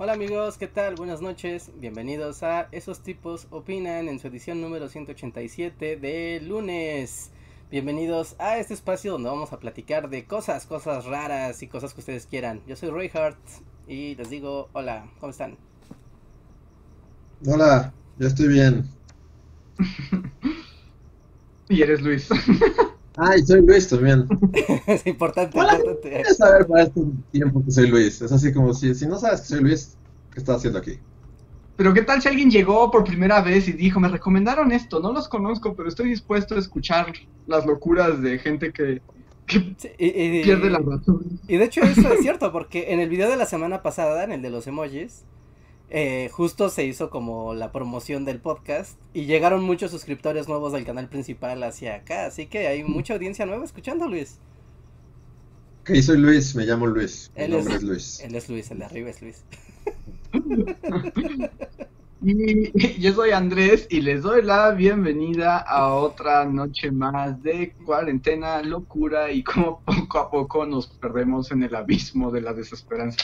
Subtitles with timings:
[0.00, 0.94] hola amigos, ¿qué tal?
[0.94, 7.32] Buenas noches, bienvenidos a Esos tipos opinan en su edición número 187 de lunes.
[7.68, 12.00] Bienvenidos a este espacio donde vamos a platicar de cosas, cosas raras y cosas que
[12.00, 12.62] ustedes quieran.
[12.68, 13.38] Yo soy Roy Hart
[13.88, 15.58] y les digo hola, ¿cómo están?
[17.44, 18.88] Hola, yo estoy bien.
[21.68, 22.28] y eres Luis.
[23.20, 24.28] Ay, soy Luis también.
[24.86, 26.08] es importante, Hola, importante.
[26.08, 27.02] ¿Quieres saber para este
[27.32, 28.22] tiempo que soy Luis?
[28.22, 29.96] Es así como si, si no sabes que soy Luis,
[30.32, 30.98] ¿qué estás haciendo aquí?
[31.76, 35.12] Pero qué tal si alguien llegó por primera vez y dijo, me recomendaron esto, no
[35.12, 37.12] los conozco, pero estoy dispuesto a escuchar
[37.46, 39.00] las locuras de gente que,
[39.46, 40.06] que Sí, y,
[40.40, 41.40] y- pierde la razón.
[41.46, 44.32] Y de hecho eso es cierto, porque en el video de la semana pasada, en
[44.32, 45.22] el de los emojis,
[45.90, 50.84] eh, justo se hizo como la promoción del podcast y llegaron muchos suscriptores nuevos del
[50.84, 54.38] canal principal hacia acá, así que hay mucha audiencia nueva escuchando Luis.
[55.82, 57.30] Ok, soy Luis, me llamo Luis.
[57.36, 58.20] Mi Él nombre es- es Luis.
[58.20, 59.44] Él es Luis, el de arriba es Luis.
[62.20, 68.60] Y yo soy Andrés y les doy la bienvenida a otra noche más de cuarentena,
[68.62, 73.18] locura y como poco a poco nos perdemos en el abismo de la desesperanza.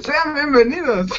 [0.00, 1.12] Sean bienvenidos.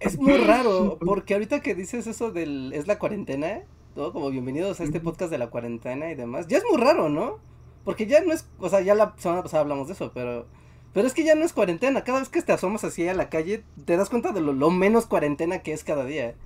[0.00, 3.60] Es muy raro, porque ahorita que dices eso del es la cuarentena,
[3.94, 4.12] ¿no?
[4.12, 7.38] Como bienvenidos a este podcast de la cuarentena y demás, ya es muy raro, ¿no?
[7.84, 10.46] Porque ya no es, o sea, ya la semana pasada hablamos de eso, pero
[10.94, 13.30] pero es que ya no es cuarentena, cada vez que te asomas así a la
[13.30, 16.38] calle te das cuenta de lo, lo menos cuarentena que es cada día.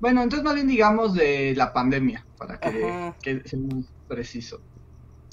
[0.00, 4.64] Bueno, entonces más bien digamos de la pandemia, para que, que sea más preciso.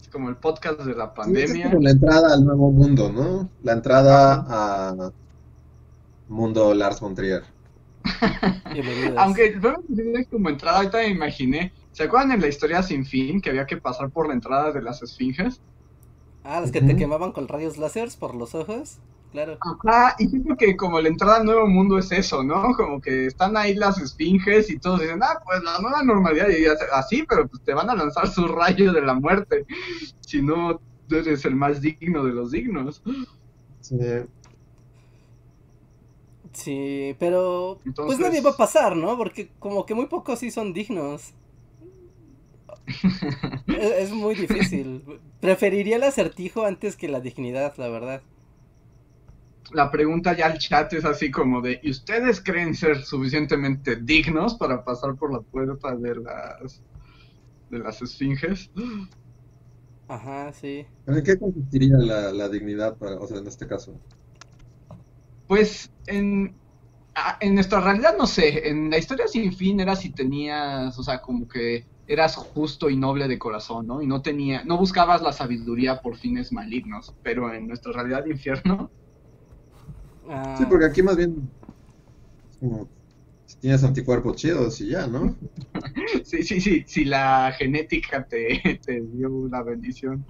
[0.02, 1.64] Es como el podcast de la Sí, es pandemia.
[1.64, 3.52] como la entrada al nuevo mundo, ¿no?
[3.62, 5.12] La entrada a
[6.28, 7.44] mundo Lars von Trier.
[9.16, 9.60] Aunque
[9.96, 11.74] tienes como entrada, ahorita me imaginé.
[11.92, 14.82] ¿Se acuerdan en la historia sin fin que había que pasar por la entrada de
[14.82, 15.62] las esfinges?
[16.50, 19.00] Ah, los que te quemaban con rayos láseres por los ojos.
[19.34, 19.58] Claro.
[19.60, 22.74] Ajá, y siento que como la entrada al nuevo mundo es eso, ¿no?
[22.78, 26.66] Como que están ahí las esfinges y todos dicen, ah, pues la nueva normalidad, y
[26.94, 29.66] así, pero pues te van a lanzar su rayo de la muerte,
[30.22, 30.80] si no
[31.12, 33.04] eres el más digno de los dignos.
[33.82, 33.98] Sí.
[36.54, 39.18] Sí, pero pues nadie va a pasar, ¿no?
[39.18, 41.34] Porque como que muy pocos sí son dignos.
[43.68, 45.04] es, es muy difícil.
[45.40, 48.22] Preferiría el acertijo antes que la dignidad, la verdad.
[49.72, 54.56] La pregunta ya al chat es así como de, ¿y ustedes creen ser suficientemente dignos
[54.56, 56.82] para pasar por la puerta de las
[57.70, 58.72] de las esfinges?
[60.08, 60.86] Ajá, sí.
[61.06, 63.94] ¿Pero en qué consistiría la, la dignidad, para, o sea, en este caso?
[65.48, 66.56] Pues en,
[67.40, 71.22] en nuestra realidad no sé, en la historia sin fin era si tenías, o sea,
[71.22, 74.02] como que eras justo y noble de corazón, ¿no?
[74.02, 78.32] Y no tenía, no buscabas la sabiduría por fines malignos, pero en nuestra realidad de
[78.32, 78.90] infierno,
[80.30, 81.50] Ah, Sí, porque aquí más bien
[82.60, 82.90] como
[83.46, 85.36] si tienes anticuerpos chidos y ya, ¿no?
[86.26, 90.26] sí, sí, sí, si la genética te, te dio una bendición.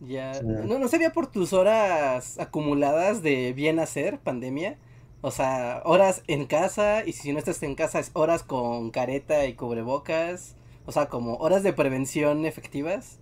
[0.00, 0.34] ya.
[0.34, 0.44] Sí.
[0.46, 4.78] No, no sería por tus horas acumuladas de bien hacer, pandemia.
[5.20, 9.46] O sea, horas en casa, y si no estás en casa, es horas con careta
[9.46, 10.54] y cubrebocas.
[10.90, 13.20] O sea, como horas de prevención efectivas.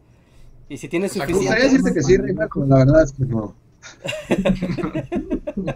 [0.70, 2.00] Y si tienes O sea, Me como gustaría suficiente.
[2.00, 3.54] decirte que sí, Reina, pero la verdad es que no.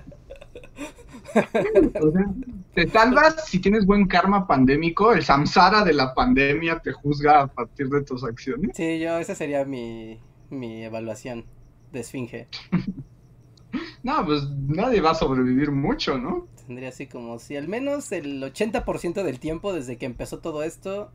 [1.35, 2.31] O sea,
[2.75, 7.47] te salvas si tienes buen karma pandémico, el samsara de la pandemia te juzga a
[7.47, 8.75] partir de tus acciones.
[8.75, 11.45] Sí, yo, esa sería mi, mi evaluación
[11.93, 12.49] de esfinge.
[14.03, 16.47] No, pues nadie va a sobrevivir mucho, ¿no?
[16.67, 21.11] Tendría así como si al menos el 80% del tiempo desde que empezó todo esto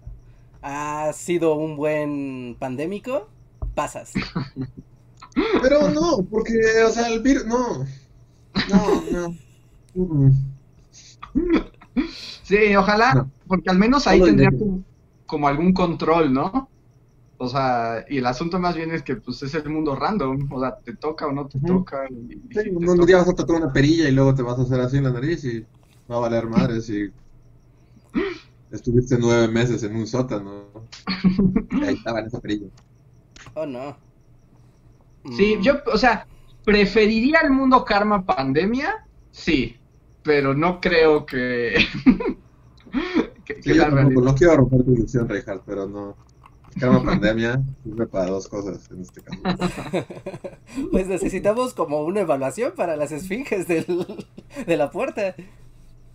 [0.61, 3.27] ha sido un buen pandémico,
[3.75, 4.13] pasas.
[5.61, 6.53] Pero no, porque,
[6.85, 7.85] o sea, el virus, no.
[8.69, 9.35] No, no.
[9.93, 10.31] Mm.
[12.43, 13.31] Sí, ojalá, No.
[13.47, 14.83] porque al menos ahí tendría como,
[15.25, 16.69] como algún control, ¿no?
[17.39, 20.59] O sea, y el asunto más bien es que pues es el mundo random, o
[20.59, 22.07] sea, te toca o no te toca.
[22.09, 24.41] y- y Sí, si un toca- día vas a tocar una perilla y luego te
[24.41, 25.61] vas a hacer así en la nariz y
[26.09, 27.11] va a valer madres y
[28.71, 30.65] estuviste nueve meses en un sótano.
[31.71, 32.67] Y ahí estaba en esa perilla.
[33.53, 33.97] Oh no.
[35.35, 36.27] Sí, Mm, yo, o sea,
[36.63, 39.77] preferiría el mundo karma pandemia, sí,
[40.23, 41.75] pero no creo que...
[43.45, 46.15] que, sí, yo no quiero romper tu ilusión, Reinhardt, pero no.
[46.79, 49.41] Cada pandemia sirve para dos cosas en este caso.
[50.91, 54.05] pues necesitamos como una evaluación para las esfinges del,
[54.67, 55.35] de la puerta.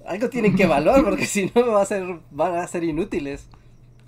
[0.06, 3.46] Algo tienen que evaluar porque si no va a ser, van a ser inútiles.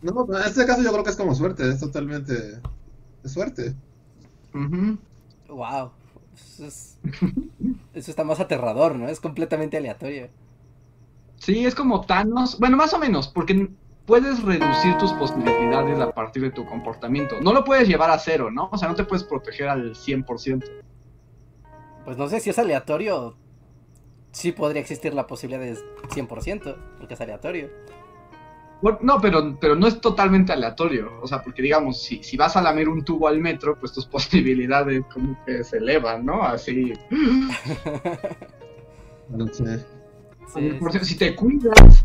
[0.03, 2.61] No, en este caso yo creo que es como suerte, es totalmente
[3.23, 3.75] es suerte.
[5.49, 5.91] Wow.
[6.35, 6.65] Eso,
[7.95, 9.09] eso está más aterrador, ¿no?
[9.09, 10.29] Es completamente aleatorio.
[11.37, 12.59] Sí, es como Thanos.
[12.59, 13.71] Bueno, más o menos, porque
[14.07, 17.41] puedes reducir tus posibilidades a partir de tu comportamiento.
[17.41, 18.69] No lo puedes llevar a cero, ¿no?
[18.71, 20.65] O sea, no te puedes proteger al 100%.
[22.05, 23.37] Pues no sé si es aleatorio.
[24.35, 25.77] Sí podría existir la posibilidad de
[26.09, 27.71] 100%, porque es aleatorio.
[29.01, 31.13] no, pero, pero no es totalmente aleatorio.
[31.23, 34.07] O sea, porque digamos, si, si vas a lamer un tubo al metro, pues tus
[34.07, 36.43] posibilidades como que se elevan, ¿no?
[36.43, 36.95] Así.
[39.29, 39.85] no sé.
[41.03, 42.03] Si te cuidas,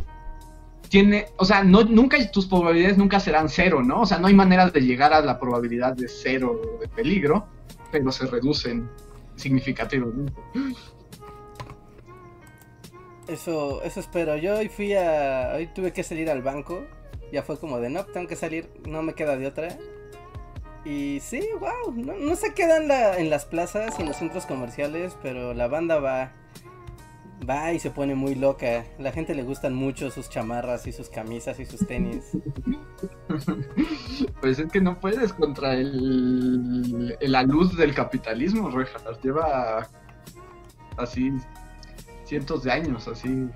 [0.87, 4.01] tiene, o sea, no, nunca tus probabilidades nunca serán cero, ¿no?
[4.01, 7.47] O sea, no hay manera de llegar a la probabilidad de cero de peligro,
[7.91, 8.87] pero se reducen
[9.35, 10.31] significativamente.
[13.29, 14.37] Eso, eso espero.
[14.37, 16.85] Yo hoy fui a, hoy tuve que salir al banco,
[17.31, 19.77] ya fue como de no, tengo que salir, no me queda de otra.
[20.85, 22.89] Y sí, wow, no, no se quedan
[23.19, 26.31] en las plazas y en los centros comerciales, pero la banda va
[27.47, 28.85] va y se pone muy loca.
[28.97, 32.31] La gente le gustan mucho sus chamarras y sus camisas y sus tenis.
[34.41, 39.03] Pues es que no puedes contra el, la luz del capitalismo, Rejas.
[39.23, 39.87] Lleva
[40.97, 41.31] así
[42.29, 43.49] cientos de años, así.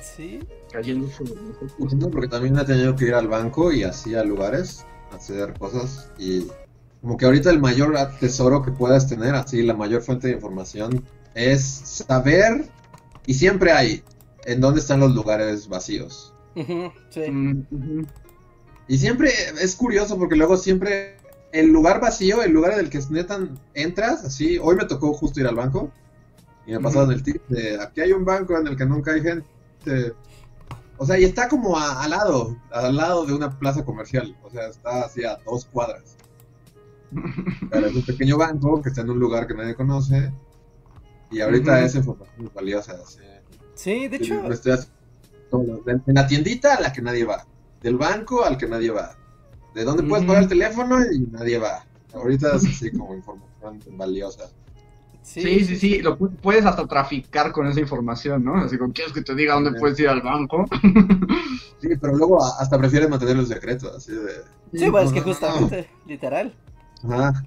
[0.00, 0.40] Sí.
[0.72, 1.08] Cayendo.
[2.10, 6.46] Porque también ha tenido que ir al banco y así a lugares, hacer cosas y
[7.00, 11.04] como que ahorita el mayor tesoro que puedas tener, así la mayor fuente de información
[11.34, 12.66] es saber
[13.26, 14.02] y siempre hay
[14.46, 16.32] en dónde están los lugares vacíos.
[17.10, 17.30] sí.
[17.30, 18.06] Mm,
[18.86, 19.30] y siempre
[19.60, 21.16] es curioso porque luego siempre
[21.52, 25.40] el lugar vacío, el lugar en el que netan entras, así, hoy me tocó justo
[25.40, 25.90] ir al banco
[26.66, 29.22] y me pasaron el tip de aquí hay un banco en el que nunca hay
[29.22, 30.14] gente.
[30.96, 34.68] O sea, y está como al lado, al lado de una plaza comercial, o sea,
[34.68, 36.16] está así a dos cuadras.
[37.70, 40.32] Pero es un pequeño banco que está en un lugar que nadie conoce
[41.30, 42.96] y ahorita es información valiosa.
[43.74, 44.40] Sí, de hecho.
[44.44, 47.44] en la tiendita a la que nadie va.
[47.82, 49.16] Del banco al que nadie va.
[49.74, 51.84] De dónde puedes pagar el teléfono y nadie va.
[52.14, 54.50] Ahorita es así como información valiosa.
[55.24, 58.56] Sí, sí, sí, lo puedes hasta traficar con esa información, ¿no?
[58.56, 60.66] Así como, ¿quieres que te diga dónde puedes ir al banco?
[61.80, 64.78] sí, pero luego hasta prefieres mantener el secreto, así de...
[64.78, 66.54] Sí, pues es que justamente, literal.
[67.04, 67.42] Ajá.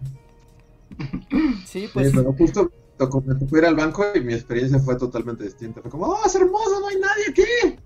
[1.67, 2.09] Sí, pues...
[2.09, 5.79] Sí, pero justo tocó, me tocó ir al banco y mi experiencia fue totalmente distinta.
[5.81, 6.79] Fue como, ¡oh, es hermoso!
[6.79, 7.77] ¡No hay nadie aquí!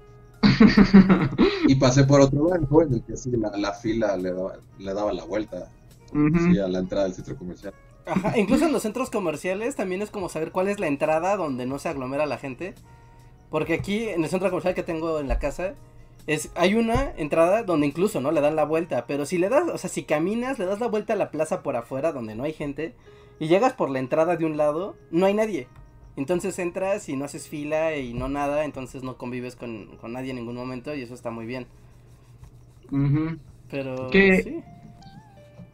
[1.68, 5.12] y pasé por otro banco en el que sí, la, fila le daba, le daba
[5.12, 5.70] la vuelta
[6.14, 7.74] a la entrada del centro comercial.
[8.06, 11.66] Ajá, incluso en los centros comerciales también es como saber cuál es la entrada donde
[11.66, 12.74] no se aglomera la gente.
[13.50, 15.76] Porque aquí en el centro comercial que tengo en la casa,
[16.28, 18.32] es, hay una entrada donde incluso, ¿no?
[18.32, 19.06] Le dan la vuelta.
[19.08, 21.62] Pero si le das, o sea, si caminas, le das la vuelta a la plaza
[21.62, 22.94] por afuera donde no hay gente
[23.40, 25.68] y llegas por la entrada de un lado, no hay nadie.
[26.16, 30.38] Entonces entras y no haces fila y no nada, entonces no convives con, nadie en
[30.38, 31.66] ningún momento y eso está muy bien.
[33.70, 34.10] Pero...
[34.12, 34.62] Que,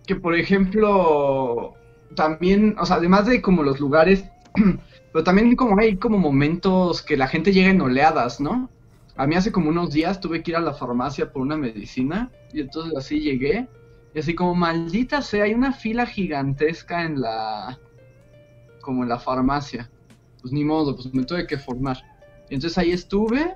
[0.05, 1.73] que por ejemplo,
[2.17, 4.25] también, o sea, además de como los lugares,
[5.13, 8.69] pero también como hay como momentos que la gente llega en oleadas, ¿no?
[9.15, 12.29] A mí hace como unos días tuve que ir a la farmacia por una medicina
[12.51, 13.67] y entonces así llegué
[14.13, 17.79] y así como, maldita sea, hay una fila gigantesca en la...
[18.81, 19.89] como en la farmacia.
[20.41, 21.97] Pues ni modo, pues me tuve que formar.
[22.49, 23.55] Y entonces ahí estuve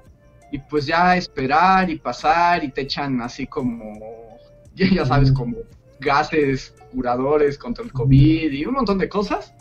[0.52, 3.94] y pues ya esperar y pasar y te echan así como,
[4.76, 5.58] ya, sabes, como
[6.00, 9.54] gases curadores contra el COVID y un montón de cosas.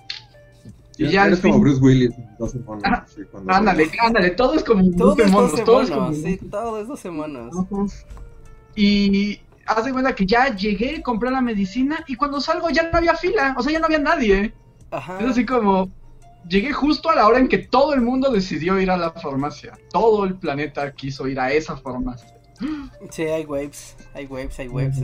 [0.98, 2.82] Y ya, eres como Bruce Willis, 12 monos.
[2.84, 3.06] Ah,
[3.48, 6.12] ándale, ándale, todo es como 12 monos, todo es como...
[6.12, 7.54] Sí, todo es 12 monos.
[8.76, 12.98] Y haz de cuenta que ya llegué, compré la medicina y cuando salgo ya no
[12.98, 14.52] había fila, o sea, ya no había nadie.
[14.90, 15.18] Ajá.
[15.20, 15.90] Es así como,
[16.48, 19.78] llegué justo a la hora en que todo el mundo decidió ir a la farmacia.
[19.90, 22.36] Todo el planeta quiso ir a esa farmacia.
[23.10, 25.00] Sí, hay waves, hay waves, hay waves.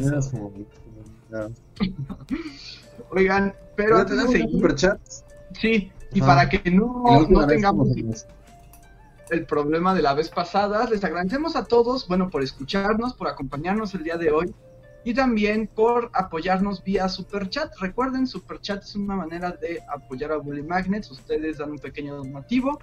[3.10, 4.48] Oigan, pero antes de
[5.60, 7.88] Sí, y para que no, no tengamos
[9.30, 10.88] el problema de la vez pasada.
[10.88, 14.54] Les agradecemos a todos, bueno, por escucharnos, por acompañarnos el día de hoy
[15.04, 17.72] y también por apoyarnos vía Super Chat.
[17.80, 21.10] Recuerden, Super Chat es una manera de apoyar a Bully Magnets.
[21.10, 22.78] Ustedes dan un pequeño donativo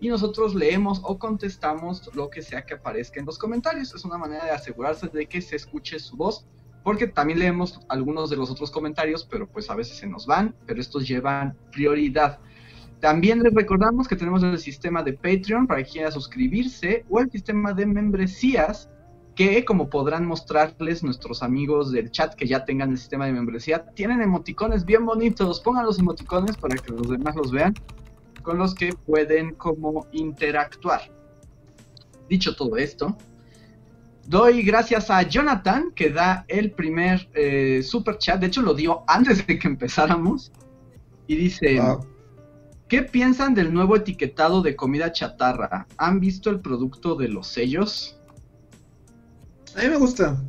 [0.00, 3.94] y nosotros leemos o contestamos lo que sea que aparezca en los comentarios.
[3.94, 6.46] Es una manera de asegurarse de que se escuche su voz,
[6.88, 10.54] porque también leemos algunos de los otros comentarios, pero pues a veces se nos van,
[10.64, 12.38] pero estos llevan prioridad.
[12.98, 17.30] También les recordamos que tenemos el sistema de Patreon para quien quiera suscribirse o el
[17.30, 18.88] sistema de membresías
[19.34, 23.84] que como podrán mostrarles nuestros amigos del chat que ya tengan el sistema de membresía,
[23.94, 25.60] tienen emoticones bien bonitos.
[25.60, 27.74] Pongan los emoticones para que los demás los vean
[28.40, 31.02] con los que pueden como interactuar.
[32.30, 33.14] Dicho todo esto,
[34.28, 38.38] doy gracias a Jonathan que da el primer eh, super chat.
[38.38, 40.52] De hecho, lo dio antes de que empezáramos.
[41.26, 41.80] Y dice:
[42.88, 45.86] ¿Qué piensan del nuevo etiquetado de comida chatarra?
[45.96, 48.18] ¿Han visto el producto de los sellos?
[49.76, 50.42] A mí me gusta.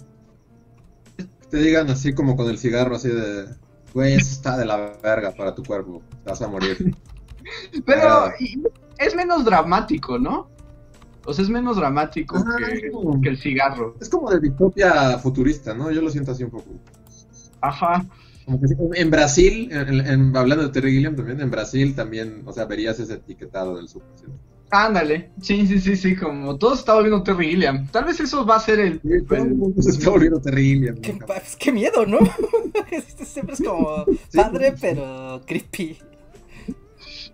[1.49, 3.47] Te digan así como con el cigarro, así de.
[3.93, 6.03] Güey, eso está de la verga para tu cuerpo.
[6.23, 6.95] Te vas a morir.
[7.85, 8.31] Pero
[8.97, 10.49] es menos dramático, ¿no?
[11.25, 12.43] O sea, es menos dramático
[13.21, 13.95] que, el cigarro.
[13.99, 15.91] Es como de distopia futurista, ¿no?
[15.91, 16.71] Yo lo siento así un poco.
[17.61, 18.05] Ajá.
[18.45, 19.69] Como que en Brasil,
[20.35, 24.09] hablando de Terry Gilliam también, en Brasil también, o sea, verías ese etiquetado del super.
[24.71, 27.87] Ándale, sí, sí, sí, sí, como todo se está volviendo Terry Gilliam.
[27.87, 29.01] Tal vez eso va a ser el.
[29.79, 30.95] se está volviendo Terry Gilliam.
[30.97, 31.17] Qué,
[31.57, 32.19] qué miedo, ¿no?
[32.91, 35.97] Este siempre es como padre, pero creepy.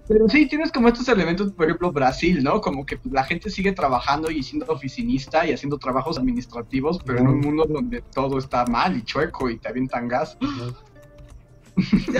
[0.08, 2.62] Pero sí, tienes como estos elementos, por ejemplo, Brasil, ¿no?
[2.62, 7.28] Como que la gente sigue trabajando y siendo oficinista y haciendo trabajos administrativos, pero en
[7.28, 10.38] un mundo donde todo está mal y chueco y te avientan gas.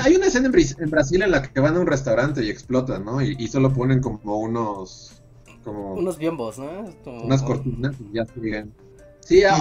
[0.04, 3.22] Hay una escena en, Brasil en la que van a un restaurante y explotan, ¿no?
[3.22, 5.22] Y, solo ponen como unos...
[5.64, 5.94] Como...
[5.94, 6.86] Unos biombos, ¿no?
[7.06, 8.74] Unas cortinas y ya siguen.
[9.20, 9.56] Sí, a,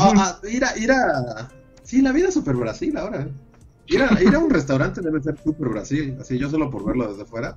[0.50, 1.50] ir, a, ir a...
[1.82, 3.28] Sí, la vida es súper Brasil ahora.
[3.86, 7.10] Ir a, ir a un restaurante debe ser súper Brasil, así yo solo por verlo
[7.10, 7.56] desde fuera.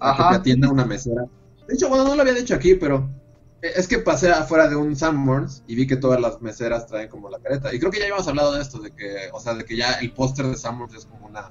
[0.00, 0.30] Ajá.
[0.30, 1.26] Que atienda una mesera.
[1.66, 3.08] De hecho, bueno, no lo había dicho aquí, pero
[3.62, 7.08] eh, es que pasé afuera de un Sanborns y vi que todas las meseras traen
[7.08, 7.74] como la careta.
[7.74, 9.92] Y creo que ya habíamos hablado de esto, de que, o sea, de que ya
[9.94, 11.50] el póster de Sanborns es como una,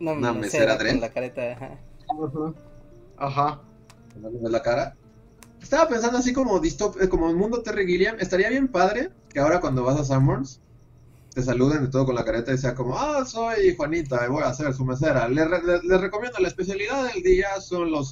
[0.00, 1.78] una, mesera, con la careta, ajá.
[3.16, 3.60] Ajá.
[4.42, 4.96] la cara.
[5.60, 8.16] Estaba pensando así como distop eh, como el mundo Terry Gilliam.
[8.20, 10.60] Estaría bien padre que ahora cuando vas a Sanborns
[11.36, 14.42] te saluden de todo con la careta y sea como, ah, soy Juanita y voy
[14.42, 15.28] a hacer su mesera.
[15.28, 18.08] Les recomiendo la especialidad del día, son los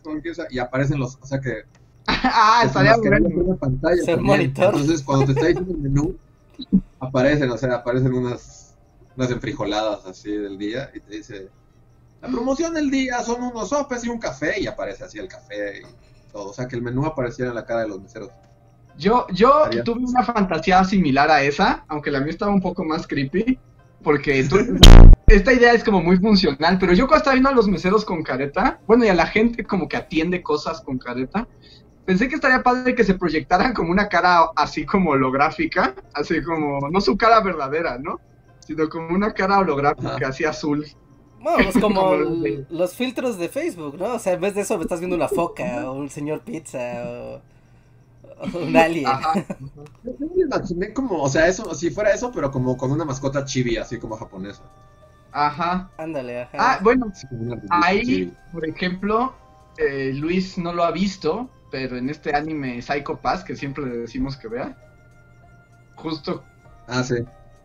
[0.00, 1.64] con que y aparecen los, o sea que...
[2.06, 3.58] ah, estaría bien.
[3.58, 6.16] pantalla Entonces, cuando te está diciendo el menú,
[7.00, 8.76] aparecen, o sea, aparecen unas,
[9.16, 11.48] unas enfrijoladas así del día y te dice,
[12.22, 15.80] la promoción del día son unos sopes y un café y aparece así el café
[15.80, 16.50] y todo.
[16.50, 18.30] O sea, que el menú apareciera en la cara de los meseros.
[18.98, 23.06] Yo, yo tuve una fantasía similar a esa, aunque la mía estaba un poco más
[23.06, 23.56] creepy,
[24.02, 24.40] porque
[25.28, 28.24] esta idea es como muy funcional, pero yo cuando estaba viendo a los meseros con
[28.24, 31.46] careta, bueno, y a la gente como que atiende cosas con careta,
[32.04, 36.88] pensé que estaría padre que se proyectaran como una cara así como holográfica, así como,
[36.90, 38.18] no su cara verdadera, ¿no?
[38.58, 40.84] Sino como una cara holográfica, así azul.
[41.40, 42.14] Bueno, pues como
[42.70, 44.14] los filtros de Facebook, ¿no?
[44.14, 46.78] O sea, en vez de eso me estás viendo una foca o un señor pizza
[47.06, 47.57] o...
[48.54, 49.10] un alien.
[50.02, 53.76] me imaginé como, o sea, eso, si fuera eso, pero como con una mascota chibi,
[53.76, 54.62] así como japonesa.
[55.32, 55.90] Ajá.
[55.98, 56.56] Ándale, ajá.
[56.58, 57.12] Ah, bueno,
[57.70, 59.34] ahí, por ejemplo,
[59.76, 63.96] eh, Luis no lo ha visto, pero en este anime Psycho Pass, que siempre le
[63.98, 64.76] decimos que vea,
[65.96, 66.44] justo.
[66.86, 67.16] Ah, sí.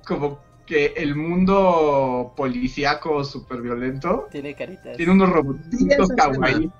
[0.05, 4.27] Como que el mundo policíaco súper violento.
[4.31, 4.97] Tiene caritas.
[4.97, 6.71] Tiene unos robotitos kawaii.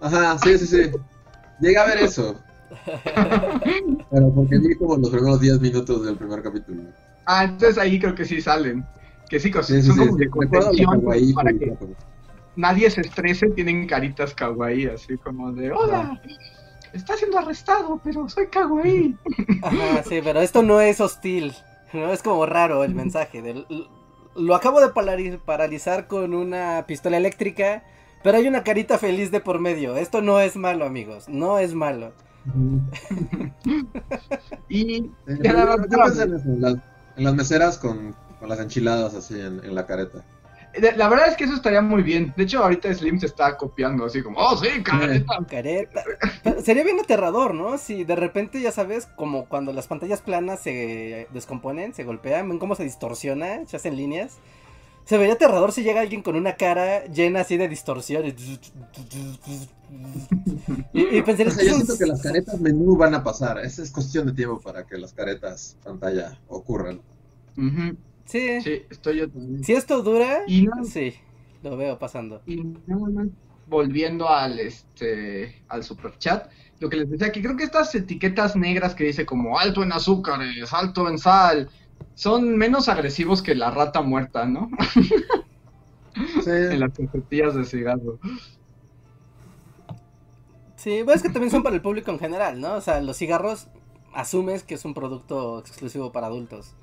[0.00, 0.90] Ajá, sí, sí, sí.
[1.60, 2.40] Llega a ver eso.
[4.10, 6.82] Pero porque vi como los primeros 10 minutos del primer capítulo.
[7.26, 8.84] Ah, entonces ahí creo que sí salen.
[9.28, 11.76] Que sí, son como de contención para que
[12.56, 16.20] nadie se estrese, tienen caritas kawaii, así como de, hola,
[16.92, 19.16] está siendo arrestado, pero soy kawaii.
[19.62, 21.54] Ajá, sí, pero esto no es hostil,
[21.92, 23.40] no es como raro el mensaje.
[23.40, 23.66] Del,
[24.34, 24.88] lo acabo de
[25.38, 27.84] paralizar con una pistola eléctrica,
[28.24, 29.96] pero hay una carita feliz de por medio.
[29.96, 32.12] Esto no es malo, amigos, no es malo
[34.68, 35.42] y en,
[37.16, 38.14] las, meseras con,
[38.46, 40.24] las enchiladas así en, la careta.
[40.96, 42.32] La verdad es que eso estaría muy bien.
[42.36, 45.38] De hecho, ahorita Slim se está copiando así como, oh, sí, careta.
[45.50, 46.04] careta.
[46.62, 47.76] sería bien aterrador, ¿no?
[47.76, 52.60] Si de repente, ya sabes, como cuando las pantallas planas se descomponen, se golpean, ven
[52.60, 54.38] cómo se distorsiona, se hacen líneas.
[55.10, 58.26] Se vería aterrador si llega alguien con una cara llena así de distorsión.
[60.92, 63.58] Y, y pensé, yo siento que las caretas menú van a pasar.
[63.58, 67.00] Esa es cuestión de tiempo para que las caretas pantalla ocurran.
[68.24, 68.60] Sí.
[68.60, 69.26] Sí, estoy yo
[69.64, 70.42] Si esto dura,
[70.84, 71.14] sí,
[71.64, 72.40] lo veo pasando.
[72.46, 72.62] Y
[73.66, 78.54] volviendo al este al super chat, lo que les decía que creo que estas etiquetas
[78.54, 81.68] negras que dice como alto en azúcares, alto en sal,
[82.20, 84.70] son menos agresivos que la rata muerta, ¿no?
[86.42, 86.50] Sí.
[86.50, 88.18] en las cajetillas de cigarro.
[90.76, 92.74] Sí, pues es que también son para el público en general, ¿no?
[92.74, 93.68] O sea, los cigarros
[94.12, 96.74] asumes que es un producto exclusivo para adultos.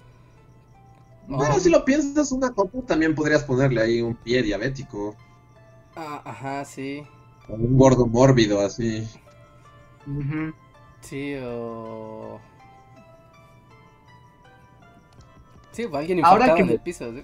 [1.28, 1.38] ¿no?
[1.38, 5.16] Bueno, si lo piensas, una copa también podrías ponerle ahí un pie diabético.
[5.96, 7.04] Ah, ajá, sí.
[7.48, 9.08] O un gordo mórbido, así.
[10.08, 10.54] Ujú.
[11.02, 12.40] Sí, o...
[15.78, 17.14] Sí, o alguien Ahora que en me- el piso.
[17.14, 17.22] ¿sí?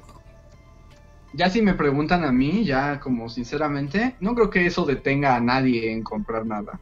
[1.33, 5.39] Ya si me preguntan a mí, ya como sinceramente, no creo que eso detenga a
[5.41, 6.79] nadie en comprar nada.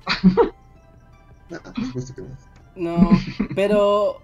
[2.75, 3.09] No,
[3.55, 4.19] pero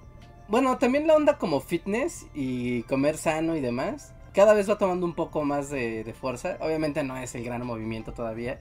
[0.48, 5.06] bueno, también la onda como fitness y comer sano y demás, cada vez va tomando
[5.06, 6.58] un poco más de, de fuerza.
[6.62, 8.60] Obviamente no es el gran movimiento todavía.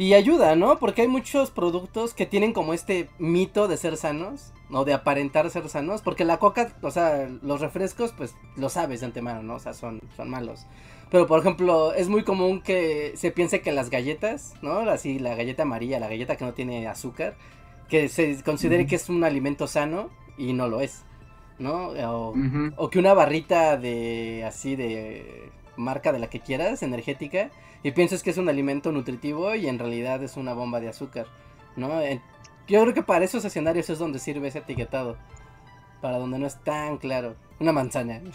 [0.00, 0.78] Y ayuda, ¿no?
[0.78, 5.50] Porque hay muchos productos que tienen como este mito de ser sanos, o de aparentar
[5.50, 9.56] ser sanos, porque la coca, o sea, los refrescos, pues lo sabes de antemano, ¿no?
[9.56, 10.64] O sea, son, son malos.
[11.10, 14.78] Pero por ejemplo, es muy común que se piense que las galletas, ¿no?
[14.88, 17.36] Así, la galleta amarilla, la galleta que no tiene azúcar,
[17.90, 21.04] que se considere que es un alimento sano y no lo es,
[21.58, 21.90] ¿no?
[22.78, 27.50] O, que una barrita de así de marca de la que quieras, energética,
[27.82, 31.26] y piensas que es un alimento nutritivo y en realidad es una bomba de azúcar,
[31.76, 32.00] ¿no?
[32.68, 35.16] Yo creo que para esos escenarios es donde sirve ese etiquetado,
[36.00, 37.34] para donde no es tan claro.
[37.58, 38.20] Una manzana.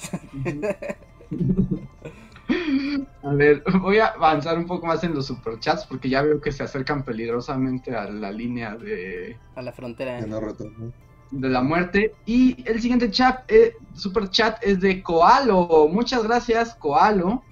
[3.23, 6.51] A ver, voy a avanzar un poco más en los superchats porque ya veo que
[6.51, 10.19] se acercan peligrosamente a la línea de, a la frontera.
[10.19, 10.93] Que no retorno.
[11.39, 12.13] De la muerte.
[12.25, 15.87] Y el siguiente chat, eh, super chat es de Koalo.
[15.91, 17.43] Muchas gracias, Koalo.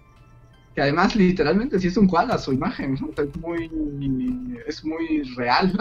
[0.74, 2.98] Que además literalmente sí es un koala su imagen.
[3.00, 3.10] ¿no?
[3.22, 5.72] Es muy, es muy real.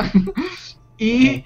[0.98, 1.44] y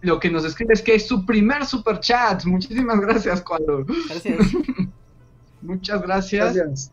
[0.00, 2.44] lo que nos escribe es que es su primer super chat.
[2.44, 3.84] Muchísimas gracias, Koalo.
[4.08, 4.46] Gracias.
[5.62, 6.54] Muchas gracias.
[6.54, 6.92] Gracias.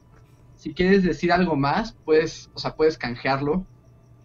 [0.58, 3.66] Si quieres decir algo más, puedes, o sea, puedes canjearlo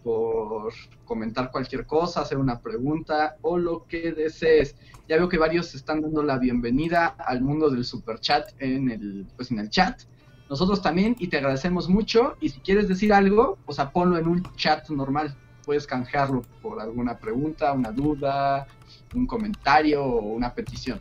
[0.03, 0.73] por
[1.05, 4.75] comentar cualquier cosa, hacer una pregunta o lo que desees.
[5.07, 9.25] Ya veo que varios están dando la bienvenida al mundo del super chat en el,
[9.35, 10.01] pues en el chat.
[10.49, 12.35] Nosotros también y te agradecemos mucho.
[12.39, 15.35] Y si quieres decir algo, o sea, ponlo en un chat normal.
[15.65, 18.67] Puedes canjearlo por alguna pregunta, una duda,
[19.15, 20.99] un comentario o una petición.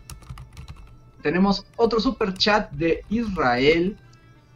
[1.22, 3.96] Tenemos otro super chat de Israel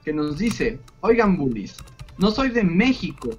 [0.04, 1.76] que nos dice, oigan bullies,
[2.18, 3.30] no soy de México,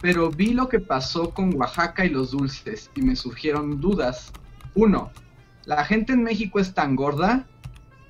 [0.00, 4.32] pero vi lo que pasó con Oaxaca y los dulces y me surgieron dudas.
[4.74, 5.10] Uno,
[5.64, 7.46] ¿la gente en México es tan gorda?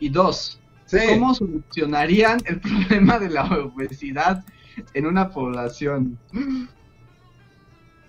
[0.00, 0.98] Y dos, Sí.
[1.08, 4.44] ¿cómo solucionarían el problema de la obesidad
[4.94, 6.18] en una población?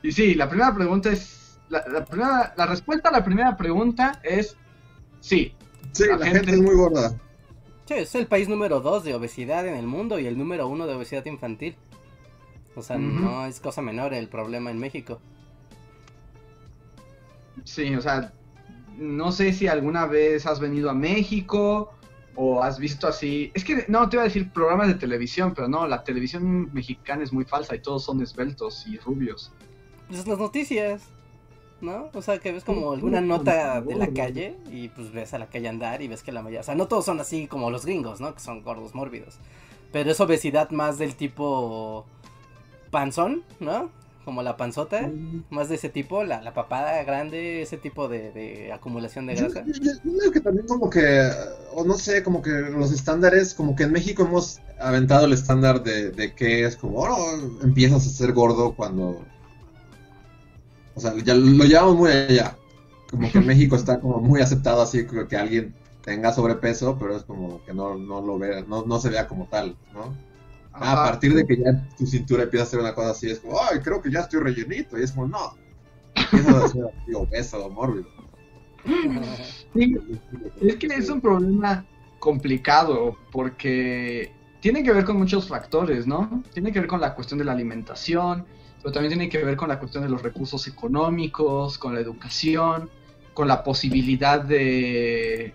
[0.02, 4.20] Y sí, la primera pregunta es, la, la primera, la respuesta a la primera pregunta
[4.24, 4.56] es
[5.20, 5.54] sí.
[5.92, 6.52] Sí, la la, gente- gente...
[6.54, 7.18] es muy gorda.
[7.86, 10.86] Sí, es el país número 2 de obesidad en el mundo y el número uno
[10.88, 11.76] de obesidad infantil.
[12.80, 15.20] O sea, no es cosa menor el problema en México.
[17.64, 18.34] Sí, o sea,
[18.98, 21.92] no sé si alguna vez has venido a México
[22.36, 23.52] o has visto así.
[23.54, 27.24] Es que no te iba a decir programas de televisión, pero no, la televisión mexicana
[27.24, 29.52] es muy falsa y todos son esbeltos y rubios.
[30.08, 31.04] Pues las noticias,
[31.82, 32.10] ¿no?
[32.14, 35.48] O sea, que ves como alguna nota de la calle y pues ves a la
[35.48, 37.86] calle andar y ves que la mayoría, o sea, no todos son así como los
[37.86, 38.34] gringos, ¿no?
[38.34, 39.38] Que son gordos mórbidos.
[39.92, 42.06] Pero es obesidad más del tipo
[42.92, 43.92] panzón, ¿no?
[44.26, 45.14] Como la panzota,
[45.50, 49.66] más de ese tipo, la, la papada grande, ese tipo de, de acumulación de grasa.
[49.66, 49.74] yo-
[50.04, 51.30] yo creo que también como que,
[51.74, 55.84] o no sé, como que los estándares, como que en México hemos aventado el estándar
[55.84, 59.26] de, de que es como, oh, empiezas a ser gordo cuando...
[60.96, 62.58] O sea, ya lo llevamos muy allá.
[63.10, 67.16] Como que en México está como muy aceptado así que, que alguien tenga sobrepeso, pero
[67.18, 70.20] es como que no, no lo vea, no, no se vea como tal, ¿no?
[70.80, 70.92] Ajá.
[70.92, 73.60] a partir de que ya tu cintura empieza a ser una cosa así, es como,
[73.62, 74.98] ay, creo que ya estoy rellenito.
[74.98, 75.56] Y es como, no.
[76.16, 78.08] Empieza a ser así, obeso o mórbido.
[79.74, 79.98] Sí,
[80.62, 81.86] es que es un problema
[82.20, 86.44] complicado porque tiene que ver con muchos factores, ¿no?
[86.54, 88.46] Tiene que ver con la cuestión de la alimentación,
[88.82, 92.90] pero también tiene que ver con la cuestión de los recursos económicos, con la educación,
[93.34, 95.54] con la posibilidad de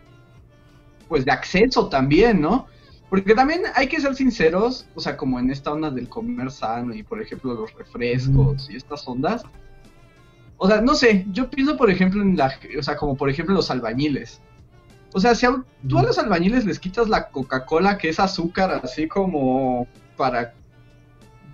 [1.08, 2.66] pues de acceso también, ¿no?
[3.14, 6.92] Porque también hay que ser sinceros, o sea, como en esta onda del comer sano
[6.92, 9.44] y por ejemplo los refrescos y estas ondas.
[10.56, 13.54] O sea, no sé, yo pienso por ejemplo en la, o sea, como por ejemplo
[13.54, 14.40] los albañiles.
[15.12, 18.80] O sea, si a, tú a los albañiles les quitas la Coca-Cola que es azúcar
[18.82, 20.52] así como para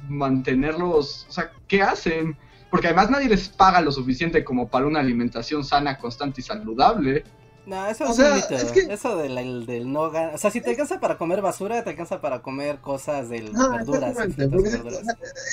[0.09, 2.39] mantenerlos, o sea, ¿qué hacen?
[2.71, 7.23] Porque además nadie les paga lo suficiente como para una alimentación sana, constante y saludable.
[7.67, 8.55] No, eso O es sea, un mito.
[8.55, 11.41] es que- Eso del, el- del no gan- O sea, si te alcanza para comer
[11.43, 14.17] basura, te alcanza para comer cosas de Ah, verduras.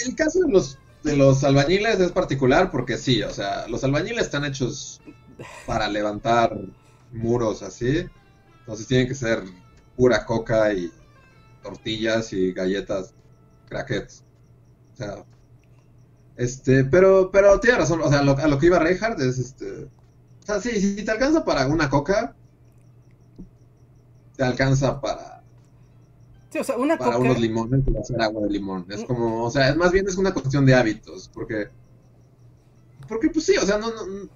[0.06, 4.26] el caso de los, de los albañiles es particular porque sí, o sea, los albañiles
[4.26, 5.02] están hechos
[5.66, 6.58] para levantar
[7.12, 8.06] muros así,
[8.60, 9.44] entonces tienen que ser
[9.96, 10.92] pura coca y
[11.62, 13.14] tortillas y galletas,
[13.70, 14.24] crackets.
[14.94, 15.24] O sea,
[16.38, 19.88] este, pero, pero tiene razón, o sea, lo- a lo que iba Reinhardt es este,
[20.48, 22.36] sea, sí, si te alcanza para una coca,
[24.36, 25.38] te alcanza para
[26.50, 27.26] Sí, o sea, una para coca.
[27.26, 28.86] unos limones y hacer agua de limón.
[28.90, 31.68] Es como, o sea, más bien es una cuestión de hábitos, porque,
[33.08, 34.30] porque pues sí, o sea, no, no,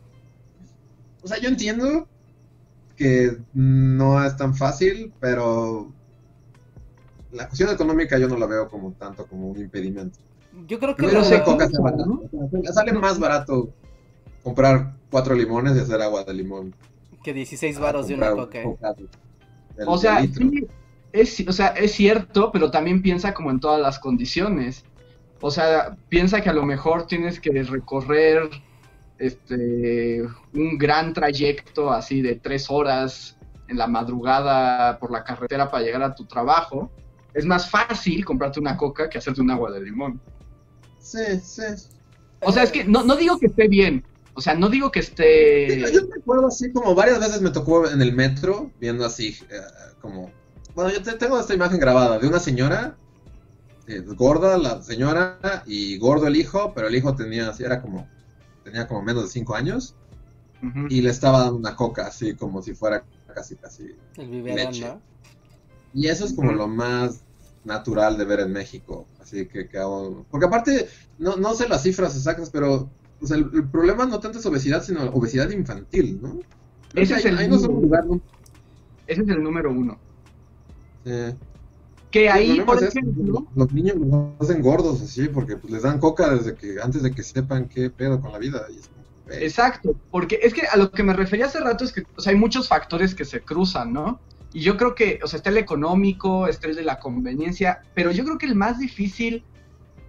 [1.24, 2.08] o sea, yo entiendo
[2.98, 5.92] que no es tan fácil, pero
[7.32, 10.20] la cuestión económica yo no la veo como tanto como un impedimento.
[10.68, 11.08] Yo creo que.
[11.08, 12.22] Pero que coca ¿no?
[12.74, 13.74] sale más barato
[14.44, 16.76] comprar cuatro limones y hacer agua de limón.
[17.24, 18.62] que 16 a varos de una coca.
[18.62, 18.78] ¿eh?
[19.86, 20.68] O sea, sí,
[21.12, 24.86] es, o sea, es cierto, pero también piensa como en todas las condiciones.
[25.42, 28.50] O sea, piensa que a lo mejor tienes que recorrer
[29.18, 30.24] este
[30.54, 36.04] un gran trayecto así de tres horas en la madrugada por la carretera para llegar
[36.04, 36.92] a tu trabajo.
[37.34, 40.20] Es más fácil comprarte una coca que hacerte un agua de limón.
[41.00, 41.64] Sí, sí.
[42.42, 44.04] O sea, es que no, no digo que esté bien.
[44.34, 45.86] O sea, no digo que esté...
[45.88, 49.36] Sí, Yo me acuerdo así como varias veces me tocó en el metro viendo así
[49.50, 49.62] eh,
[50.02, 50.32] como
[50.74, 52.98] bueno yo te- tengo esta imagen grabada de una señora
[53.88, 58.08] eh, gorda la señora y gordo el hijo pero el hijo tenía así era como
[58.64, 59.96] tenía como menos de 5 años
[60.90, 64.86] y le estaba dando una coca así como si fuera casi casi El biberón, Leche.
[64.86, 65.02] ¿no?
[65.94, 67.24] y eso es como lo más
[67.64, 71.84] natural de ver en México así que, que hago- porque aparte no, no sé las
[71.84, 76.20] cifras exactas pero o sea, el, el problema no tanto es obesidad sino obesidad infantil
[76.22, 76.40] ¿no?
[76.90, 78.20] Creo Ese es el somos lugar, ¿no?
[79.08, 79.98] Ese es el número uno.
[81.06, 81.34] Eh,
[82.10, 83.48] Que ahí, por es ejemplo...
[83.56, 87.12] los niños los hacen gordos así porque pues, les dan coca desde que antes de
[87.12, 88.66] que sepan qué pedo con la vida.
[88.70, 88.90] y es
[89.30, 89.44] "Ey".
[89.46, 92.32] Exacto, porque es que a lo que me refería hace rato es que o sea,
[92.34, 94.20] hay muchos factores que se cruzan, ¿no?
[94.54, 98.12] Y yo creo que, o sea, está el económico, está el de la conveniencia, pero
[98.12, 99.46] yo creo que el más difícil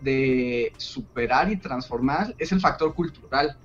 [0.02, 3.56] de superar y transformar es el factor cultural.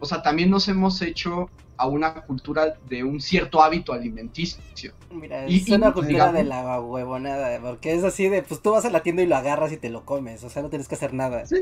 [0.00, 4.92] O sea, también nos hemos hecho a una cultura de un cierto hábito alimenticio.
[5.10, 8.60] Mira, Y- es una y- cultura digamos- de la huevonada, porque es así de, pues
[8.62, 10.68] tú vas a la tienda y lo agarras y te lo comes, o sea, no
[10.68, 11.44] tienes que hacer nada.
[11.46, 11.56] Sí,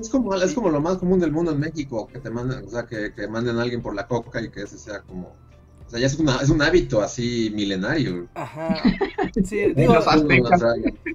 [0.00, 2.68] es como, es como lo más común del mundo en México, que te mandan, o
[2.68, 5.28] sea, que, que manden a alguien por la coca y que ese sea como...
[5.86, 8.26] O sea, ya es, una, es un hábito así milenario.
[8.34, 8.76] Ajá.
[9.44, 10.62] Sí, digo, aztecas.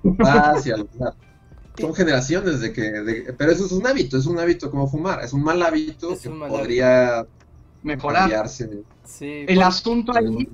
[0.06, 1.16] Los-
[1.78, 2.82] son generaciones de que...
[2.82, 5.24] de- pero eso es un hábito, es un hábito como fumar.
[5.24, 7.26] Es un mal hábito Es que mal podría
[7.84, 8.22] Mejorar.
[8.22, 8.84] cambiarse.
[9.04, 9.46] sí.
[9.48, 10.48] El por- asunto ahí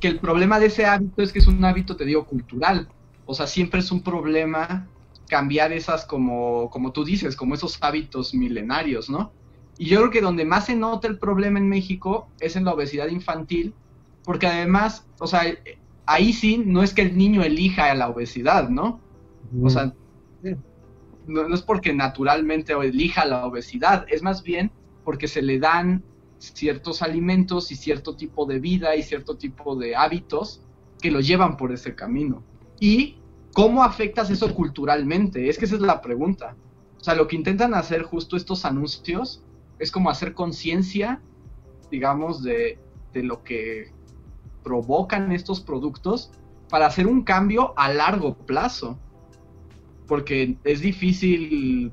[0.00, 2.88] que el problema de ese hábito es que es un hábito, te digo, cultural.
[3.26, 4.88] O sea, siempre es un problema
[5.28, 9.32] cambiar esas como, como tú dices, como esos hábitos milenarios, ¿no?
[9.78, 12.72] Y yo creo que donde más se nota el problema en México es en la
[12.74, 13.74] obesidad infantil,
[14.24, 15.42] porque además, o sea,
[16.06, 19.00] ahí sí no es que el niño elija la obesidad, ¿no?
[19.62, 19.92] O sea.
[21.26, 24.70] No, es porque naturalmente elija la obesidad, es más bien
[25.04, 26.02] porque se le dan
[26.38, 30.62] ciertos alimentos y cierto tipo de vida y cierto tipo de hábitos
[31.00, 32.42] que lo llevan por ese camino.
[32.80, 33.18] ¿Y
[33.52, 35.48] cómo afectas eso culturalmente?
[35.48, 36.56] Es que esa es la pregunta.
[37.00, 39.44] O sea, lo que intentan hacer justo estos anuncios
[39.78, 41.20] es como hacer conciencia,
[41.90, 42.78] digamos, de,
[43.12, 43.92] de lo que
[44.62, 46.32] provocan estos productos
[46.68, 48.98] para hacer un cambio a largo plazo.
[50.06, 51.92] Porque es difícil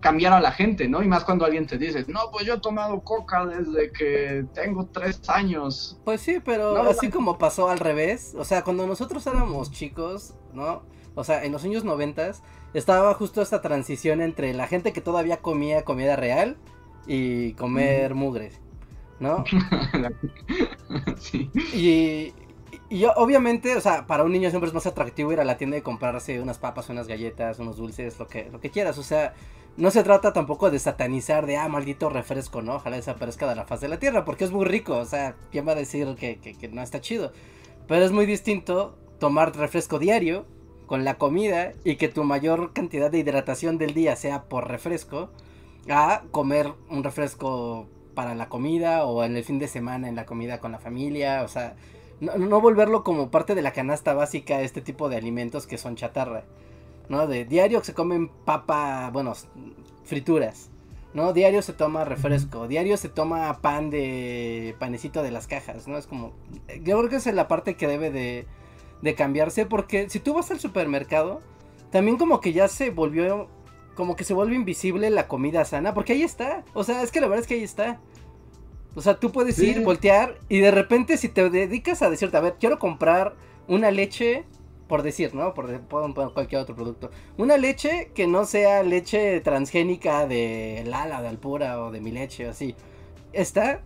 [0.00, 1.02] cambiar a la gente, ¿no?
[1.02, 4.86] Y más cuando alguien te dice, no, pues yo he tomado coca desde que tengo
[4.86, 5.98] tres años.
[6.04, 7.12] Pues sí, pero No, así no.
[7.12, 10.82] como pasó al revés, o sea, cuando nosotros éramos chicos, ¿no?
[11.14, 15.38] O sea, en los años noventas estaba justo esta transición entre la gente que todavía
[15.42, 16.56] comía comida real
[17.06, 18.60] y comer mugres,
[19.18, 19.44] ¿no?
[21.18, 21.50] sí.
[21.74, 22.32] Y,
[22.90, 25.56] y yo, obviamente, o sea, para un niño siempre es más atractivo ir a la
[25.56, 28.98] tienda y comprarse unas papas, unas galletas, unos dulces, lo que, lo que quieras.
[28.98, 29.32] O sea,
[29.76, 32.74] no se trata tampoco de satanizar de, ah, maldito refresco, ¿no?
[32.74, 34.96] Ojalá desaparezca de la faz de la tierra, porque es muy rico.
[34.96, 37.32] O sea, ¿quién va a decir que, que, que no está chido?
[37.86, 40.44] Pero es muy distinto tomar refresco diario
[40.86, 45.30] con la comida y que tu mayor cantidad de hidratación del día sea por refresco
[45.88, 50.26] a comer un refresco para la comida o en el fin de semana en la
[50.26, 51.76] comida con la familia, o sea,
[52.20, 55.96] no, no volverlo como parte de la canasta básica este tipo de alimentos que son
[55.96, 56.44] chatarra.
[57.10, 57.26] ¿no?
[57.26, 59.34] De diario se comen papa, bueno,
[60.04, 60.70] frituras,
[61.12, 61.32] ¿no?
[61.32, 65.98] Diario se toma refresco, diario se toma pan de panecito de las cajas, ¿no?
[65.98, 66.32] Es como,
[66.82, 68.46] yo creo que esa es la parte que debe de,
[69.02, 71.42] de cambiarse porque si tú vas al supermercado,
[71.90, 73.48] también como que ya se volvió,
[73.96, 77.20] como que se vuelve invisible la comida sana, porque ahí está, o sea, es que
[77.20, 78.00] la verdad es que ahí está.
[78.94, 82.40] O sea, tú puedes ir, voltear y de repente si te dedicas a decirte, a
[82.40, 83.34] ver, quiero comprar
[83.68, 84.44] una leche,
[84.88, 85.54] por decir, ¿no?
[85.54, 87.10] Por, por cualquier otro producto.
[87.38, 92.48] Una leche que no sea leche transgénica de Lala, de Alpura o de mi leche
[92.48, 92.74] o así.
[93.32, 93.82] Está.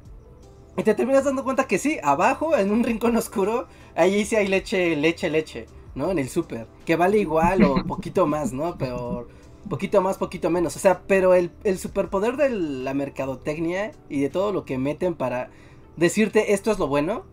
[0.77, 4.49] Y te terminas dando cuenta que sí, abajo, en un rincón oscuro, ahí sí hay
[4.49, 6.11] leche, leche, leche, ¿no?
[6.11, 6.67] En el súper.
[6.87, 8.77] Que vale igual o poquito más, ¿no?
[8.79, 9.29] Pero
[9.69, 10.77] poquito más, poquito menos.
[10.77, 15.15] O sea, pero el, el superpoder de la mercadotecnia y de todo lo que meten
[15.15, 15.51] para
[15.97, 17.25] decirte esto es lo bueno,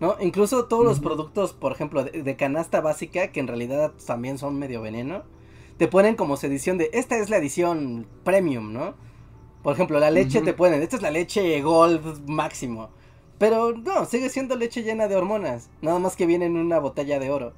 [0.00, 0.16] ¿no?
[0.20, 4.80] Incluso todos los productos, por ejemplo, de, canasta básica, que en realidad también son medio
[4.80, 5.22] veneno,
[5.76, 8.94] te ponen como edición de, esta es la edición premium, ¿no?
[9.62, 12.90] Por ejemplo, la leche te ponen, esta es la leche gold máximo.
[13.38, 17.18] Pero no, sigue siendo leche llena de hormonas, nada más que viene en una botella
[17.18, 17.52] de oro,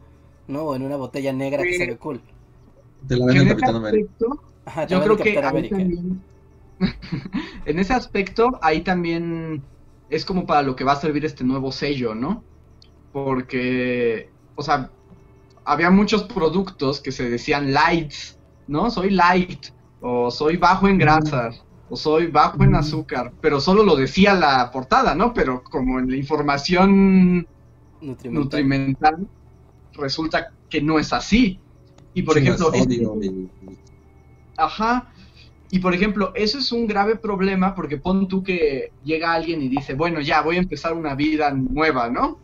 [0.47, 0.63] ¿no?
[0.63, 2.23] O en una botella negra que se ve cool.
[3.07, 4.11] Te la venden Capitán América.
[4.89, 6.23] yo creo que también,
[7.67, 9.63] en ese aspecto, ahí también
[10.11, 12.45] es como para lo que va a servir este nuevo sello, ¿no?
[13.13, 14.91] Porque, o sea,
[15.65, 18.91] había muchos productos que se decían lights, ¿no?
[18.91, 19.67] Soy light,
[20.01, 24.71] o soy bajo en grasas, o soy bajo en azúcar, pero solo lo decía la
[24.71, 25.35] portada, ¿no?
[25.35, 27.47] Pero como en la información
[28.01, 29.27] nutrimental
[29.93, 31.61] resulta que no es así.
[32.17, 32.73] Y por ejemplo,
[34.57, 35.13] ajá.
[35.71, 39.69] Y por ejemplo, eso es un grave problema porque pon tú que llega alguien y
[39.69, 42.39] dice, bueno, ya voy a empezar una vida nueva, ¿no?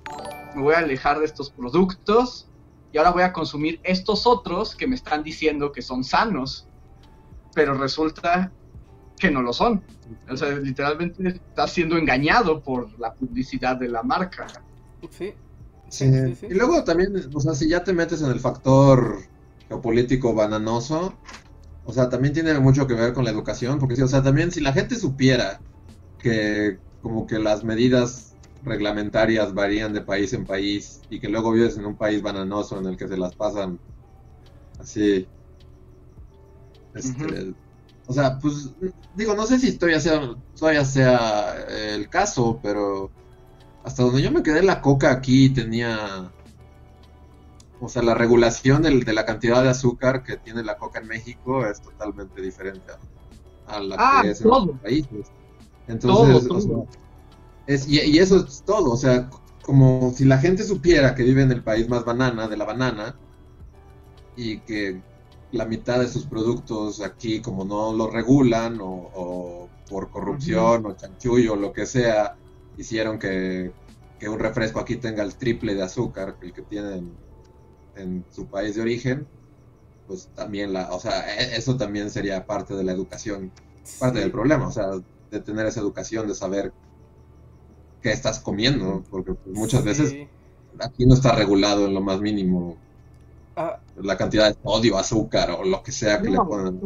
[0.55, 2.49] Me voy a alejar de estos productos
[2.93, 6.67] y ahora voy a consumir estos otros que me están diciendo que son sanos,
[7.55, 8.53] pero resulta
[9.19, 9.83] que no lo son.
[10.29, 14.49] O sea, literalmente está siendo engañado por la publicidad de la marca.
[15.09, 15.33] Sí.
[15.89, 16.05] Sí,
[16.43, 19.32] Y luego también, o sea, si ya te metes en el factor
[19.73, 21.15] geopolítico bananoso,
[21.85, 24.61] o sea, también tiene mucho que ver con la educación, porque o sea, también si
[24.61, 25.61] la gente supiera
[26.19, 31.77] que como que las medidas reglamentarias varían de país en país y que luego vives
[31.77, 33.81] en un país bananoso en el que se las pasan
[34.79, 35.27] así.
[36.95, 37.55] Este,
[38.07, 38.71] o sea, pues
[39.17, 41.57] digo, no sé si todavía sea, todavía sea
[41.95, 43.11] el caso, pero
[43.85, 46.31] hasta donde yo me quedé la coca aquí tenía
[47.83, 51.67] o sea, la regulación de la cantidad de azúcar que tiene la coca en México
[51.67, 52.93] es totalmente diferente
[53.67, 55.33] a, la que ah, es en otros países.
[55.89, 56.69] Entonces,
[57.67, 58.93] es, y, eso es todo.
[58.93, 59.29] O sea,
[59.63, 63.17] como si la gente supiera que vive en el país más banana, de la banana,
[64.37, 65.03] y que
[65.51, 71.55] la mitad de sus productos aquí, como no lo regulan, o, por corrupción, o chanchullo,
[71.55, 72.37] o lo que sea,
[72.79, 73.73] hicieron que,
[74.21, 77.32] que un refresco aquí tenga el triple de azúcar que el que tienen
[77.97, 79.27] en su país de origen,
[80.07, 83.51] pues también la, o sea, e, eso también sería parte de la educación,
[83.99, 84.91] parte del problema, o sea,
[85.31, 86.73] de tener esa educación, de saber
[88.03, 90.15] qué estás comiendo, porque pues, muchas veces
[90.81, 92.77] aquí no está regulado en lo más mínimo
[93.57, 93.79] ah.
[93.97, 96.81] la cantidad de odio, azúcar o lo que sea que le pongan.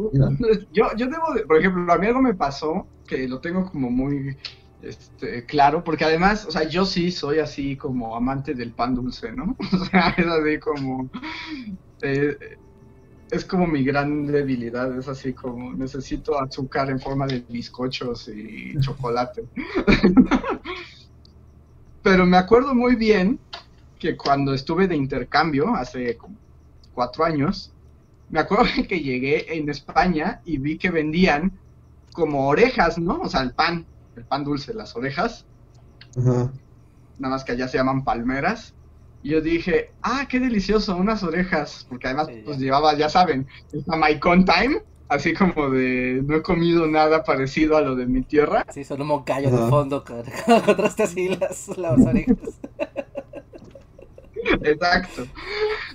[0.71, 3.89] Yo, yo debo, de, por ejemplo, a mí algo me pasó que lo tengo como
[3.89, 4.37] muy
[4.81, 9.31] este, claro, porque además, o sea, yo sí soy así como amante del pan dulce,
[9.31, 9.55] ¿no?
[9.73, 11.09] O sea, es así como...
[12.01, 12.37] Eh,
[13.29, 18.77] es como mi gran debilidad, es así como necesito azúcar en forma de bizcochos y
[18.79, 19.45] chocolate.
[22.03, 23.39] Pero me acuerdo muy bien
[23.99, 26.35] que cuando estuve de intercambio hace como
[26.93, 27.73] cuatro años,
[28.29, 31.51] me acuerdo que llegué en España y vi que vendían
[32.13, 33.19] como orejas, ¿no?
[33.19, 33.85] O sea, el pan
[34.17, 35.45] el pan dulce, las orejas.
[36.15, 36.51] Nada
[37.19, 38.73] más que allá se llaman palmeras.
[39.23, 41.85] Y yo dije, ah, qué delicioso, unas orejas.
[41.89, 44.81] Porque además, pues llevaba, ya saben, el Con Time.
[45.09, 48.65] Así como de, no he comido nada parecido a lo de mi tierra.
[48.73, 52.59] Sí, son un de fondo, contraste así las, las orejas.
[54.63, 55.25] Exacto.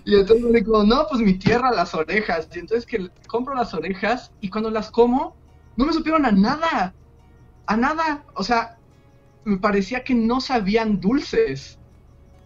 [0.07, 2.49] Y entonces me digo, no, pues mi tierra, las orejas.
[2.55, 5.37] Y entonces que compro las orejas y cuando las como,
[5.77, 6.95] no me supieron a nada
[7.67, 8.79] a nada, o sea,
[9.45, 11.79] me parecía que no sabían dulces.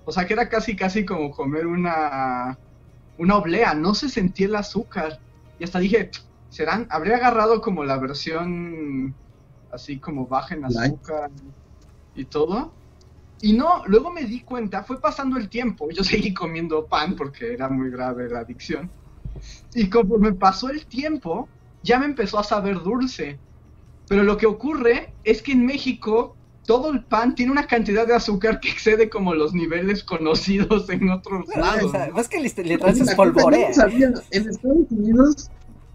[0.05, 2.59] O sea, que era casi, casi como comer una,
[3.18, 5.18] una oblea, no se sentía el azúcar.
[5.59, 6.11] Y hasta dije,
[6.48, 9.14] serán, habría agarrado como la versión
[9.72, 11.31] así como baja en azúcar
[12.14, 12.72] y todo.
[13.40, 17.52] Y no, luego me di cuenta, fue pasando el tiempo, yo seguí comiendo pan porque
[17.52, 18.90] era muy grave la adicción.
[19.74, 21.48] Y conforme pasó el tiempo,
[21.83, 23.38] ya me empezó a saber dulce.
[24.09, 28.14] Pero lo que ocurre es que en México todo el pan tiene una cantidad de
[28.14, 31.85] azúcar que excede como los niveles conocidos en otros Ah, lados.
[31.85, 32.14] o sea, ¿no?
[32.14, 33.71] ves que literal se espolvorea.
[34.31, 35.51] En Estados Unidos,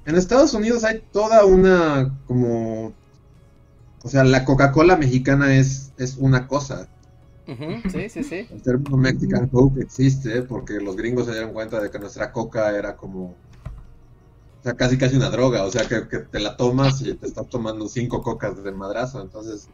[0.06, 2.94] en Estados Unidos hay toda una como,
[4.04, 6.88] o sea, la Coca-Cola mexicana es es una cosa.
[7.92, 8.48] Sí, sí, sí.
[8.50, 12.78] El término Mexican Coke existe porque los gringos se dieron cuenta de que nuestra coca
[12.78, 13.36] era como,
[14.62, 17.26] o sea, casi casi una droga, o sea, que, que te la tomas y te
[17.26, 19.68] estás tomando cinco cocas de madrazo, entonces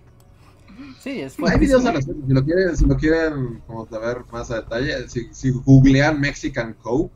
[1.02, 4.62] Sí, es hay videos respecto, si lo quieren, si lo quieren como saber más a
[4.62, 7.14] detalle, si, si googlean Mexican Coke,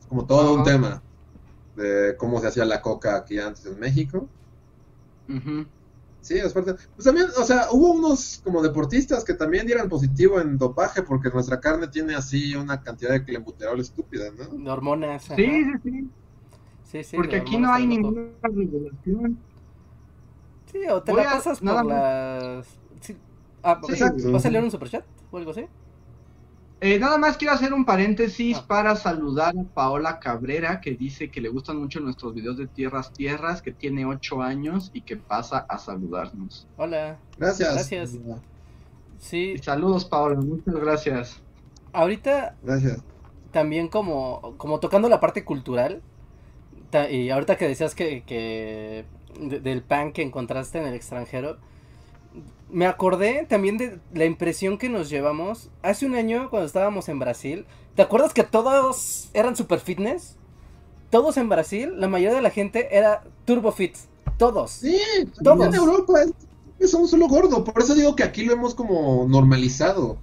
[0.00, 1.02] es como todo un tema
[1.74, 4.28] de cómo se hacía la coca aquí antes en México.
[5.28, 5.66] Ujú.
[6.20, 6.74] Sí, es parte.
[6.94, 11.30] Pues también, o sea, hubo unos como deportistas que también dieron positivo en dopaje porque
[11.30, 14.44] nuestra carne tiene así una cantidad de clenbuterol estúpida, ¿no?
[14.56, 15.24] De hormonas.
[15.24, 16.10] Sí, sí, sí.
[16.92, 19.38] Sí, sí, Porque aquí no hay ninguna regulación.
[20.70, 22.42] Sí, o te Voy la a- pasas nada por más.
[22.42, 22.66] las.
[23.00, 23.16] Sí.
[23.62, 24.16] Ah, Sí, exacto.
[24.18, 24.32] exacto.
[24.32, 25.64] ¿Vas a leer un superchat o algo así?
[26.82, 28.64] Eh, nada más quiero hacer un paréntesis Ah.
[28.66, 33.12] para saludar a Paola Cabrera, que dice que le gustan mucho nuestros videos de Tierras
[33.12, 36.66] Tierras, que tiene 8 años y que pasa a saludarnos.
[36.76, 37.16] Hola.
[37.38, 37.72] Gracias.
[37.72, 38.18] Gracias.
[39.18, 41.40] Sí, Y saludos, Paola, muchas gracias.
[41.92, 43.02] ahorita Gracias.
[43.52, 46.02] también como, como tocando la parte cultural,
[47.10, 49.04] y ahorita que decías que, que
[49.40, 51.58] de- del pan que encontraste en el extranjero,
[52.70, 57.18] me acordé también de la impresión que nos llevamos hace un año cuando estábamos en
[57.18, 57.66] Brasil.
[57.94, 60.36] ¿Te acuerdas que todos eran super fitness?
[61.10, 63.96] Todos en Brasil, la mayoría de la gente era turbo fit.
[64.38, 64.70] Todos.
[64.70, 64.98] Sí,
[65.44, 65.66] Todos.
[65.66, 66.32] en Europa es,
[66.78, 70.16] es un solo gordo, por eso digo que aquí lo hemos como normalizado.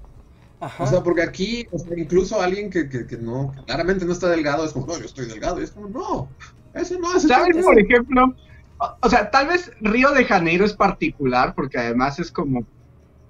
[0.62, 0.84] Ajá.
[0.84, 4.12] O sea, porque aquí, o sea, incluso alguien que, que, que no, que claramente no
[4.12, 6.30] está delgado, es como, no, yo estoy delgado, y es como, no,
[6.74, 7.62] eso no hace ¿Sabes, falta.
[7.64, 8.36] por ejemplo?
[8.80, 12.66] O, o sea, tal vez Río de Janeiro es particular, porque además es como,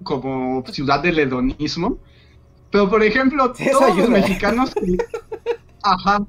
[0.04, 1.98] como ciudad del hedonismo.
[2.72, 4.20] Pero, por ejemplo, Sí, eso todos los ayuda.
[4.20, 4.98] mexicanos que...
[5.84, 6.26] Ajá.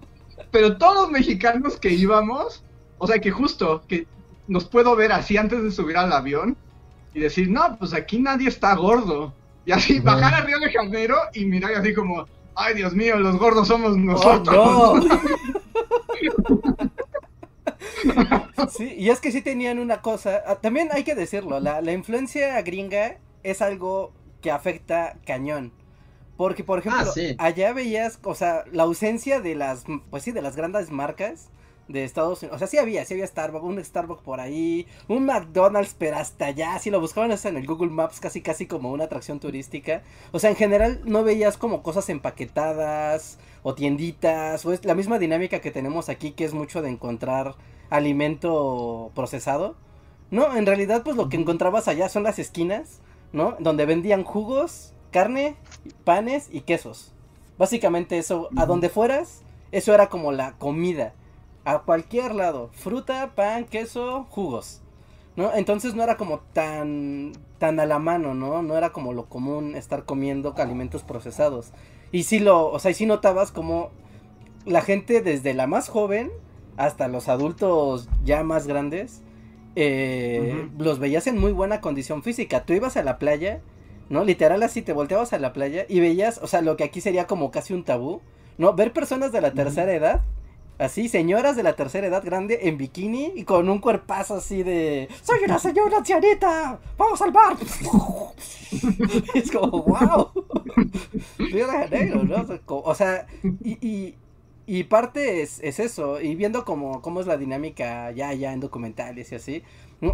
[0.50, 2.64] Pero todos los mexicanos que íbamos,
[2.98, 4.06] o sea, que justo, que
[4.48, 6.56] nos puedo ver así antes de subir al avión
[7.14, 9.34] y decir, no, pues aquí nadie está gordo.
[9.66, 13.38] Y así bajar a Río de Janeiro y mirar así como, ay Dios mío, los
[13.38, 15.04] gordos somos ¡Oh, nosotros.
[15.04, 15.20] no!
[18.70, 21.92] Sí, y es que sí tenían una cosa, ah, también hay que decirlo, la, la
[21.92, 25.72] influencia gringa es algo que afecta cañón.
[26.36, 27.34] Porque, por ejemplo, Ah, sí.
[27.38, 31.50] allá veías, o sea, la ausencia de las, pues sí, de las grandes marcas
[31.92, 32.56] de Estados Unidos.
[32.56, 36.46] O sea, sí había, sí había Starbucks, un Starbucks por ahí, un McDonald's, pero hasta
[36.46, 40.02] allá, si lo buscaban hasta en el Google Maps, casi casi como una atracción turística.
[40.32, 45.18] O sea, en general no veías como cosas empaquetadas o tienditas, o es la misma
[45.18, 47.54] dinámica que tenemos aquí, que es mucho de encontrar
[47.90, 49.76] alimento procesado.
[50.30, 53.00] No, en realidad pues lo que encontrabas allá son las esquinas,
[53.32, 53.56] ¿no?
[53.58, 55.56] Donde vendían jugos, carne,
[56.04, 57.12] panes y quesos.
[57.58, 61.14] Básicamente eso, a donde fueras, eso era como la comida.
[61.64, 64.82] A cualquier lado, fruta, pan, queso, jugos.
[65.36, 65.54] ¿No?
[65.54, 68.62] Entonces no era como tan tan a la mano, ¿no?
[68.62, 71.72] No era como lo común estar comiendo alimentos procesados.
[72.10, 73.90] Y sí lo, o sea, y sí notabas como
[74.64, 76.30] la gente desde la más joven
[76.76, 79.22] hasta los adultos ya más grandes,
[79.76, 82.64] eh, los veías en muy buena condición física.
[82.64, 83.60] Tú ibas a la playa,
[84.08, 84.24] ¿no?
[84.24, 87.26] Literal así, te volteabas a la playa y veías, o sea, lo que aquí sería
[87.26, 88.22] como casi un tabú,
[88.58, 88.74] ¿no?
[88.74, 90.22] Ver personas de la tercera edad,
[90.80, 95.08] así, señoras de la tercera edad grande en bikini y con un cuerpazo así de,
[95.22, 97.56] soy una señora ancianita, vamos al bar.
[99.34, 100.30] es como, wow.
[101.38, 102.46] Río de Janeiro, ¿no?
[102.66, 103.26] O sea,
[103.62, 104.14] y,
[104.66, 108.60] y, parte es, es eso, y viendo cómo, cómo es la dinámica ya, ya en
[108.60, 109.62] documentales y así,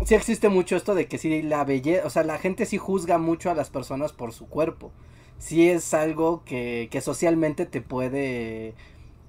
[0.04, 3.18] sí existe mucho esto de que sí la belleza, o sea, la gente sí juzga
[3.18, 4.90] mucho a las personas por su cuerpo.
[5.38, 8.74] Sí es algo que, que socialmente te puede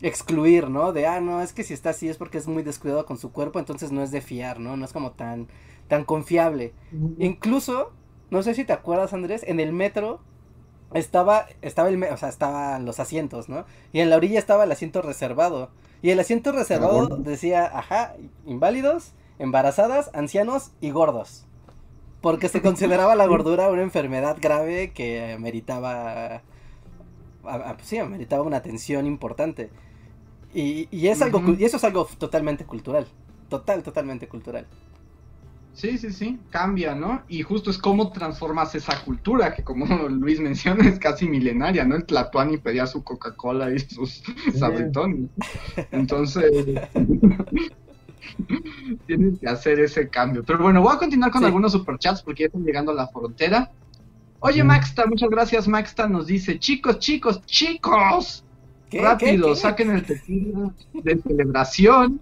[0.02, 0.94] excluir, ¿no?
[0.94, 3.32] De, ah, no, es que si está así es porque es muy descuidado con su
[3.32, 4.78] cuerpo, entonces no es de fiar, ¿no?
[4.78, 5.48] No es como tan,
[5.88, 6.74] tan confiable.
[7.18, 7.92] Incluso,
[8.30, 10.22] no sé si te acuerdas, Andrés, en el metro
[10.94, 13.66] estaba, estaba el, o sea, estaban los asientos, ¿no?
[13.94, 15.70] Y en la orilla estaba el asiento reservado.
[16.02, 21.46] Y el asiento reservado decía, ajá, inválidos, embarazadas, ancianos y gordos.
[22.22, 26.44] Porque se consideraba la gordura una enfermedad grave que ameritaba,
[27.44, 29.72] a- a- sí, ameritaba una atención importante.
[30.54, 33.06] Y, y es algo, cu- y eso es algo totalmente cultural.
[33.50, 34.66] Total, totalmente cultural.
[35.74, 37.22] Sí, sí, sí, cambia, ¿no?
[37.28, 41.96] Y justo es cómo transformas esa cultura, que como Luis menciona, es casi milenaria, ¿no?
[41.96, 44.24] El Tlatuani pedía su Coca-Cola y sus
[44.58, 45.30] sabritones.
[45.92, 46.52] Entonces,
[49.06, 50.44] tienes que hacer ese cambio.
[50.44, 51.46] Pero bueno, voy a continuar con Sí.
[51.46, 53.72] algunos superchats porque ya están llegando a la frontera.
[54.40, 54.64] Oye.
[54.64, 58.44] Maxta, muchas gracias, Maxta nos dice, chicos, chicos, chicos,
[58.90, 59.02] ¿Qué?
[59.02, 59.54] rápido, ¿Qué?
[59.54, 59.60] ¿Qué?
[59.60, 62.22] saquen el tequila de celebración.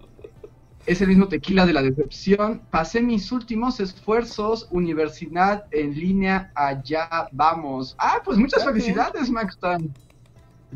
[0.86, 2.62] Es el mismo tequila de la decepción.
[2.70, 7.96] Pasé mis últimos esfuerzos, universidad en línea, allá vamos.
[7.98, 9.92] Ah, pues muchas felicidades, Maxtan.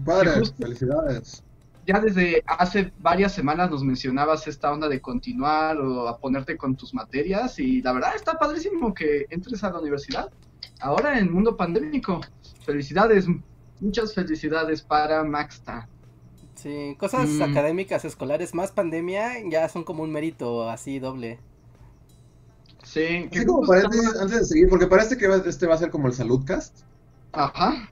[0.05, 0.63] Padre, Sí, justo.
[0.63, 1.45] felicidades.
[1.87, 6.77] Ya desde hace varias semanas nos mencionabas esta onda de continuar o a ponerte con
[6.77, 10.31] tus materias y la verdad está padrísimo que entres a la universidad.
[10.81, 12.21] Ahora en mundo pandémico.
[12.65, 13.27] Felicidades,
[13.81, 15.89] muchas felicidades para Maxta.
[16.55, 17.43] Sí, cosas Mm.
[17.43, 21.39] académicas, escolares, más pandemia, ya son como un mérito así doble.
[22.83, 25.79] Sí, que Así como estaba- antes de seguir, porque parece que va- este va a
[25.79, 26.81] ser como el Saludcast.
[27.33, 27.91] Ajá.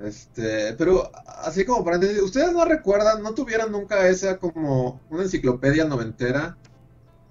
[0.00, 1.10] Este, pero
[1.42, 6.56] así como paréntesis, ¿ustedes no recuerdan, no tuvieran nunca esa como una enciclopedia noventera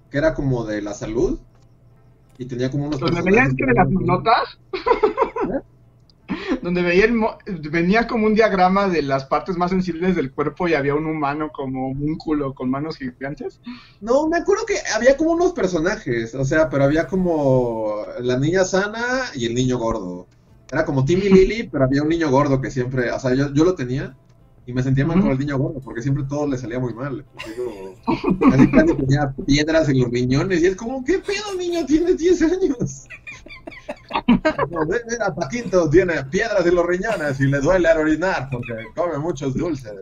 [0.09, 1.39] que era como de la salud?
[2.37, 4.57] Y tenía como unos que de las notas,
[6.61, 7.37] donde veía el mo-
[7.71, 11.49] venía como un diagrama de las partes más sensibles del cuerpo y había un humano
[11.53, 13.59] como múnculo con manos gigantes.
[14.01, 18.65] No, me acuerdo que había como unos personajes, o sea, pero había como la niña
[18.65, 20.27] sana y el niño gordo.
[20.71, 23.63] Era como Timmy Lily, pero había un niño gordo que siempre, o sea, yo, yo
[23.63, 24.15] lo tenía
[24.65, 25.25] y me sentía mal Ujú.
[25.27, 27.25] por el niño gordo, porque siempre todo le salía muy mal.
[27.45, 27.95] Digo,
[28.49, 31.85] casi casi tenía piedras en los riñones y es como, ¿qué pedo, niño?
[31.85, 33.05] Tienes 10 años.
[34.69, 39.17] No, mira, Paquito tiene piedras en los riñones y le duele al orinar porque come
[39.17, 39.93] muchos dulces.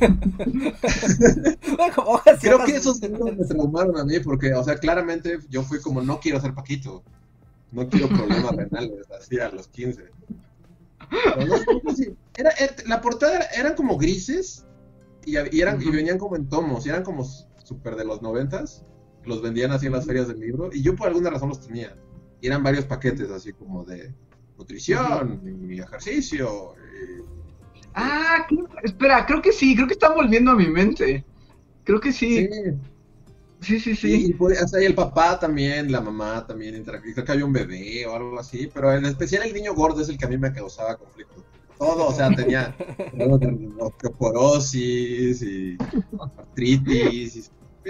[1.94, 5.80] Como Creo que esos libros me traumaron a mí porque, o sea, claramente yo fui
[5.80, 7.02] como, no quiero ser Paquito.
[7.70, 10.04] No quiero problemas renales, así a los 15.
[11.10, 12.08] Pero no, no, no, sí.
[12.36, 14.64] Era, era- la portada era- eran como grises
[15.26, 17.24] y, eran, y venían como en tomos, y eran como
[17.62, 18.82] súper de los noventas.
[19.24, 21.94] Los vendían así en las ferias del libro y yo por alguna razón los tenía.
[22.40, 24.12] Y eran varios paquetes así como de
[24.56, 26.74] nutrición y ejercicio.
[26.76, 27.38] y-
[27.94, 28.46] Ah,
[28.82, 31.24] espera, creo que sí, creo que está volviendo a mi mente.
[31.84, 32.48] Creo que sí,
[33.60, 37.12] sí, sí, sí, y sea, y el papá también, la mamá también interactúa.
[37.14, 40.08] Creo que había un bebé o algo así, pero en especial el niño gordo es
[40.08, 41.44] el que a mí me causaba conflicto.
[41.78, 42.74] Todo, o sea, tenía
[43.78, 45.76] osteoporosis y
[46.38, 47.36] artritis.
[47.36, 47.88] Y,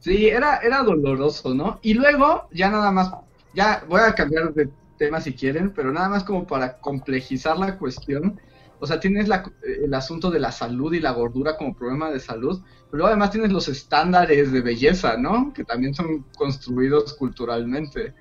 [0.00, 1.78] Sí, era, era doloroso, ¿no?
[1.82, 3.12] Y luego, ya nada más,
[3.54, 4.68] ya voy a cambiar de
[4.98, 8.40] tema si quieren, pero nada más como para complejizar la cuestión.
[8.78, 9.50] O sea, tienes la-
[9.82, 13.30] el asunto de la salud y la gordura como problema de salud, pero luego además
[13.30, 15.52] tienes los estándares de belleza, ¿no?
[15.54, 18.14] Que también son construidos culturalmente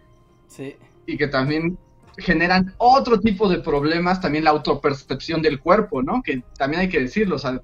[0.47, 0.76] Sí.
[1.05, 1.78] y que también
[2.17, 6.21] generan otro tipo de problemas, también la autopercepción del cuerpo, ¿no?
[6.23, 7.61] Que también hay que decirlo, o sea,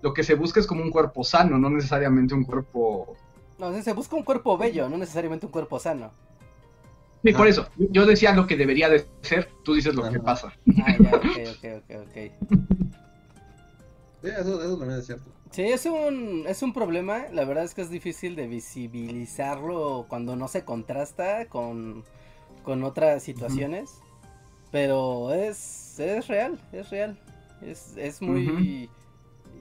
[0.00, 3.14] lo que se busca es como un cuerpo sano, no necesariamente un cuerpo
[3.62, 6.10] No, se busca un cuerpo bello, no necesariamente un cuerpo sano.
[7.22, 7.68] Sí, por eso.
[7.76, 10.52] Yo decía lo que debería de ser, tú dices lo que pasa.
[10.84, 12.14] Ah, ya, ok, ok, ok, ok.
[14.20, 15.30] sí, eso, eso también es cierto.
[15.52, 20.34] Sí, es un, es un problema, la verdad es que es difícil de visibilizarlo cuando
[20.34, 22.02] no se contrasta con,
[22.64, 24.00] con otras situaciones,
[24.72, 27.16] pero es, es real, es real,
[27.60, 28.90] es, es muy...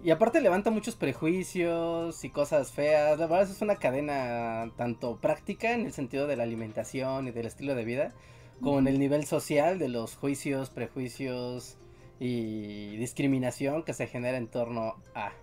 [0.03, 5.73] Y aparte levanta muchos prejuicios y cosas feas, la verdad es una cadena tanto práctica
[5.73, 8.13] en el sentido de la alimentación y del estilo de vida,
[8.61, 11.77] como en el nivel social de los juicios, prejuicios
[12.19, 15.33] y discriminación que se genera en torno a...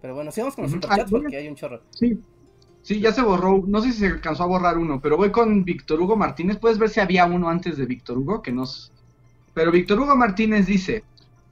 [0.00, 1.80] Pero bueno, sigamos con los superchats Ah, a- porque hay un chorro.
[1.90, 2.18] Sí.
[2.82, 3.62] Sí, ya se borró.
[3.66, 6.58] No sé si se alcanzó a borrar uno, pero voy con Víctor Hugo Martínez.
[6.58, 8.92] Puedes ver si había uno antes de Víctor Hugo, que nos.
[9.54, 11.04] Pero Víctor Hugo Martínez dice: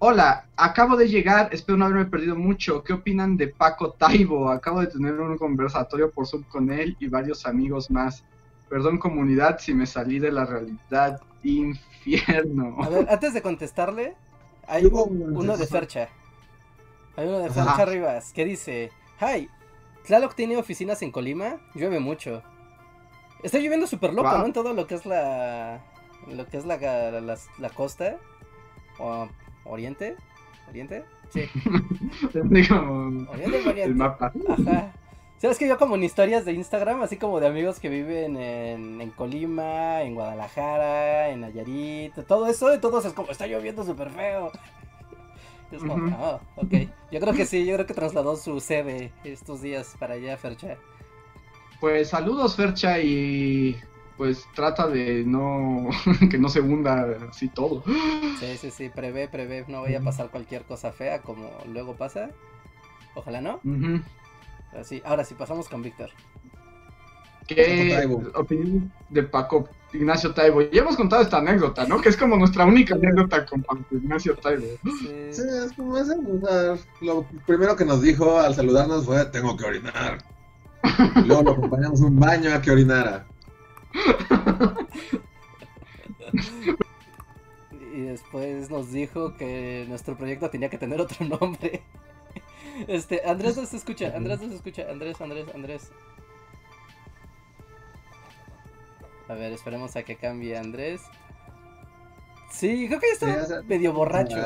[0.06, 2.82] Hola, acabo de llegar, espero no haberme perdido mucho.
[2.82, 4.48] ¿Qué opinan de Paco Taibo?
[4.50, 8.24] Acabo de tener un conversatorio por Zoom con él y varios amigos más.
[8.68, 11.20] Perdón, comunidad, si me salí de la realidad.
[11.44, 12.78] Infierno.
[12.82, 14.16] A ver, antes de contestarle,
[14.66, 16.08] hay uno un- de Fercha.
[17.14, 17.64] Hay uno de Ajá.
[17.64, 18.90] Fercha Rivas que dice,
[19.20, 19.48] Hi,
[20.04, 22.42] Tlaloc tiene oficinas en Colima, llueve mucho.
[23.44, 24.38] Está lloviendo súper loco, Wow.
[24.38, 24.46] ¿no?
[24.46, 25.80] En todo lo que es la...
[26.26, 28.16] Lo que es la, la, la- la costa.
[29.64, 30.16] Oriente.
[30.68, 31.04] ¿Oriente?
[31.30, 31.42] Sí.
[32.44, 32.76] Digo,
[33.30, 33.82] Oriente oriente.
[33.82, 34.32] el mapa.
[34.48, 34.92] Ajá.
[35.42, 39.00] ¿Sabes que yo como en historias de Instagram, así como de amigos que viven en,
[39.00, 44.10] en Colima, en Guadalajara, en Nayarit, todo eso, de todos es como, está lloviendo súper
[44.10, 44.52] feo.
[45.72, 46.74] Es como, ah, ok.
[47.10, 50.76] Yo creo que sí, yo creo que trasladó su sede estos días para allá, Fercha.
[51.80, 53.80] Pues saludos, Fercha, y
[54.16, 55.88] pues trata de no
[56.30, 57.82] que no se hunda así todo.
[58.38, 62.30] Sí, sí, sí, prevé, prevé, no vaya a pasar cualquier cosa fea como luego pasa.
[63.14, 63.60] Ojalá no.
[64.78, 66.10] Así, ahora sí, pasamos con Víctor.
[67.46, 70.62] ¿Qué opinión de Paco Ignacio Taibo?
[70.62, 72.00] Ya hemos contado esta anécdota, ¿no?
[72.00, 74.66] Que es como nuestra única anécdota con Paco Ignacio Taibo.
[74.84, 79.24] Sí, Sí, es como ese, o sea, lo primero que nos dijo al saludarnos fue,
[79.26, 80.18] tengo que orinar.
[81.16, 83.26] Y luego lo acompañamos a un baño a que orinara.
[87.94, 91.82] Y después nos dijo que nuestro proyecto tenía que tener otro nombre.
[92.88, 95.92] Este, Andrés no se escucha, Andrés no se escucha, Andrés, Andrés, Andrés.
[99.28, 101.02] A ver, esperemos a que cambie Andrés.
[102.50, 104.36] Sí, creo que ya está medio borracho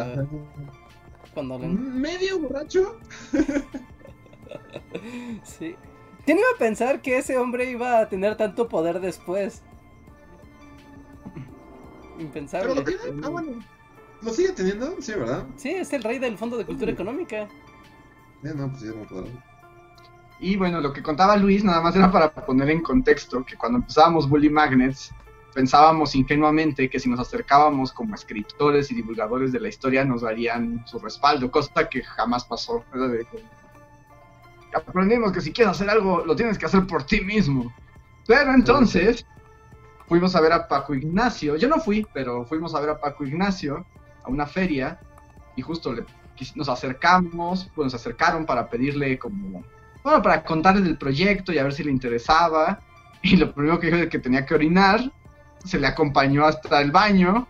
[1.34, 1.68] cuando le...
[1.68, 2.98] ¿Medio borracho?
[5.44, 5.76] Sí.
[6.26, 9.62] ¿Quién iba a pensar que ese hombre iba a tener tanto poder después?
[12.16, 12.74] Pero Impensable.
[12.74, 13.64] lo tiene, ah, bueno.
[14.22, 14.96] ¿Lo sigue teniendo?
[15.00, 15.46] Sí, ¿verdad?
[15.56, 17.46] Sí, es el rey del Fondo de Cultura Económica.
[18.42, 19.28] Sí, no, pues sí, no puedo.
[20.40, 23.78] Y bueno, lo que contaba Luis nada más era para poner en contexto que cuando
[23.78, 25.12] empezábamos Bully Magnets,
[25.54, 30.84] pensábamos ingenuamente que si nos acercábamos como escritores y divulgadores de la historia nos darían
[30.86, 32.84] su respaldo, cosa que jamás pasó.
[32.90, 33.06] Como,
[34.76, 37.72] Aprendimos que si quieres hacer algo, lo tienes que hacer por ti mismo.
[38.26, 39.24] Pero entonces,
[40.06, 41.56] fuimos a ver a Paco Ignacio.
[41.56, 43.86] Yo no fui, pero fuimos a ver a Paco Ignacio
[44.22, 45.00] a una feria
[45.56, 45.94] y justo
[46.54, 49.64] nos acercamos, pues nos acercaron para pedirle como
[50.04, 52.80] bueno, para contarle del proyecto y a ver si le interesaba.
[53.22, 55.00] Y lo primero que dijo es que tenía que orinar,
[55.64, 57.48] se le acompañó hasta el baño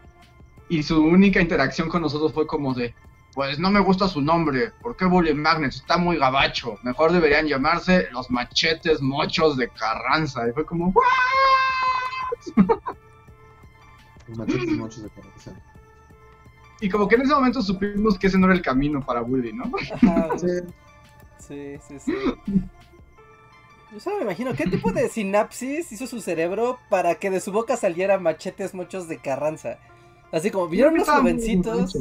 [0.69, 2.95] y su única interacción con nosotros fue como de,
[3.37, 5.77] pues no me gusta su nombre, ¿por qué Bully Magnets?
[5.77, 10.49] Está muy gabacho, mejor deberían llamarse los machetes mochos de Carranza.
[10.49, 11.05] Y fue como, "What?".
[14.39, 15.61] Machetes muchos de corazón.
[16.81, 19.53] Y como que en ese momento supimos que ese no era el camino para Bully,
[19.53, 19.71] ¿no?
[19.93, 20.31] Ajá,
[21.39, 21.77] Sí.
[21.87, 22.15] sí, sí.
[23.93, 27.53] Yo solo me imagino, ¿qué tipo de sinapsis hizo su cerebro para que de su
[27.53, 29.79] boca saliera machetes mochos de Carranza?
[30.33, 31.95] Así como, ¿vieron los jovencitos?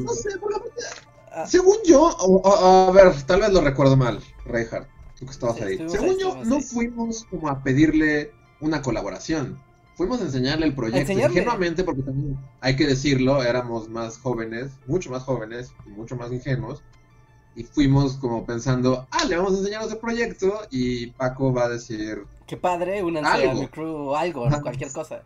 [1.36, 2.16] Ah, según yo,
[2.46, 5.84] a ver, tal vez lo recuerdo mal, Reinhardt, tú que estabas Sí, ahí.
[5.86, 6.62] Según ahí, yo, no ahí.
[6.62, 8.32] fuimos como a pedirle
[8.62, 9.62] una colaboración.
[9.96, 11.14] Fuimos a enseñarle el proyecto.
[11.14, 11.42] enseñarle.
[11.42, 16.84] Ingenuamente, porque también hay que decirlo, éramos más jóvenes, mucho más jóvenes mucho más ingenuos.
[17.56, 21.70] Y fuimos como pensando, ah, le vamos a enseñar ese proyecto y Paco va a
[21.70, 25.24] decir, Qué padre, únanse a mi crew o algo, cualquier cosa.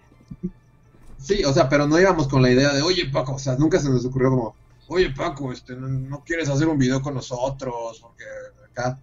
[1.18, 3.80] Sí, o sea, pero no íbamos con la idea de, oye Paco, o sea, nunca
[3.80, 4.55] se nos ocurrió como,
[4.89, 8.23] oye Paco, este, no, no quieres hacer un video con nosotros, porque
[8.69, 8.99] acá.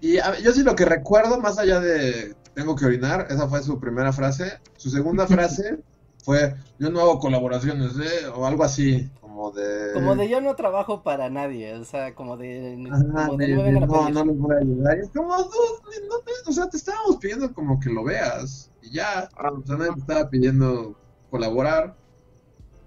[0.00, 3.62] Y a- yo sí lo que recuerdo, más allá de tengo que orinar, esa fue
[3.62, 4.60] su primera frase.
[4.76, 5.78] Su segunda frase
[6.24, 8.26] fue, yo no hago colaboraciones, ¿eh?
[8.34, 9.92] O algo así, como de...
[9.92, 12.78] Como de yo no trabajo para nadie, o sea, como de...
[12.90, 14.98] Ajá, como de- de no de, no, no les voy a ayudar.
[14.98, 18.70] Es como, "Dude, no te- o sea, te estábamos pidiendo como que lo veas.
[18.82, 20.98] Y ya, o sea, nadie te estaba pidiendo
[21.30, 21.96] colaborar.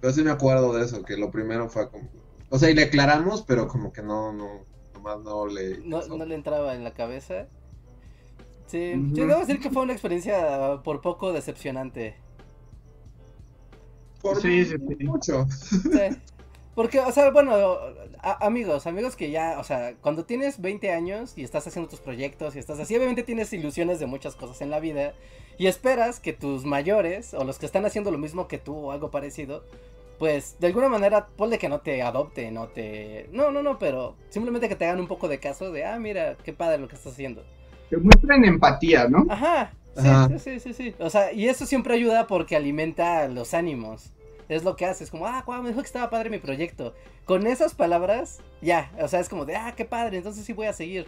[0.08, 2.08] Pero sí me acuerdo de eso, que lo primero fue como...
[2.50, 5.80] O sea, y le aclaramos, pero como que no, no, nomás no le...
[5.80, 7.48] No, no le entraba en la cabeza.
[8.68, 9.16] Sí, Ujú.
[9.16, 12.16] sí, debo decir que fue una experiencia por poco decepcionante.
[14.22, 15.04] Por Sí, sí, sí.
[15.04, 15.46] mucho.
[15.52, 16.18] Sí.
[16.74, 17.54] Porque, o sea, bueno,
[18.22, 22.00] a- amigos, amigos que ya, o sea, cuando tienes 20 años y estás haciendo tus
[22.00, 25.14] proyectos y estás así, obviamente tienes ilusiones de muchas cosas en la vida
[25.58, 28.92] y esperas que tus mayores o los que están haciendo lo mismo que tú o
[28.92, 29.64] algo parecido,
[30.20, 33.30] pues de alguna manera ponle que no te adopten, no te...
[33.32, 36.38] No, no, no, pero simplemente que te hagan un poco de caso de, ah, mira,
[36.44, 37.44] qué padre lo que estás haciendo.
[37.90, 39.26] Que muestren empatía, ¿no?
[39.30, 40.30] Ajá, sí, Ajá.
[40.30, 40.96] sí, sí, sí, sí.
[41.00, 44.12] O sea, y eso siempre ayuda porque alimenta los ánimos.
[44.50, 46.94] Es lo que haces, como, ah, guau, me dijo que estaba padre mi proyecto.
[47.26, 50.68] Con esas palabras, ya, o sea, es como de, ah, qué padre, entonces sí voy
[50.68, 51.08] a seguir.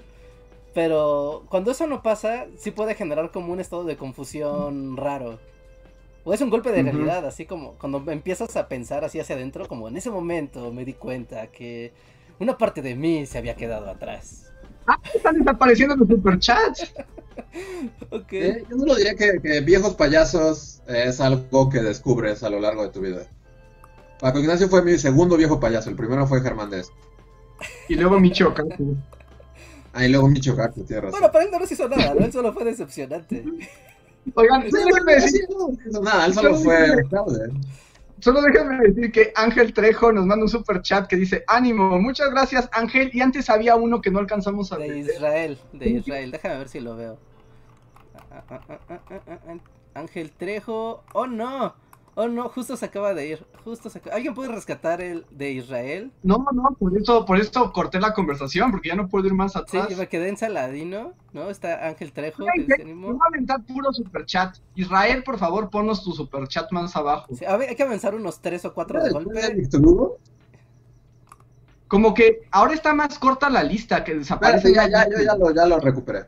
[0.74, 5.40] Pero cuando eso no pasa, sí puede generar como un estado de confusión raro.
[6.24, 9.68] O es un golpe de realidad, así como cuando empiezas a pensar así hacia adentro,
[9.68, 11.94] como en ese momento me di cuenta que
[12.40, 14.52] una parte de mí se había quedado atrás.
[15.14, 16.94] Están desapareciendo los superchats.
[18.10, 18.34] Ok.
[18.34, 22.84] Eh, Yo solo diría que, que viejos payasos es algo que descubres a lo largo
[22.84, 23.28] de tu vida.
[24.20, 26.92] Paco Ignacio fue mi segundo viejo payaso, el primero fue Germán Dez.
[27.88, 28.98] Y luego Micho Kaku.
[29.94, 31.20] Ah, y luego Micho Kaku, tienes razón.
[31.20, 32.26] Bueno, para él no nos hizo nada, ¿no?
[32.26, 33.44] Él solo fue decepcionante.
[34.36, 36.88] Oigan, Sí, solo no hizo nada, él solo Solo fue
[38.22, 42.30] solo déjenme decir que Ángel Trejo nos manda un super chat que dice, ánimo, muchas
[42.32, 43.10] gracias Ángel.
[43.14, 44.98] Y antes había uno que no alcanzamos a De ver.
[44.98, 46.32] Israel, de Israel.
[46.32, 47.18] Déjame ver si lo veo.
[48.32, 49.58] ah, ah, ah,
[49.94, 51.04] Ángel Trejo.
[51.14, 51.74] Oh no.
[52.22, 53.46] Oh no, justo se acaba de ir.
[53.64, 56.12] Justo se ¿Alguien puede rescatar el de Israel?
[56.22, 59.56] No, no, por eso, por eso corté la conversación, porque ya no puedo ir más
[59.56, 59.88] atrás.
[59.88, 61.50] Sí, me quedé en Saladino, ¿no?
[61.50, 62.44] Está Ángel Trejo.
[62.44, 64.58] Sí, voy a aventar puro superchat.
[64.76, 67.34] Israel, por favor, ponnos tu superchat más abajo.
[67.34, 69.70] Sí, a ver, hay que avanzar unos tres o cuatro de golpe.
[71.88, 74.74] Como que ahora está más corta la lista que desaparece.
[74.74, 76.26] ya, ya, yo ya lo, ya lo recuperé.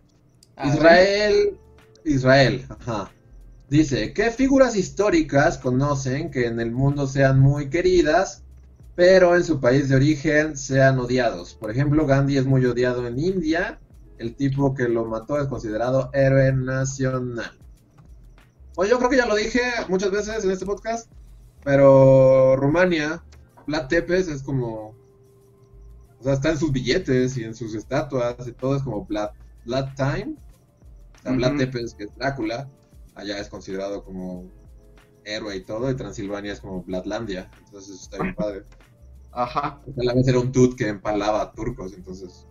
[0.64, 1.58] Israel,
[2.06, 3.12] Israel, ajá.
[3.72, 8.44] Dice, ¿qué figuras históricas conocen que en el mundo sean muy queridas,
[8.96, 11.54] pero en su país de origen sean odiados?
[11.54, 13.80] Por ejemplo, Gandhi es muy odiado en India,
[14.18, 17.58] el tipo que lo mató es considerado héroe nacional.
[18.76, 21.10] O yo creo que ya lo dije muchas veces en este podcast,
[21.64, 23.24] pero Rumania,
[23.68, 24.98] Vlad Tepes es como...
[26.20, 29.32] O sea, está en sus billetes y en sus estatuas y todo es como Vlad,
[29.96, 30.36] Time.
[31.16, 32.70] O sea, Vlad Tepes, que es Drácula
[33.16, 34.50] allá es considerado como
[35.24, 38.64] héroe y todo, y Transilvania es como Vladlandia, entonces eso está bien padre.
[39.32, 39.82] Ajá.
[39.96, 42.48] la vez era un tut que empalaba a turcos, entonces.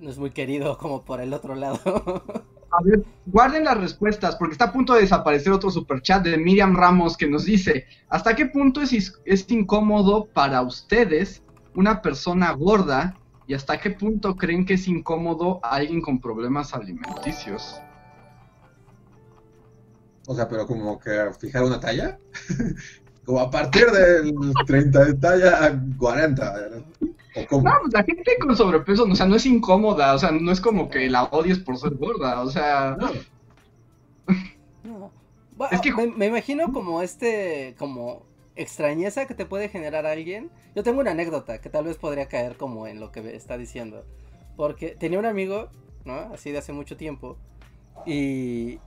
[0.00, 1.78] No es muy querido como por el otro lado.
[2.70, 6.76] A ver, guarden las respuestas, porque está a punto de desaparecer otro superchat de Miriam
[6.76, 8.92] Ramos que nos dice: ¿Hasta qué punto es,
[9.24, 11.42] es incómodo para ustedes
[11.74, 13.16] una persona gorda?
[13.46, 17.80] ¿Y hasta qué punto creen que es incómodo alguien con problemas alimenticios?
[20.30, 21.10] O sea, pero como que
[21.40, 22.18] fijar una talla.
[23.24, 24.34] como a partir del
[24.66, 26.54] 30 de talla 40.
[27.34, 27.62] ¿O cómo?
[27.62, 30.60] No, pues la gente con sobrepeso, o sea, no es incómoda, o sea, no es
[30.60, 32.98] como que la odies por ser gorda, o sea...
[34.84, 35.10] No.
[35.70, 40.50] es que me, imagino como este, como extrañeza que te puede generar alguien.
[40.76, 44.04] Yo tengo una anécdota que tal vez podría caer como en lo que está diciendo.
[44.58, 45.70] Porque tenía un amigo,
[46.04, 46.18] ¿no?
[46.34, 47.38] Así de hace mucho tiempo.
[48.06, 48.78] Y,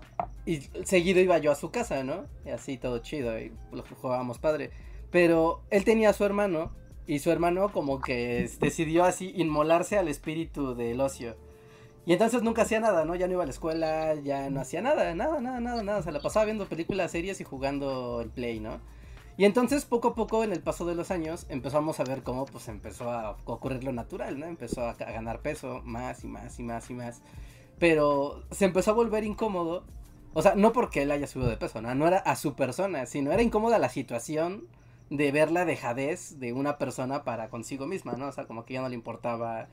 [0.46, 2.26] y seguido iba yo a su casa, ¿no?
[2.46, 4.72] Y así todo chido, y lo jugábamos padre.
[5.12, 6.72] Pero él tenía a su hermano,
[7.08, 11.36] y su hermano como que decidió así inmolarse al espíritu del ocio.
[12.06, 13.16] Y entonces nunca hacía nada, ¿no?
[13.16, 16.02] Ya no iba a la escuela, ya no hacía nada, nada, nada, nada, nada.
[16.02, 18.80] Se la pasaba viendo películas, series y jugando el play, ¿no?
[19.38, 22.46] Y entonces poco a poco en el paso de los años empezamos a ver cómo
[22.46, 24.46] pues empezó a ocurrir lo natural, ¿no?
[24.46, 27.22] Empezó a, a ganar peso más y más y más y más.
[27.82, 29.84] Pero se empezó a volver incómodo
[30.34, 32.08] o sea, no porque él haya subido de peso, ¿no?
[32.08, 34.68] Era a su persona, sino era incómoda la situación
[35.10, 38.28] de ver la dejadez de una persona para consigo misma, ¿no?
[38.28, 39.68] O sea, como que ya no le importaba,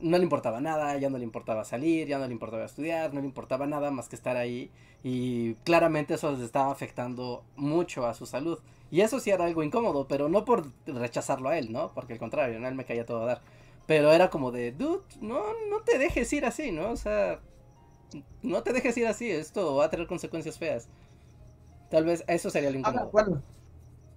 [0.00, 3.20] no le importaba nada, ya no le importaba salir, ya no le importaba estudiar, no
[3.20, 4.70] le importaba nada más que estar ahí.
[5.04, 8.58] Y claramente eso les estaba afectando mucho a su salud.
[8.90, 11.92] Y eso sí era algo incómodo, pero no por rechazarlo a él, ¿no?
[11.92, 12.68] Porque al contrario, ¿no?
[12.68, 13.42] Él me caía todo a dar.
[13.88, 16.90] Pero era como de, dude, no, no te dejes ir así, ¿no?
[16.90, 17.40] O sea,
[18.42, 20.88] no te dejes ir así, esto va a tener consecuencias feas.
[21.90, 23.08] Tal vez eso sería lo incómodo.
[23.10, 23.42] bueno.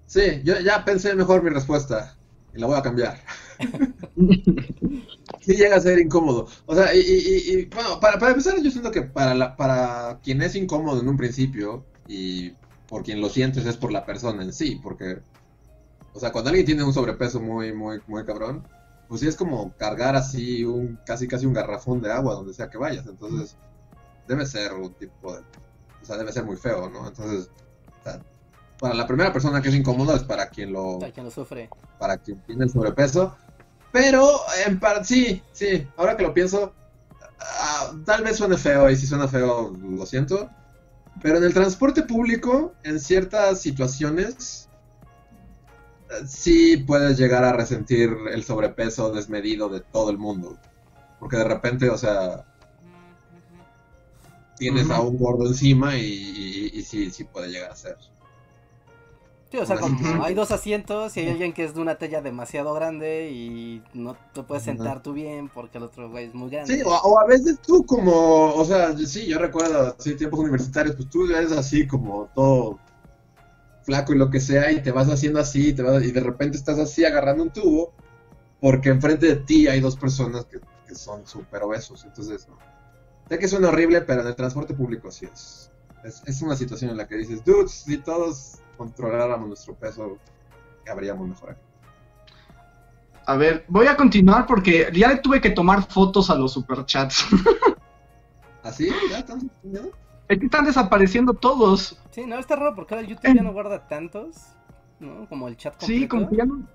[0.08, 2.18] Sí, yo ya pensé mejor mi respuesta
[2.54, 3.22] y la voy a cambiar.
[5.40, 6.50] sí llega a ser incómodo.
[6.66, 10.54] O sea, y, bueno, para, para, empezar yo siento que para, la, para quien es
[10.56, 12.52] incómodo en un principio y
[12.90, 15.20] por quien lo sientes es por la persona en sí, porque,
[16.14, 18.68] o sea, cuando alguien tiene un sobrepeso muy, muy, muy cabrón,
[19.12, 22.70] pues sí es como cargar así un, casi, casi un garrafón de agua donde sea
[22.70, 23.06] que vayas.
[23.08, 23.58] Entonces,
[24.26, 25.42] debe ser un tipo de...
[26.02, 27.10] O sea, debe ser muy feo, ¿no?
[27.10, 27.50] Entonces,
[28.80, 30.98] para la primera persona que es incómodo es para quien lo...
[30.98, 31.70] Para quien lo sufre.
[32.00, 33.36] Para quien tiene el sobrepeso.
[33.92, 34.30] Pero,
[34.66, 36.74] en parte, sí, sí, ahora que lo pienso,
[37.38, 40.50] ah, tal vez suene feo, y si suena feo, lo siento.
[41.22, 44.70] Pero en el transporte público, en ciertas situaciones,
[46.28, 50.58] sí puedes llegar a resentir el sobrepeso desmedido de todo el mundo.
[51.20, 52.46] Porque de repente, o sea,
[54.58, 57.98] tienes a un gordo encima y, y, sí, sí puede llegar a ser.
[59.52, 59.78] Sí, o sea,
[60.24, 64.16] hay dos asientos y hay alguien que es de una talla demasiado grande y no
[64.34, 66.74] te puedes sentar tú bien porque el otro güey es muy grande.
[66.74, 71.10] Sí, o, a veces tú como, o sea, sí, yo recuerdo, sí, tiempos universitarios, pues
[71.10, 72.80] tú eres así como todo
[73.84, 76.20] flaco y lo que sea y te vas haciendo así y, te vas, y de
[76.20, 77.94] repente estás así agarrando un tubo
[78.60, 82.48] porque enfrente de ti hay dos personas que, que son súper obesos, entonces...
[83.32, 85.72] Sé que suena horrible, pero en el transporte público sí es.
[86.04, 90.18] Es, una situación en la que dices, dudes, si todos controláramos nuestro peso,
[90.90, 91.56] habríamos mejor
[93.26, 97.26] A ver, voy a continuar porque ya le tuve que tomar fotos a los superchats.
[98.64, 98.92] ¿Así?
[99.10, 99.50] ¿Ya están
[100.40, 102.00] Que están desapareciendo todos.
[102.12, 104.38] Sí, no, está raro porque ahora YouTube ya no guarda tantos,
[105.00, 105.28] ¿no?
[105.28, 105.94] Como el chat completo.
[105.94, 106.68] Sí, como que ya no...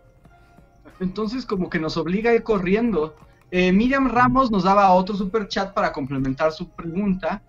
[1.01, 3.17] Entonces como que nos obliga a ir corriendo.
[3.51, 7.43] Eh, Miriam Ramos nos daba otro super chat para complementar su pregunta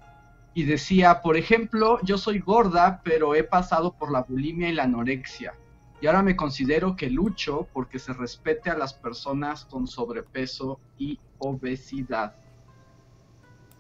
[0.53, 4.84] y decía, por ejemplo, yo soy gorda, pero he pasado por la bulimia y la
[4.84, 5.53] anorexia.
[6.01, 11.20] Y ahora me considero que lucho porque se respete a las personas con sobrepeso y
[11.39, 12.36] obesidad.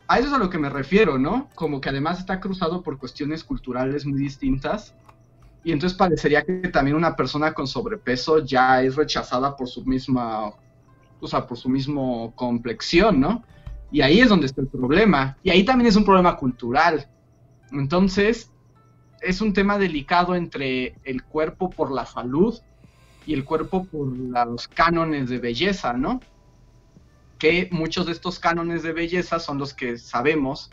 [0.07, 1.49] A eso es a lo que me refiero, ¿no?
[1.53, 4.95] Como que además está cruzado por cuestiones culturales muy distintas.
[5.63, 10.53] Y entonces parecería que también una persona con sobrepeso ya es rechazada por su misma,
[11.19, 13.43] o sea, por su mismo complexión, ¿no?
[13.91, 15.37] Y ahí es donde está el problema.
[15.43, 17.09] Y ahí también es un problema cultural.
[17.71, 18.49] Entonces,
[19.21, 22.57] es un tema delicado entre el cuerpo por la salud
[23.25, 26.21] y el cuerpo por los cánones de belleza, ¿no?
[27.37, 30.69] Que muchos de estos cánones de belleza son los que sabemos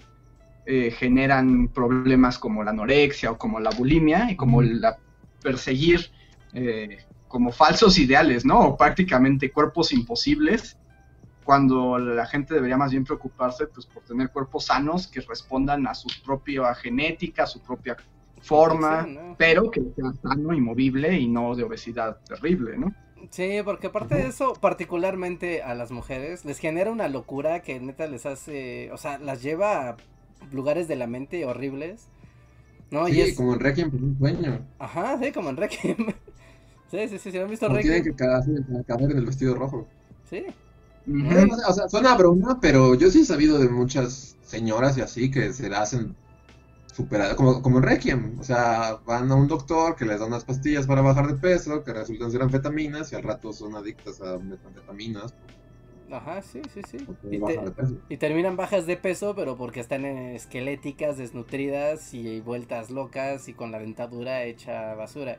[0.66, 4.98] eh, generan problemas como la anorexia o como la bulimia y como la
[5.42, 6.10] perseguir
[6.54, 6.98] eh,
[7.28, 8.60] como falsos ideales, ¿no?
[8.60, 10.78] O prácticamente cuerpos imposibles
[11.44, 15.94] cuando la gente debería más bien preocuparse pues por tener cuerpos sanos que respondan a
[15.94, 17.96] su propia genética, a su propia
[18.40, 19.06] forma,
[19.36, 22.94] pero que sea sano y movible y no de obesidad terrible, ¿no?
[23.30, 28.06] Sí, porque aparte de eso, particularmente a las mujeres, les genera una locura que neta
[28.06, 29.96] les hace, o sea, las lleva a
[30.52, 32.08] lugares de la mente horribles.
[32.90, 33.06] ¿no?
[33.06, 33.34] Sí, y es...
[33.34, 34.66] como en Requiem por un sueño.
[34.78, 35.96] Ajá, sí, como en Requiem.
[36.90, 38.02] sí, sí, sí, sí, han visto Requiem.
[38.02, 39.86] Tienen que caer en el vestido rojo.
[40.28, 40.44] Sí,
[41.06, 45.52] o sea, suena broma, pero yo sí he sabido de muchas señoras y así que
[45.52, 46.16] se la hacen
[46.94, 50.44] super, como, como en Requiem, o sea, van a un doctor que les da unas
[50.44, 54.34] pastillas para bajar de peso, que resultan ser anfetaminas y al rato son adictas a
[54.34, 55.34] anfetaminas.
[56.10, 56.98] Ajá, sí, sí, sí.
[57.30, 63.54] Y, y, terminan bajas de peso, pero porque están esqueléticas, desnutridas y vueltas locas y
[63.54, 65.38] con la dentadura hecha basura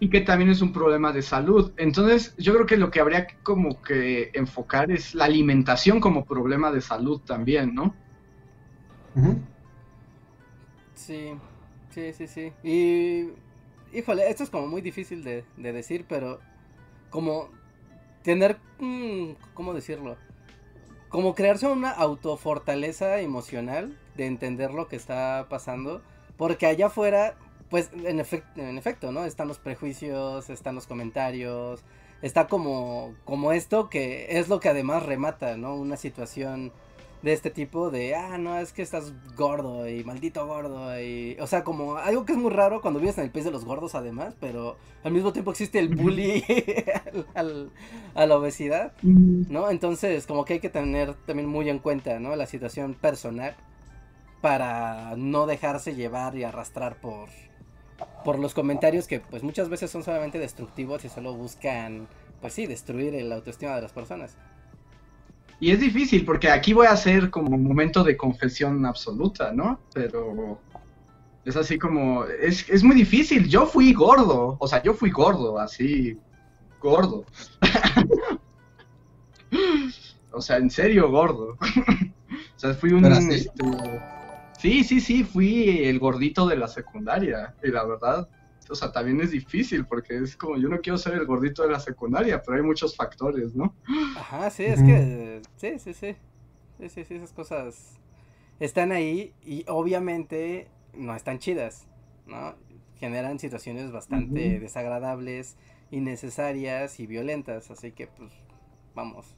[0.00, 1.72] y que también es un problema de salud.
[1.78, 6.24] Entonces, yo creo que lo que habría que como que enfocar es la alimentación como
[6.26, 7.94] problema de salud también, ¿no?
[10.94, 11.34] Sí,
[11.90, 12.52] sí, sí, sí.
[12.62, 13.30] Y,
[13.96, 16.40] híjole, esto es como muy difícil de, decir, pero
[17.10, 17.48] como
[18.22, 20.16] tener, mm, ¿cómo decirlo?
[21.08, 26.02] Como crearse una autofortaleza emocional de entender lo que está pasando,
[26.36, 27.36] porque allá afuera
[27.70, 29.24] pues en, en efecto, ¿no?
[29.24, 31.82] Están los prejuicios, están los comentarios,
[32.22, 35.74] está como, como esto que es lo que además remata, ¿no?
[35.74, 36.72] Una situación
[37.24, 41.46] de este tipo de, ah, no, es que estás gordo y maldito gordo y, o
[41.46, 43.94] sea, como algo que es muy raro cuando vives en el país de los gordos
[43.94, 46.44] además, pero al mismo tiempo existe el bully
[48.14, 49.70] a la obesidad, ¿no?
[49.70, 52.36] Entonces, como que hay que tener también muy en cuenta, ¿no?
[52.36, 53.56] La situación personal
[54.42, 57.30] para no dejarse llevar y arrastrar por,
[58.22, 62.06] por los comentarios que pues muchas veces son solamente destructivos y solo buscan,
[62.42, 64.36] pues sí, destruir la autoestima de las personas.
[65.60, 69.80] Y es difícil porque aquí voy a hacer como un momento de confesión absoluta, ¿no?
[69.92, 70.58] Pero
[71.44, 73.48] es así como, es, es muy difícil.
[73.48, 76.18] Yo fui gordo, o sea, yo fui gordo, así,
[76.80, 77.24] gordo.
[80.32, 81.56] o sea, en serio gordo.
[82.56, 83.04] o sea, fui un...
[84.58, 87.54] Sí, sí, sí, fui el gordito de la secundaria.
[87.62, 88.28] Y la verdad,
[88.70, 91.70] o sea, también es difícil porque es como yo no quiero ser el gordito de
[91.72, 93.74] la secundaria, pero hay muchos factores, ¿no?
[94.16, 96.16] Ajá, sí, es que sí, sí, sí.
[96.78, 98.00] Sí, sí, sí, esas cosas
[98.58, 101.86] están ahí y obviamente no están chidas,
[102.26, 102.54] ¿no?
[102.96, 105.56] Generan situaciones bastante desagradables,
[105.90, 108.32] innecesarias y violentas, así que pues
[108.94, 109.34] vamos.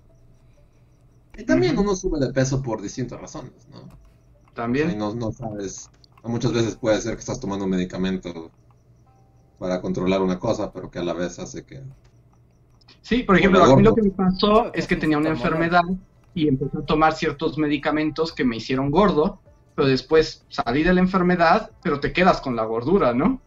[1.37, 3.89] Y también uno sube de peso por distintas razones, ¿no?
[4.55, 4.97] También.
[4.97, 5.91] no, no sabes.
[6.24, 8.51] Muchas veces puede ser que estás tomando un medicamento
[9.59, 11.82] para controlar una cosa, pero que a la vez hace que.
[13.02, 15.84] Sí, por ejemplo, a mí lo que me pasó es que tenía una enfermedad
[16.34, 19.40] y empecé a tomar ciertos medicamentos que me hicieron gordo,
[19.74, 23.40] pero después salí de la enfermedad, pero te quedas con la gordura, ¿no?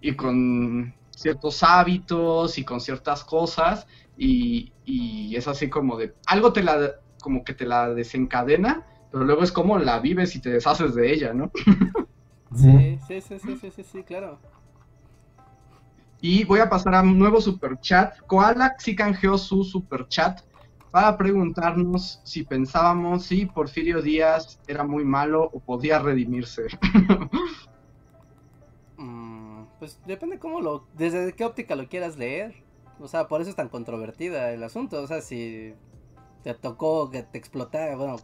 [0.00, 3.86] Y con ciertos hábitos y con ciertas cosas
[4.18, 8.84] y, y es así como de algo te la como que te la desencadena
[9.14, 11.52] pero luego es como la vives y te deshaces de ella, ¿no?
[12.56, 14.40] sí, sí, sí, sí, sí, sí, claro.
[16.26, 18.18] Y voy a pasar a un nuevo super chat.
[18.20, 20.40] Koala sí canjeó su super chat
[20.90, 26.62] para preguntarnos si pensábamos si Porfirio Díaz era muy malo o podía redimirse.
[28.96, 32.54] Mm, pues depende cómo lo, desde qué óptica lo quieras leer.
[33.00, 35.02] O sea, por eso es tan controvertida el asunto.
[35.02, 35.74] O sea, si
[36.44, 38.16] te tocó que te explotara, bueno,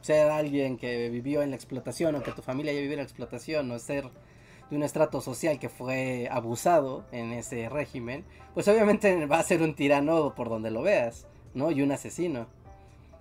[0.00, 3.04] ser alguien que vivió en la explotación o que tu familia haya vivido en la
[3.04, 4.10] explotación o ser
[4.70, 9.62] de un estrato social que fue abusado en ese régimen, pues obviamente va a ser
[9.62, 11.70] un tirano por donde lo veas, ¿no?
[11.70, 12.46] Y un asesino.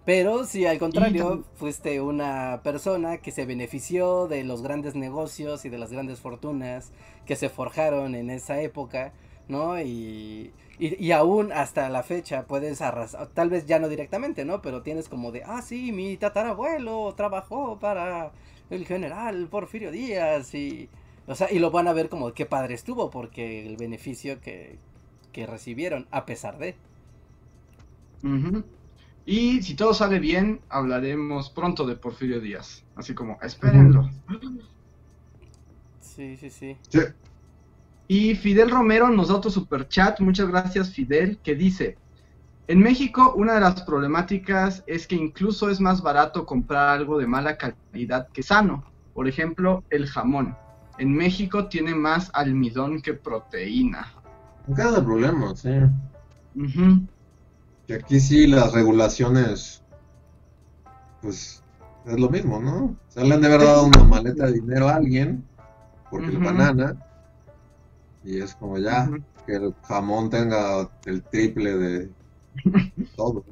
[0.06, 5.70] Pero si al contrario fuiste una persona que se benefició de los grandes negocios y
[5.70, 6.92] de las grandes fortunas
[7.26, 9.14] que se forjaron en esa época,
[9.48, 9.82] ¿no?
[9.82, 14.62] Y, y, aún hasta la fecha puedes arrasar, tal vez ya no directamente, ¿no?
[14.62, 18.32] Pero tienes como de, ah, sí, mi tatarabuelo trabajó para
[18.70, 20.88] el general Porfirio Díaz y...
[21.28, 24.78] O sea, y lo van a ver como qué padre estuvo porque el beneficio que,
[25.32, 26.76] que recibieron, a pesar de...
[29.26, 32.84] Y si todo sale bien, hablaremos pronto de Porfirio Díaz.
[32.96, 34.10] Así como, espérenlo.
[36.00, 36.78] Sí, sí, sí.
[38.08, 40.20] Y Fidel Romero nos da otro super chat.
[40.20, 41.98] Muchas gracias, Fidel, que dice:
[42.68, 47.28] En México, una de las problemáticas es que incluso es más barato comprar algo de
[47.28, 48.86] mala calidad que sano.
[49.14, 50.56] Por ejemplo, el jamón.
[50.98, 54.08] En México tiene más almidón que proteína.
[54.76, 55.70] Cada problema, sí.
[57.88, 59.84] Y aquí sí las regulaciones,
[61.22, 61.62] pues
[62.06, 62.96] es lo mismo, ¿no?
[63.10, 65.44] Se le han de haber dado una maleta de dinero a alguien,
[66.10, 66.96] porque el banana,
[68.24, 69.10] y es como ya,
[69.46, 72.10] que el jamón tenga el triple de
[73.16, 73.44] todo.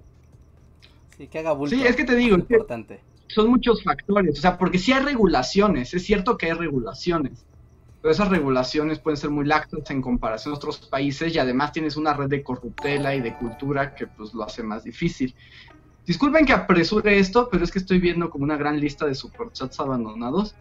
[1.17, 1.75] Sí, que haga bulto.
[1.75, 3.01] Sí, es que te digo, importante.
[3.27, 7.45] Son muchos factores, o sea, porque sí hay regulaciones, es cierto que hay regulaciones,
[8.01, 11.95] pero esas regulaciones pueden ser muy laxas en comparación a otros países y además tienes
[11.95, 15.33] una red de corruptela y de cultura que pues lo hace más difícil.
[16.05, 19.79] Disculpen que apresure esto, pero es que estoy viendo como una gran lista de superchats
[19.79, 20.53] abandonados.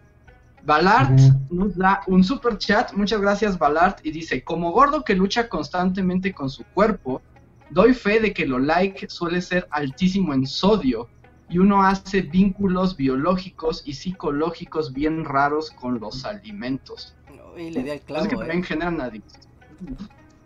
[0.65, 6.33] Balart nos da un superchat, muchas gracias Balart, y dice, como gordo que lucha constantemente
[6.33, 7.21] con su cuerpo,
[7.69, 11.09] doy fe de que lo like suele ser altísimo en sodio
[11.49, 17.15] y uno hace vínculos biológicos y psicológicos bien raros con los alimentos
[17.57, 18.25] y le di al clavo.
[18.25, 18.63] Es que también ¿eh?
[18.63, 19.23] generan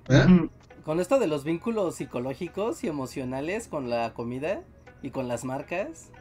[0.10, 0.50] ¿Eh?
[0.84, 4.64] Con esto de los vínculos psicológicos y emocionales con la comida
[5.02, 6.12] y con las marcas.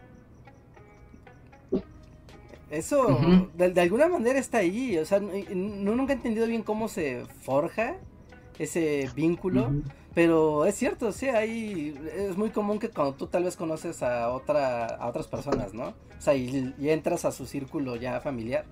[2.69, 3.21] Eso
[3.55, 4.99] de, alguna manera está ahí.
[4.99, 7.97] O sea, no, nunca he entendido bien cómo se forja
[8.59, 9.71] ese vínculo.
[10.17, 14.31] Pero es cierto, sí, ahí es muy común que cuando tú tal vez conoces a
[14.31, 15.89] otra a otras personas, ¿no?
[15.89, 18.65] O sea, y entras a su círculo ya familiar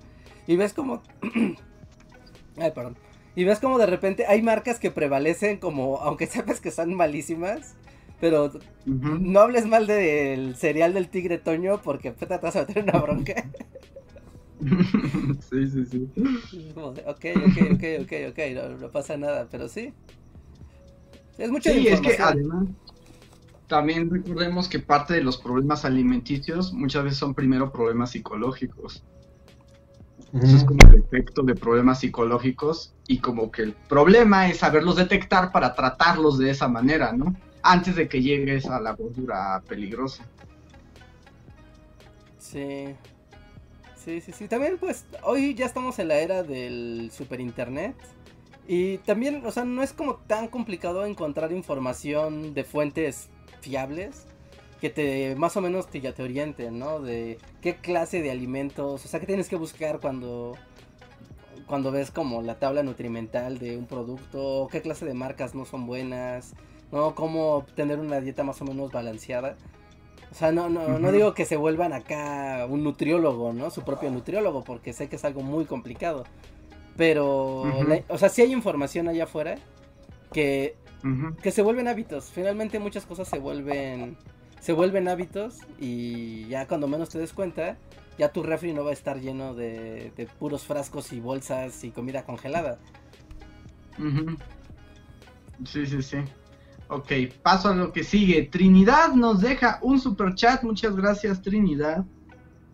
[0.47, 1.03] y ves como
[2.57, 2.97] Ay, perdón.
[3.37, 7.75] Y ves como de repente hay marcas que prevalecen como, aunque sepas que son malísimas,
[8.21, 8.51] pero
[8.87, 13.35] no hables mal del cereal del tigre Toño porque te vas a meter una bronca.
[15.51, 16.09] sí, sí, sí.
[16.75, 18.39] ok, ok, ok, ok, ok,
[18.81, 19.93] no, pasa nada, pero sí.
[21.39, 22.69] Es mucha Sí, es que además
[23.67, 29.03] también recordemos que parte de los problemas alimenticios muchas veces son primero problemas psicológicos.
[30.33, 34.97] Eso es como el efecto de problemas psicológicos y como que el problema es saberlos
[34.97, 37.37] detectar para tratarlos de esa manera, ¿no?
[37.63, 40.25] Antes de que llegues a la gordura peligrosa.
[42.39, 42.95] Sí.
[43.97, 44.49] Sí, sí, sí.
[44.49, 47.95] También pues hoy ya estamos en la era del super internet.
[48.67, 53.29] Y también, o sea, no es como tan complicado encontrar información de fuentes
[53.61, 54.27] fiables
[54.81, 57.01] que te más o menos te, ya te orienten, ¿no?
[57.01, 60.57] De qué clase de alimentos, o sea, qué tienes que buscar cuando
[61.67, 65.87] cuando ves como la tabla nutrimental de un producto, qué clase de marcas no son
[65.87, 66.55] buenas,
[66.93, 67.15] ¿no?
[67.15, 69.57] Cómo tener una dieta más o menos balanceada.
[70.31, 73.71] O sea, no, no, no digo que se vuelvan acá un nutriólogo, ¿no?
[73.71, 76.25] Su propio nutriólogo, porque sé que es algo muy complicado.
[76.97, 77.65] Pero,
[78.09, 79.57] o sea, sí hay información allá afuera
[80.33, 80.77] que,
[81.43, 82.31] que se vuelven hábitos.
[82.33, 84.17] Finalmente muchas cosas se vuelven
[84.65, 87.77] se vuelven hábitos y ya cuando menos te des cuenta,
[88.17, 92.25] ya tu refri no va a estar lleno de, puros frascos y bolsas y comida
[92.25, 92.79] congelada.
[95.67, 96.17] Sí, sí, sí.
[96.89, 98.45] Ok, paso a lo que sigue.
[98.45, 102.07] Trinidad nos deja un super chat, muchas gracias Trinidad.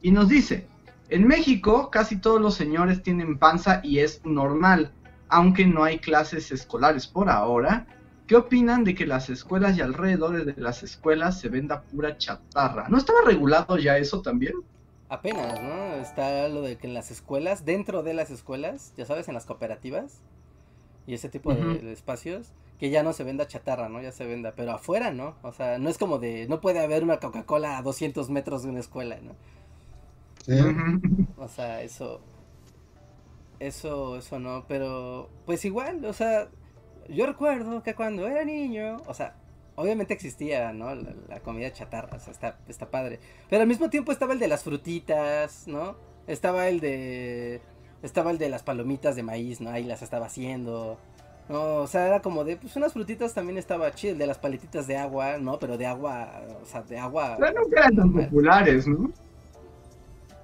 [0.00, 0.68] Y nos dice,
[1.10, 4.92] en México casi todos los señores tienen panza y es normal,
[5.28, 7.86] aunque no hay clases escolares por ahora
[8.30, 12.88] ¿Qué opinan de que las escuelas y alrededores de las escuelas se venda pura chatarra?
[12.88, 14.52] ¿No estaba regulado ya eso también?
[15.08, 15.94] Apenas, ¿no?
[15.96, 19.46] Está lo de que en las escuelas, dentro de las escuelas, ya sabes, en las
[19.46, 20.20] cooperativas
[21.08, 24.00] y ese tipo de, espacios, que ya no se venda chatarra, ¿no?
[24.00, 25.34] Ya se venda, pero afuera, ¿no?
[25.42, 28.68] O sea, no es como de, no puede haber una Coca-Cola a 200 metros de
[28.68, 29.34] una escuela, ¿no?
[30.44, 30.58] Sí.
[31.36, 32.20] O sea, eso,
[33.58, 36.48] eso, eso no, pero pues igual, o sea,
[37.08, 39.34] yo recuerdo que cuando era niño, o sea,
[39.76, 40.94] obviamente existía, ¿no?
[40.94, 43.20] La, comida chatarra, o sea, está, está padre.
[43.48, 45.96] Pero al mismo tiempo estaba el de las frutitas, ¿no?
[46.26, 47.60] Estaba el de.
[48.02, 49.70] Estaba el de las palomitas de maíz, ¿no?
[49.70, 50.98] Ahí las estaba haciendo.
[51.48, 54.38] No, o sea, era como de, pues unas frutitas también estaba chido, el de las
[54.38, 55.58] paletitas de agua, ¿no?
[55.58, 57.36] Pero de agua, o sea, de agua.
[57.40, 59.10] Pero no eran tan populares, ¿no?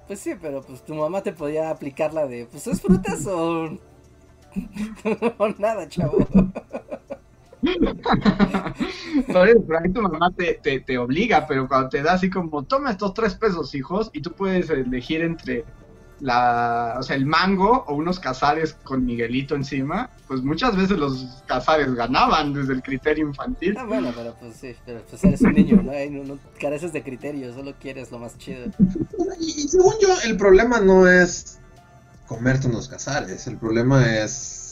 [0.07, 3.77] Pues sí, pero pues tu mamá te podía aplicar la de, pues es frutas o...
[5.37, 6.17] o nada, chavo.
[9.27, 12.91] Por ahí tu mamá te, te, te obliga, pero cuando te da así como, toma
[12.91, 15.65] estos tres pesos, hijos, y tú puedes elegir entre
[16.19, 21.43] la, o sea, el mango o unos cazares con Miguelito encima, pues muchas veces los
[21.45, 23.75] cazares ganaban desde el criterio infantil.
[23.77, 25.91] Ah, bueno, pero pues sí, pero pues eres un niño, ¿no?
[25.91, 28.65] No, no careces de criterio, solo quieres lo más chido.
[29.39, 31.59] Y, y según yo, el problema no es
[32.27, 34.67] comerte unos cazares, el problema es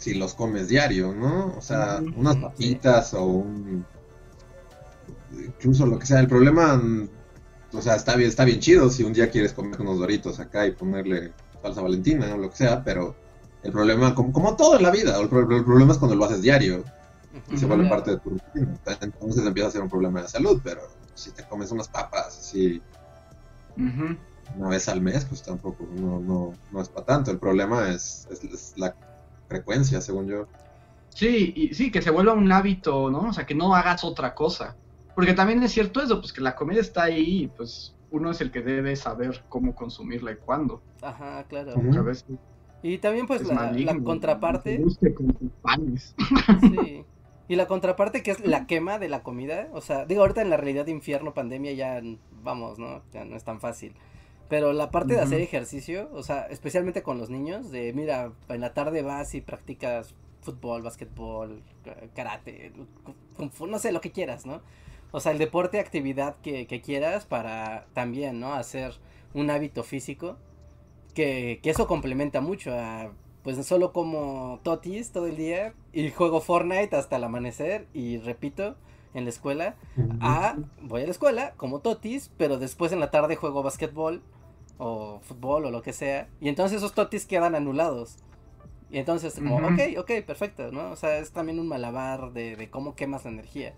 [0.00, 1.54] si los comes diario, ¿no?
[1.56, 3.84] O sea, unas papitas o un...
[5.32, 6.80] Incluso lo que sea, el problema,
[7.72, 10.66] o sea, está bien, está bien chido si un día quieres comer unos doritos acá
[10.66, 13.20] y ponerle salsa valentina o lo que sea, pero
[13.62, 16.24] el problema, como, como todo en la vida, el, pro- el problema es cuando lo
[16.24, 16.90] haces diario
[17.48, 18.78] y se vuelve parte de tu rutina.
[19.02, 20.82] Entonces empieza a ser un problema de salud, pero
[21.14, 22.84] si te comes unas papas así
[23.76, 24.06] Ujú.
[24.54, 27.30] una vez al mes, pues tampoco, no, no, no es para tanto.
[27.30, 28.96] El problema es, es- es la
[29.48, 30.48] frecuencia, según yo.
[31.08, 33.28] Sí, y sí, que se vuelva un hábito, ¿no?
[33.28, 34.78] O sea, que no hagas otra cosa.
[35.20, 38.40] Porque también es cierto eso, pues que la comida está ahí y pues uno es
[38.40, 40.80] el que debe saber cómo consumirla y cuándo.
[41.02, 41.72] Ajá, claro.
[41.72, 42.24] A veces
[42.82, 46.14] Y también pues es la, maligno, la contraparte, no te guste con tus panes.
[46.62, 47.04] sí.
[47.48, 50.48] Y la contraparte que es la quema de la comida, o sea, digo, ahorita en
[50.48, 52.00] la realidad de infierno, pandemia, ya
[52.42, 53.02] vamos, ¿no?
[53.12, 53.92] Ya no es tan fácil.
[54.48, 58.60] Pero la parte de hacer ejercicio, o sea, especialmente con los niños, de mira, en
[58.62, 61.62] la tarde vas y practicas fútbol, básquetbol,
[62.14, 62.72] karate,
[63.36, 64.62] kung fu, no sé, lo que quieras, ¿no?
[65.12, 68.54] O sea, el deporte, actividad que, que quieras para también, ¿no?
[68.54, 68.94] Hacer
[69.34, 70.36] un hábito físico,
[71.14, 76.40] que, que eso complementa mucho a, pues solo como totis todo el día y juego
[76.40, 78.76] Fortnite hasta el amanecer y repito
[79.14, 79.74] en la escuela,
[80.20, 84.22] a voy a la escuela como totis, pero después en la tarde juego basquetbol
[84.78, 88.18] o fútbol o lo que sea, y entonces esos totis quedan anulados.
[88.90, 89.66] Y entonces como, Ujú.
[89.66, 90.90] ok, ok, perfecto, ¿no?
[90.90, 93.74] O sea, es también un malabar de, de cómo quemas la energía.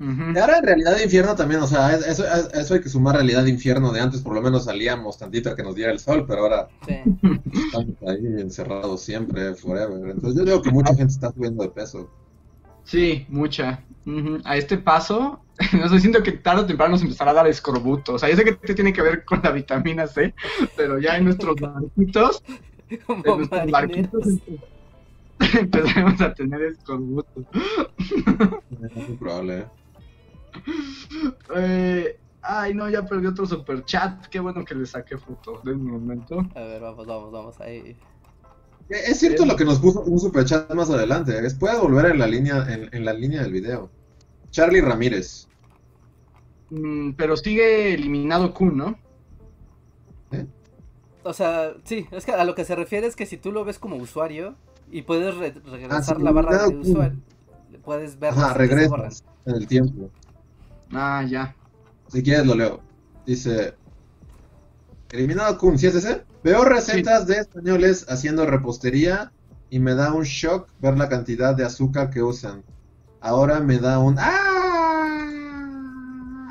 [0.00, 2.88] Y ahora en realidad de infierno también, o sea, es- eso, es- eso hay que
[2.88, 5.90] sumar realidad de infierno de antes, por lo menos salíamos tantito a que nos diera
[5.92, 6.94] el sol, pero ahora Sí.
[7.66, 10.10] estamos ahí encerrados siempre, forever.
[10.10, 12.08] Entonces yo digo que mucha gente está subiendo de peso.
[12.84, 13.84] Sí, mucha.
[14.06, 14.38] Ujú.
[14.44, 15.40] A este paso,
[15.72, 18.14] no sé, siento que tarde o temprano nos empezará a dar escorbuto.
[18.14, 20.32] O sea, yo sé que tiene que ver con la vitamina C,
[20.76, 22.42] pero ya en nuestros barquitos,
[22.88, 24.60] en nuestros barquitos empe-
[25.60, 27.44] empezaremos a tener escorbuto.
[27.98, 29.58] Es muy probable.
[29.58, 29.64] ¿eh?
[31.56, 34.26] Eh, ay, no, ya perdí otro super chat.
[34.28, 36.40] Qué bueno que le saqué foto de un momento.
[36.54, 37.96] A ver, vamos, vamos, vamos, ahí.
[38.90, 41.38] Eh, Es cierto lo que nos puso un superchat más adelante.
[41.46, 43.90] Es, puede volver en la línea, en, en la línea del video.
[44.50, 45.48] Charlie Ramírez.
[46.70, 48.98] Mm, pero sigue eliminado Q, ¿no?
[51.24, 53.64] O sea, sí, es que a lo que se refiere es que si tú lo
[53.64, 54.54] ves como usuario
[54.90, 57.18] y puedes re- regresar sí, la barra de usuario,
[57.84, 60.10] puedes ver Ajá, regresas en el tiempo.
[60.92, 61.54] Ah, ya.
[62.08, 62.80] Si quieres lo leo.
[63.26, 63.74] Dice,
[65.10, 66.24] eliminado Kun, ¿sí es ese?
[66.42, 69.32] Veo recetas de españoles haciendo repostería
[69.70, 72.64] y me da un shock ver la cantidad de azúcar que usan.
[73.20, 74.16] Ahora me da un...
[74.18, 74.48] ¡Ah!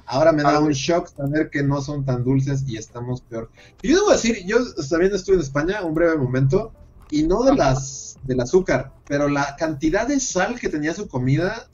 [0.06, 3.50] Ahora me da un shock saber que no son tan dulces y estamos peor.
[3.82, 4.58] Y yo debo decir, yo
[4.90, 6.72] también estuve en España un breve momento
[7.10, 11.68] y no de las del azúcar, pero la cantidad de sal que tenía su comida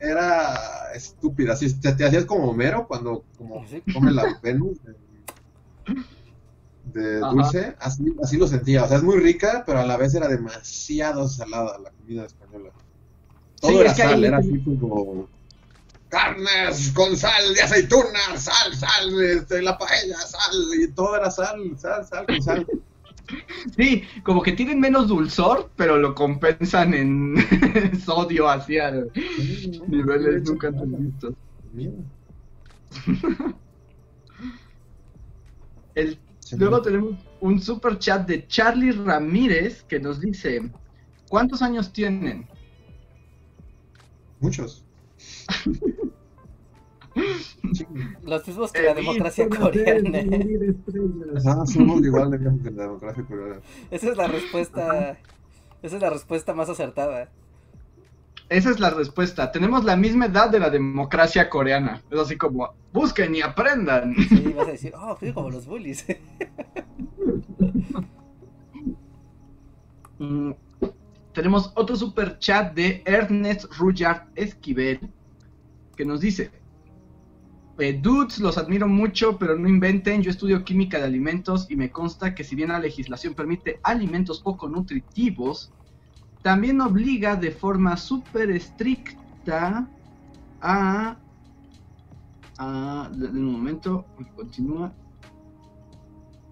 [0.00, 1.52] era estúpida.
[1.52, 3.82] Así, te, te hacías como Homero cuando como Sí.
[3.92, 4.78] come la Venus
[6.92, 7.74] de, dulce.
[7.80, 8.84] Así, así lo sentía.
[8.84, 12.70] O sea, es muy rica, pero a la vez era demasiado salada la comida española.
[13.60, 15.28] Todo Sí, era ahí sal, era así como
[16.08, 21.76] carnes con sal de aceituna, sal, sal, este, la paella, sal, y todo era sal,
[21.78, 22.66] sal, sal, con sal.
[23.76, 27.36] Sí, como que tienen menos dulzor, pero lo compensan en
[28.04, 28.92] sodio hacia
[29.86, 31.34] niveles nunca antes vistos.
[35.94, 36.18] El,
[36.48, 36.82] Sí, luego no.
[36.82, 40.70] tenemos un super chat de Charlie Ramírez que nos dice,
[41.28, 42.48] ¿cuántos años tienen?
[44.40, 44.82] Muchos.
[48.22, 50.18] Los mismos que la He democracia coreana.
[51.36, 53.60] Ajá, somos igual de viejos que la democracia coreana.
[53.90, 55.18] Esa es la respuesta.
[55.82, 57.30] Esa es la respuesta más acertada.
[58.48, 59.52] Esa es la respuesta.
[59.52, 62.02] Tenemos la misma edad de la democracia coreana.
[62.10, 64.14] Es así como, busquen y aprendan.
[64.28, 66.06] Sí, vas a decir, oh, fui como los bullies.
[70.20, 70.50] Mm,
[71.32, 74.98] tenemos otro super chat de Ernest Rullard Esquivel
[75.96, 76.50] que nos dice:
[77.78, 80.22] eh, Dudes, los admiro mucho, pero no inventen.
[80.22, 84.40] Yo estudio química de alimentos y me consta que si bien la legislación permite alimentos
[84.40, 85.72] poco nutritivos,
[86.42, 89.88] también obliga de forma súper estricta
[90.60, 91.16] a...
[92.58, 94.04] a de, un momento,
[94.34, 94.92] continúa.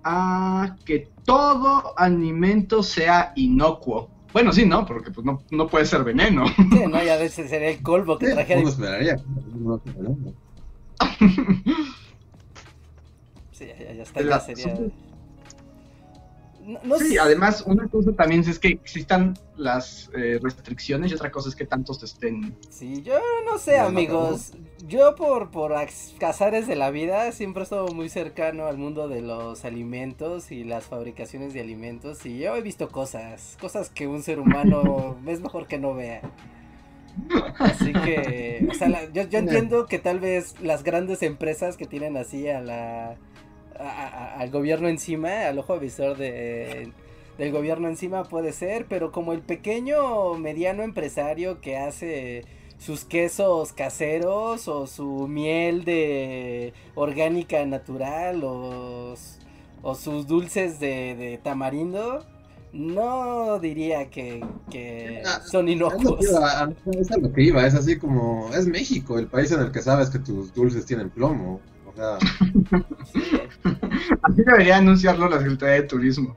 [0.05, 4.11] A que todo alimento sea inocuo.
[4.33, 4.87] Bueno, sí, ¿no?
[4.87, 6.47] Porque pues no, no puede ser veneno.
[6.49, 8.61] Sí, no, ya a veces sería el colmo que trajera.
[8.61, 9.17] ¿Cómo esperaría?
[13.53, 14.75] Sí, ya, ya está, ya sería...
[16.83, 21.49] No, sí, además, una cosa también es que existan las eh, restricciones y otra cosa
[21.49, 22.57] es que tantos estén.
[22.69, 24.53] Sí, yo no sé, amigos.
[24.89, 25.73] Yo, por, por
[26.19, 30.65] cazares de la vida, siempre he estado muy cercano al mundo de los alimentos y
[30.65, 32.27] las fabricaciones de alimentos.
[32.27, 36.21] Y yo he visto cosas, cosas que un ser humano es mejor que no vea.
[37.59, 42.17] Así que, o sea, yo, yo entiendo que tal vez las grandes empresas que tienen
[42.17, 43.17] así a la
[43.79, 46.93] al gobierno encima, al ojo visor de,
[47.39, 52.45] del gobierno encima puede ser, pero como el pequeño mediano empresario que hace
[52.79, 59.15] sus quesos caseros o su miel de orgánica natural o,
[59.83, 62.25] o sus dulces de, de, tamarindo,
[62.77, 66.25] no diría que, que ah, son inocuos.
[66.87, 70.11] Es lo que iba, es así como, es México, el país en el que sabes
[70.11, 71.61] que tus dulces tienen plomo.
[74.23, 76.37] Así debería anunciarlo la Secretaría de Turismo.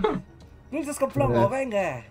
[0.72, 2.04] Dulces con plomo, venga.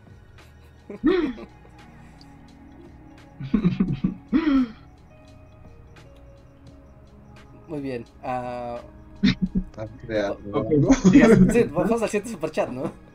[7.67, 8.05] Muy bien.
[8.23, 8.77] Uh...
[11.05, 11.65] Okay.
[11.65, 13.10] vamos al siguiente superchat, ¿no?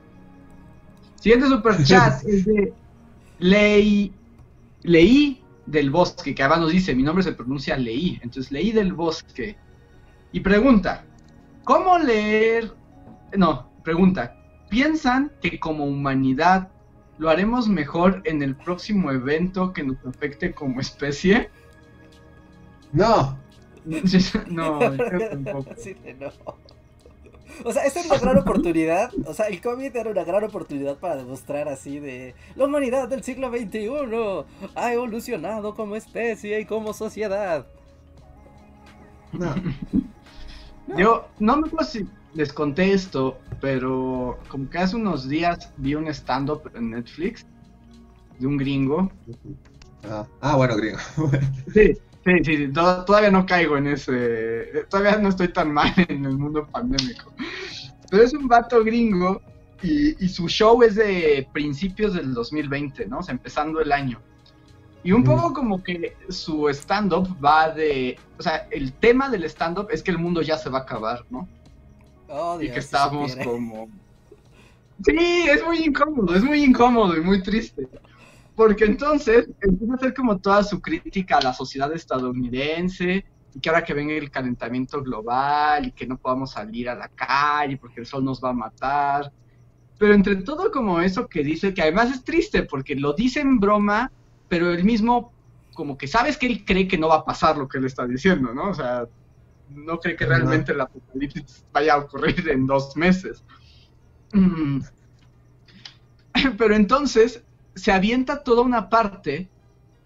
[1.16, 2.72] Siguiente superchat es de
[3.38, 4.12] Ley.
[4.82, 8.92] Leí del Bosque, que ahora nos dice, mi nombre se pronuncia Leí, entonces Leí del
[8.92, 9.56] Bosque.
[10.32, 11.04] Y pregunta,
[11.64, 12.72] ¿cómo leer?
[13.36, 14.36] No, pregunta,
[14.70, 16.68] ¿piensan que como humanidad
[17.18, 21.50] lo haremos mejor en el próximo evento que nos afecte como especie?
[22.92, 23.38] No.
[24.48, 25.74] no, tampoco.
[26.20, 26.75] no.
[27.64, 29.10] O sea, esta es una gran oportunidad.
[29.26, 33.22] O sea, el cómic era una gran oportunidad para demostrar así de la humanidad del
[33.22, 33.88] siglo XXI
[34.74, 37.66] ha evolucionado como especie y como sociedad.
[39.32, 39.54] No.
[40.96, 45.94] Yo no me acuerdo si les conté esto, pero como que hace unos días vi
[45.94, 47.46] un stand-up en Netflix
[48.38, 49.10] de un gringo.
[50.04, 50.98] Ah, ah bueno, gringo.
[51.74, 51.94] sí,
[52.26, 54.84] Sí, sí, todavía no caigo en ese.
[54.90, 57.32] Todavía no estoy tan mal en el mundo pandémico.
[58.10, 59.40] Pero es un vato gringo
[59.80, 63.18] y, su show es de principios del 2020, ¿no?
[63.18, 64.20] O sea, empezando el año.
[65.04, 68.18] Y un poco como que su stand-up va de.
[68.38, 71.24] O sea, el tema del stand-up es que el mundo ya se va a acabar,
[71.30, 71.48] ¿no?
[72.26, 73.88] Oh, y que estamos como.
[75.04, 77.86] Sí, es muy incómodo, es muy incómodo y muy triste.
[78.56, 83.68] Porque entonces empieza a hacer como toda su crítica a la sociedad estadounidense y que
[83.68, 88.00] ahora que venga el calentamiento global y que no podamos salir a la calle porque
[88.00, 89.30] el sol nos va a matar.
[89.98, 93.60] Pero entre todo como eso que dice, que además es triste porque lo dice en
[93.60, 94.10] broma,
[94.48, 95.32] pero él mismo
[95.74, 98.06] como que sabes que él cree que no va a pasar lo que él está
[98.06, 98.70] diciendo, ¿no?
[98.70, 99.06] O sea,
[99.68, 103.44] no cree que realmente el apocalipsis vaya a ocurrir en dos meses.
[106.58, 107.42] Pero entonces
[107.76, 109.48] se avienta toda una parte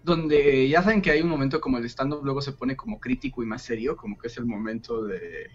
[0.03, 3.43] donde ya saben que hay un momento como el stand-up luego se pone como crítico
[3.43, 5.49] y más serio, como que es el momento de,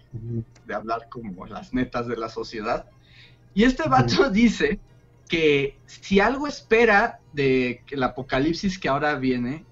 [0.72, 2.86] hablar como las netas de la sociedad.
[3.54, 4.78] Y este vato dice
[5.28, 9.64] que si algo espera de el apocalipsis que ahora viene,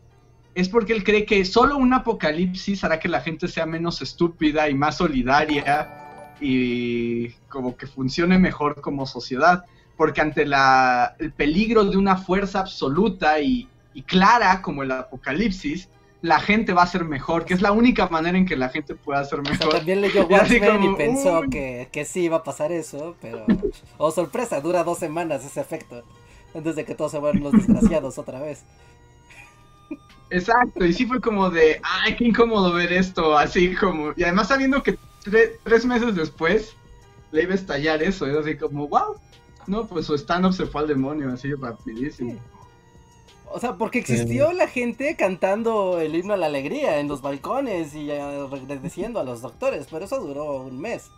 [0.55, 4.69] es porque él cree que solo un apocalipsis hará que la gente sea menos estúpida
[4.69, 9.65] y más solidaria y como que funcione mejor como sociedad
[9.97, 13.69] porque ante la, el peligro de una fuerza absoluta y,
[14.07, 15.89] clara como el apocalipsis,
[16.21, 18.95] la gente va a ser mejor, que es la única manera en que la gente
[18.95, 19.73] pueda ser mejor.
[19.73, 23.45] también leyó Watchmen y, pensó que, que, sí iba a pasar eso, pero...
[23.99, 26.03] Oh, sorpresa, dura dos semanas ese efecto,
[26.55, 28.65] antes de que todos se vuelvan los desgraciados otra vez.
[30.31, 34.13] Exacto, y sí fue como de, ay, qué incómodo ver esto, así como...
[34.17, 34.99] Y además sabiendo que
[35.63, 36.75] tres meses después
[37.31, 39.17] le iba a estallar eso, y así como, wow,
[39.67, 42.37] no, pues su stand-up se fue al demonio así rapidísimo.
[43.51, 47.95] O sea, porque existió la gente cantando el himno a la alegría en los balcones
[47.95, 51.11] y agradeciendo a los doctores, pero eso duró un mes.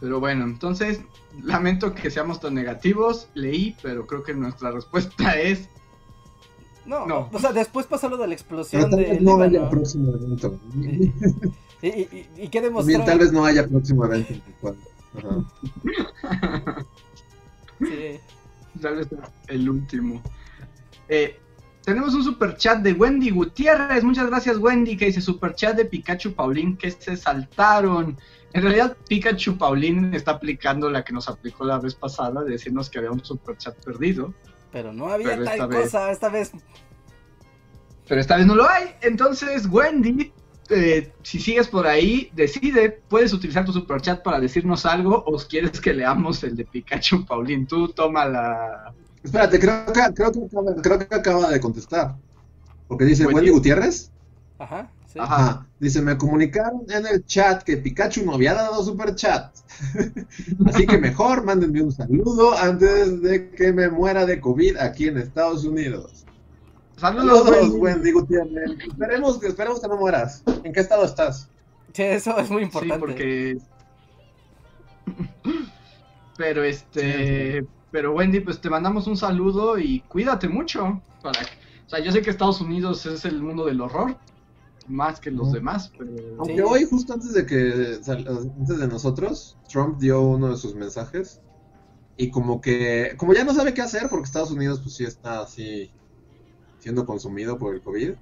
[0.00, 1.02] Pero bueno, entonces
[1.42, 3.28] lamento que seamos tan negativos.
[3.34, 5.68] Leí, pero creo que nuestra respuesta es
[6.86, 7.28] No, No.
[7.32, 9.36] o sea, después pasó lo de la explosión de no
[9.68, 10.58] próximo evento.
[10.74, 11.12] ¿Y,
[11.82, 13.04] y, y, y qué demostró?
[13.04, 14.32] Tal vez no haya próximo evento.
[14.34, 14.78] en Tijuana.
[15.16, 16.86] Ajá.
[17.80, 18.20] Sí.
[18.80, 20.22] Tal vez sea el último.
[21.08, 21.38] Eh,
[21.84, 24.04] tenemos un super chat de Wendy Gutiérrez.
[24.04, 28.18] Muchas gracias, Wendy, que dice super chat de Pikachu Paulín que se saltaron.
[28.52, 32.90] En realidad, Pikachu Paulín está aplicando la que nos aplicó la vez pasada, de decirnos
[32.90, 34.34] que había un super chat perdido.
[34.72, 36.52] Pero no había Pero esta tal vez- cosa, esta vez.
[38.08, 38.90] Pero esta vez no lo hay.
[39.02, 40.32] Entonces, Wendy,
[40.70, 43.00] eh, si sigues por ahí, decide.
[43.08, 47.26] Puedes utilizar tu super chat para decirnos algo o quieres que leamos el de Pikachu
[47.26, 47.66] Paulín.
[47.66, 48.92] Tú toma la.
[49.22, 52.16] Espérate, creo que, creo, que acaba, creo que acaba de contestar.
[52.88, 53.36] Porque dice Wendy.
[53.36, 54.10] Wendy Gutiérrez.
[54.58, 55.18] Ajá, sí.
[55.18, 55.34] Ajá.
[55.34, 55.66] Ajá.
[55.78, 59.54] Dice, me comunicaron en el chat que Pikachu no había dado super chat.
[60.66, 65.18] Así que mejor mándenme un saludo antes de que me muera de COVID aquí en
[65.18, 66.26] Estados Unidos.
[67.00, 68.12] Saludos, Saludos, Wendy.
[68.12, 68.70] Gutiérrez.
[68.86, 70.42] Esperemos, que- esperemos que no mueras.
[70.64, 71.48] ¿En qué estado estás?
[71.94, 72.94] Sí, eso es muy importante.
[72.94, 73.58] Sí, porque.
[76.36, 77.66] Pero este.
[77.90, 81.02] Pero Wendy, pues te mandamos un saludo y cuídate mucho.
[81.22, 81.40] Para...
[81.40, 84.16] O sea, yo sé que Estados Unidos es el mundo del horror.
[84.86, 86.10] Más que los demás, pero.
[86.38, 86.60] Aunque Sí.
[86.62, 91.40] hoy, justo antes de que antes de nosotros, Trump dio uno de sus mensajes
[92.16, 95.40] y como que, como ya no sabe qué hacer porque Estados Unidos pues sí está
[95.42, 95.92] así
[96.80, 98.12] siendo consumido por el COVID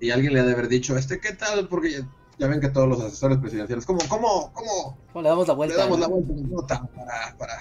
[0.00, 1.68] y alguien le ha de haber dicho, este, ¿qué tal?
[1.68, 2.08] Porque ya,
[2.38, 5.56] ya ven que todos los asesores presidenciales, ¿cómo, cómo, cómo ¿Cómo le damos la le
[5.56, 5.76] vuelta?
[5.76, 6.02] damos no?
[6.02, 7.58] la vuelta a la nota para, para...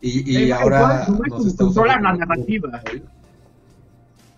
[0.00, 2.82] Y, y ahora igual, nos estamos controlan la narrativa.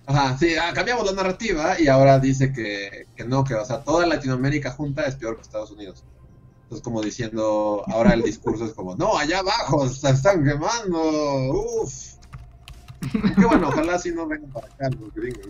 [0.07, 3.83] Ajá, sí, ah, cambiamos la narrativa y ahora dice que, que no, que o sea,
[3.83, 6.05] toda Latinoamérica junta es peor que Estados Unidos.
[6.63, 11.01] Entonces como diciendo, ahora el discurso es como, no, allá abajo se están quemando,
[11.53, 12.16] uff.
[13.37, 15.49] Qué bueno, ojalá sí no vengan para acá los gringos.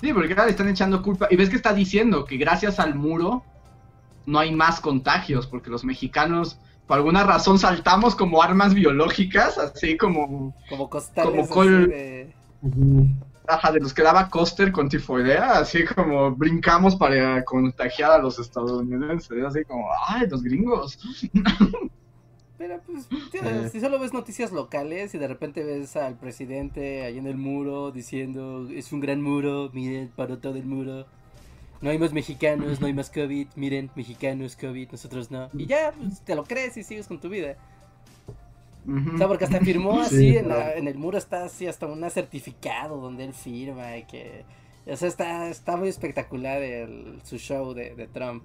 [0.00, 1.26] Sí, porque ahora le están echando culpa.
[1.30, 3.42] Y ves que está diciendo que gracias al muro
[4.26, 9.96] no hay más contagios, porque los mexicanos, por alguna razón, saltamos como armas biológicas, así
[9.96, 10.54] como.
[10.68, 12.34] Como costales Como así col- de...
[13.48, 18.38] Ajá, de los que daba Coster con tifoidea, así como brincamos para contagiar a los
[18.38, 20.98] estadounidenses, así como, ¡ay, los gringos!
[22.60, 23.70] Pero pues, tío, Eh.
[23.72, 27.90] si solo ves noticias locales y de repente ves al presidente ahí en el muro
[27.90, 31.06] diciendo, es un gran muro, miren, paró todo el muro.
[31.80, 35.48] No hay más mexicanos, no hay más COVID, miren, mexicanos, COVID, nosotros no.
[35.54, 37.56] Y ya, pues, te lo crees y sigues con tu vida.
[39.14, 40.60] O sea, porque hasta firmó Sí, así, en, claro.
[40.60, 44.44] la- en el muro está así hasta un certificado donde él firma y que...
[44.86, 48.44] O sea, está, está muy espectacular el, su show de, de Trump.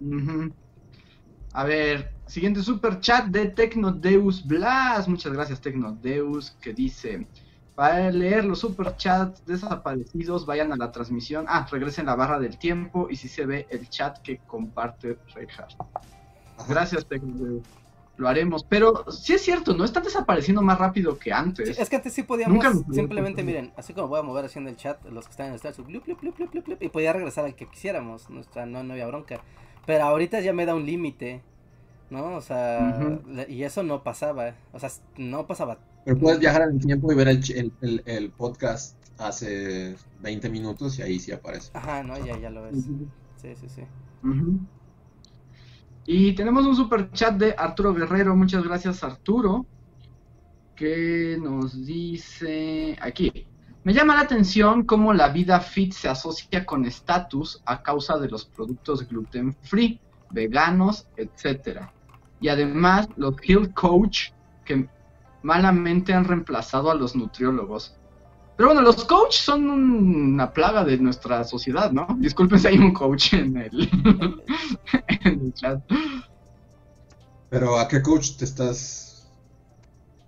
[0.00, 0.50] Ujú.
[1.54, 5.06] A ver, siguiente super chat de Tecnodeus Blas.
[5.06, 7.28] Muchas gracias, Tecnodeus, que dice:
[7.76, 11.44] Para leer los super chats desaparecidos, vayan a la transmisión.
[11.48, 15.76] Ah, regresen la barra del tiempo y si se ve el chat que comparte Reinhardt.
[16.68, 17.62] Gracias, Tecnodeus.
[18.16, 21.74] Lo haremos, pero sí es cierto, no están desapareciendo más rápido que antes.
[21.74, 24.70] Sí, es que antes sí podíamos Nunca simplemente, miren, así como voy a mover haciendo
[24.70, 25.76] el chat, los que están en el chat,
[26.80, 29.40] y podía regresar al que quisiéramos, sea, no, no había bronca.
[29.86, 31.42] Pero ahorita ya me da un límite,
[32.10, 32.36] ¿no?
[32.36, 35.78] O sea, y eso no pasaba, o sea, no pasaba.
[36.04, 40.48] Pero puedes viajar en el tiempo y ver el, el, el- el podcast hace 20
[40.50, 41.70] minutos y ahí sí aparece.
[41.74, 42.90] Ajá, no, ya, ya lo ves.
[43.36, 43.82] Sí, sí, sí.
[46.06, 48.36] Y tenemos un super chat de Arturo Guerrero.
[48.36, 49.66] Muchas gracias, Arturo.
[50.76, 53.46] Que nos dice aquí.
[53.84, 58.28] Me llama la atención cómo la vida fit se asocia con estatus a causa de
[58.28, 60.00] los productos gluten free,
[60.30, 61.92] veganos, etcétera.
[62.40, 64.30] Y además los health coach
[64.64, 64.88] que
[65.42, 67.94] malamente han reemplazado a los nutriólogos.
[68.56, 72.06] Pero bueno, los coach son una plaga de nuestra sociedad, ¿no?
[72.18, 73.90] Disculpen si hay un coach en el,
[75.24, 75.82] en el chat.
[77.50, 79.13] Pero ¿a qué coach te estás...?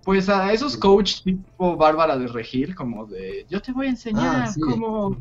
[0.07, 4.43] Pues a esos coach tipo Bárbara de Regil, como de yo te voy a enseñar
[4.43, 4.61] Ah, sí.
[4.61, 5.17] cómo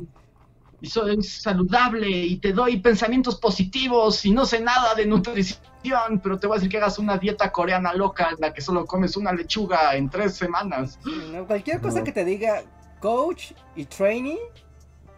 [0.81, 6.39] y soy saludable y te doy pensamientos positivos y no sé nada de nutrición, pero
[6.39, 9.17] te voy a decir que hagas una dieta coreana loca en la que solo comes
[9.17, 11.01] una lechuga en tres semanas.
[11.49, 12.05] Cualquier cosa No.
[12.05, 12.63] que te diga
[13.01, 14.39] coach y training,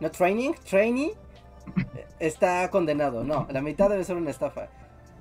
[0.01, 1.13] no training, trainee,
[1.95, 3.23] eh, está condenado.
[3.23, 4.69] No, la mitad debe ser una estafa.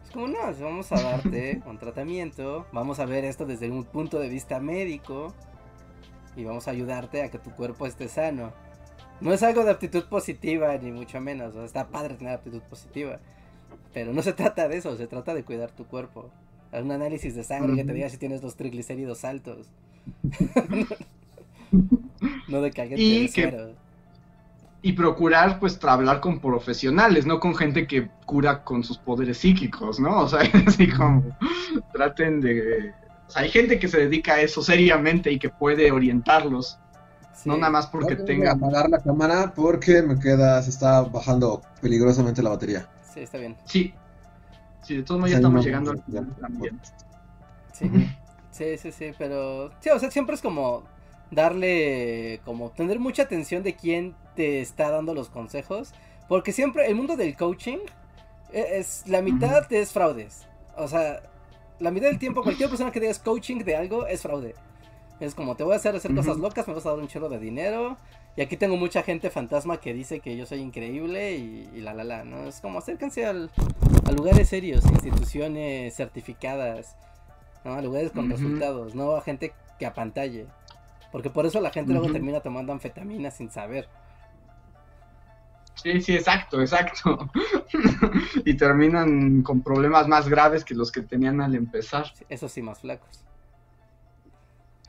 [0.07, 4.19] Es como, no, vamos a darte un tratamiento, vamos a ver esto desde un punto
[4.19, 5.34] de vista médico
[6.38, 8.53] y vamos a ayudarte a que tu cuerpo esté sano.
[9.19, 11.55] No es algo de actitud positiva, ni mucho menos.
[11.55, 13.19] está padre tener actitud positiva.
[13.93, 16.29] Pero no se trata de eso, se trata de cuidar tu cuerpo.
[16.71, 19.67] Haz un análisis de sangre que te diga si tienes los triglicéridos altos.
[22.47, 23.86] no de que- suero.
[24.81, 29.99] Y procurar, pues, hablar con profesionales, no con gente que cura con sus poderes psíquicos,
[29.99, 30.21] ¿no?
[30.21, 31.23] O sea, así como
[31.91, 32.93] traten de...
[33.27, 36.79] O sea, hay gente que se dedica a eso seriamente y que puede orientarlos,
[37.33, 37.49] Sí.
[37.49, 38.53] no nada más porque que tenga...
[38.53, 42.89] apagar la cámara porque me queda, se está bajando peligrosamente la batería.
[43.13, 43.55] Sí, está bien.
[43.65, 43.93] Sí.
[44.81, 46.81] Sí, de todos modos ya estamos no, llegando al final también.
[47.73, 47.91] Sí.
[48.49, 50.83] Sí, sí, sí, pero sí, o sea, siempre es como
[51.29, 55.91] darle, como tener mucha atención de quién te está dando los consejos,
[56.30, 57.80] porque siempre el mundo del coaching
[58.53, 60.45] e- es la mitad es fraudes,
[60.77, 61.22] o sea,
[61.80, 64.55] la mitad del tiempo cualquier persona que digas coaching de algo es fraude.
[65.19, 67.27] Es como te voy a hacer hacer cosas locas, me vas a dar un chorro
[67.27, 67.97] de dinero.
[68.35, 71.95] Y aquí tengo mucha gente fantasma que dice que yo soy increíble y, y la
[71.95, 72.47] la la, ¿no?
[72.47, 73.49] Es como acérquense al,
[74.05, 76.95] a lugares serios, instituciones certificadas,
[77.65, 77.73] ¿no?
[77.73, 80.45] A lugares con resultados, no a gente que apantalle.
[81.11, 83.88] Porque por eso la gente luego termina tomando anfetamina sin saber.
[85.81, 87.29] Sí, sí, exacto, exacto.
[88.45, 92.07] y terminan con problemas más graves que los que tenían al empezar.
[92.15, 93.23] Sí, Eso sí, más flacos.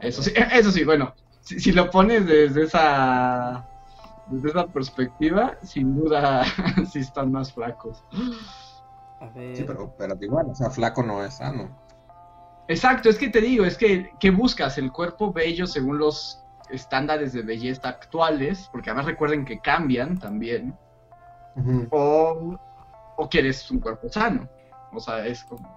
[0.00, 3.68] Eso sí, eso sí, bueno, si, si lo pones desde esa
[4.30, 6.44] desde esa perspectiva, sin duda
[6.92, 8.02] sí están más flacos.
[9.20, 9.56] A ver.
[9.56, 11.68] Sí, pero, pero igual, o sea, flaco no es sano.
[12.68, 14.76] Exacto, es que te digo, es que ¿qué buscas?
[14.78, 20.76] El cuerpo bello según los estándares de belleza actuales, porque además recuerden que cambian también,
[21.90, 22.56] o,
[23.16, 24.48] o quieres un cuerpo sano.
[24.92, 25.76] O sea, es como...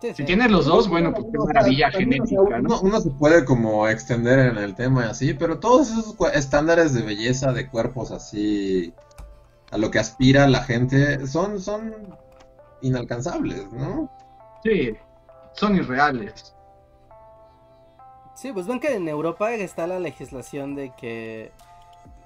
[0.00, 0.24] Sí, Si sí.
[0.24, 2.80] tienes los dos, bueno, pues qué maravilla genética, uno, ¿no?
[2.80, 7.02] uno se puede como extender en el tema y así, pero todos esos estándares de
[7.02, 8.94] belleza de cuerpos así
[9.70, 11.94] a lo que aspira la gente son, son
[12.80, 14.10] inalcanzables, ¿no?
[14.64, 14.96] Sí,
[15.52, 16.54] son irreales.
[18.40, 21.52] Sí, pues ven que en Europa está la legislación de que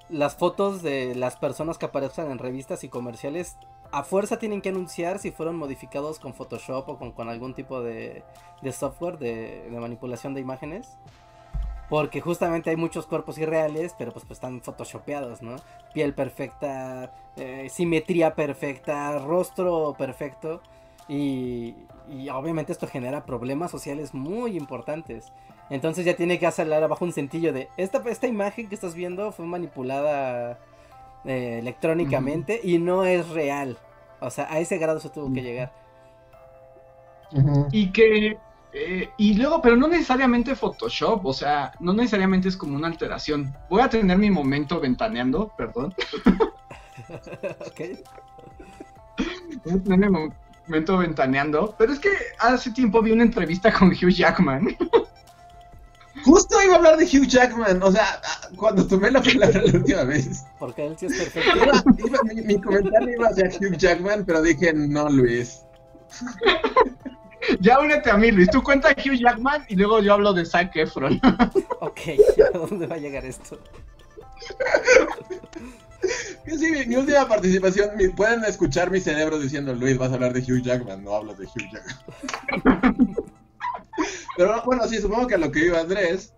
[0.08, 3.56] las fotos de las personas que aparecen en revistas y comerciales
[3.90, 8.22] a fuerza tienen que anunciar si fueron modificados con Photoshop o con, algún tipo de,
[8.70, 10.96] software de, manipulación de imágenes.
[11.88, 15.56] Porque justamente hay muchos cuerpos irreales, pero pues, pues están photoshopeados, ¿no?
[15.94, 20.62] Piel perfecta, eh, simetría perfecta, rostro perfecto.
[21.08, 21.74] Y
[22.32, 25.32] obviamente esto genera problemas sociales muy importantes.
[25.70, 29.32] Entonces ya tiene que hacer bajo un cintillo de esta, esta imagen que estás viendo
[29.32, 30.58] fue manipulada
[31.24, 33.78] eh, electrónicamente y no es real.
[34.20, 35.72] O sea, a ese grado se tuvo que llegar.
[37.72, 38.38] Y que...
[38.72, 43.54] eh, y luego, pero no necesariamente Photoshop, o sea, no necesariamente es como una alteración.
[43.68, 45.94] Voy a tener mi momento ventaneando, perdón.
[47.66, 47.80] ok.
[49.64, 50.30] Voy a tener mi
[50.66, 54.76] momento ventaneando, pero es que hace tiempo vi una entrevista con Hugh Jackman.
[56.24, 58.20] Justo iba a hablar de Hugh Jackman, o sea,
[58.56, 60.44] cuando tomé la palabra la última vez.
[60.58, 61.56] Porque él sí es perfecto.
[61.56, 65.60] Iba- iba- mi, mi comentario iba hacia Hugh Jackman, pero dije, no, Luis.
[67.60, 68.48] ya únete a mí, Luis.
[68.50, 71.20] Tú cuenta Hugh Jackman y luego yo hablo de Zac Efron.
[71.80, 72.00] Ok,
[72.54, 73.58] ¿a dónde va a llegar esto?
[76.46, 80.32] Sí, mi, mi última participación, mi- pueden escuchar mi cerebro diciendo, Luis, vas a hablar
[80.34, 82.94] de Hugh Jackman, no hablas de Hugh Jackman.
[84.36, 86.34] Pero bueno, sí, supongo que a lo que iba Andrés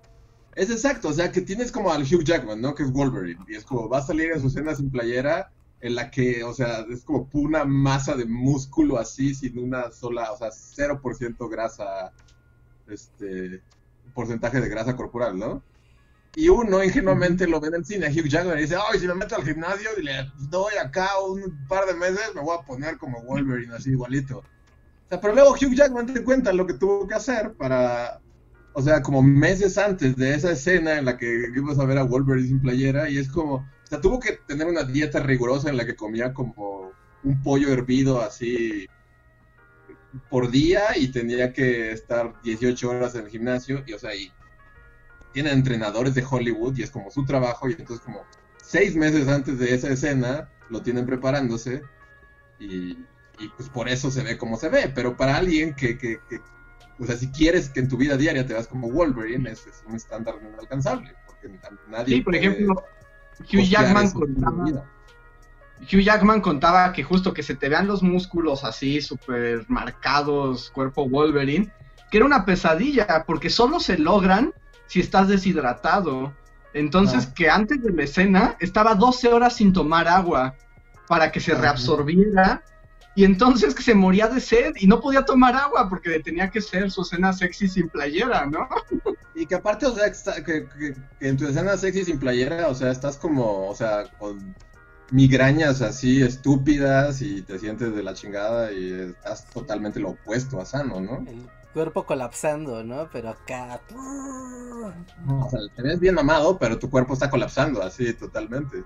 [0.56, 2.74] es exacto, o sea, que tienes como al Hugh Jackman, ¿no?
[2.74, 5.94] Que es Wolverine, y es como, va a salir en su escena sin playera, en
[5.94, 10.38] la que, o sea, es como una masa de músculo así, sin una sola, o
[10.38, 12.12] sea, 0% grasa,
[12.88, 13.62] este,
[14.14, 15.62] porcentaje de grasa corporal, ¿no?
[16.34, 19.06] Y uno ingenuamente lo ve en el cine a Hugh Jackman y dice, ay, si
[19.06, 22.64] me meto al gimnasio y le doy acá un par de meses, me voy a
[22.64, 24.42] poner como Wolverine, así igualito.
[25.06, 28.20] O sea, pero luego Hugh Jackman te cuenta lo que tuvo que hacer para,
[28.72, 32.02] o sea, como meses antes de esa escena en la que ibas a ver a
[32.02, 35.76] Wolverine sin playera y es como, o sea, tuvo que tener una dieta rigurosa en
[35.76, 36.90] la que comía como
[37.22, 38.88] un pollo hervido así
[40.28, 44.32] por día y tenía que estar 18 horas en el gimnasio y, o sea, y
[45.32, 48.24] tiene entrenadores de Hollywood y es como su trabajo y entonces como
[48.60, 51.82] seis meses antes de esa escena lo tienen preparándose
[52.58, 52.98] y,
[53.38, 56.40] y, pues por eso se ve como se ve, pero para alguien que, que, que,
[56.98, 59.82] o sea, si quieres que en tu vida diaria te veas como Wolverine, es, es
[59.86, 61.50] un estándar inalcanzable, porque
[61.88, 62.74] nadie Sí, por ejemplo,
[63.40, 64.84] Hugh Jackman contaba.
[65.80, 71.08] Hugh Jackman contaba que justo que se te vean los músculos así súper marcados, cuerpo
[71.08, 71.70] Wolverine,
[72.10, 74.54] que era una pesadilla, porque solo se logran
[74.86, 76.34] si estás deshidratado.
[76.72, 77.34] Entonces Ah.
[77.34, 80.54] que antes de la escena estaba 12 horas sin tomar agua
[81.08, 82.62] para que se reabsorbiera
[83.16, 86.60] Y entonces que se moría de sed y no podía tomar agua porque tenía que
[86.60, 88.68] ser su escena sexy sin playera, ¿no?
[89.34, 90.12] Y que aparte, o sea,
[90.44, 90.68] que,
[91.20, 94.54] en tu escena sexy sin playera, o sea, estás como, o sea, con
[95.10, 100.66] migrañas así estúpidas y te sientes de la chingada y estás totalmente lo opuesto a
[100.66, 101.24] sano, ¿no?
[101.26, 103.08] El cuerpo colapsando, ¿no?
[103.10, 103.80] Pero acá...
[103.94, 108.84] o sea, te ves bien mamado, pero tu cuerpo está colapsando así totalmente.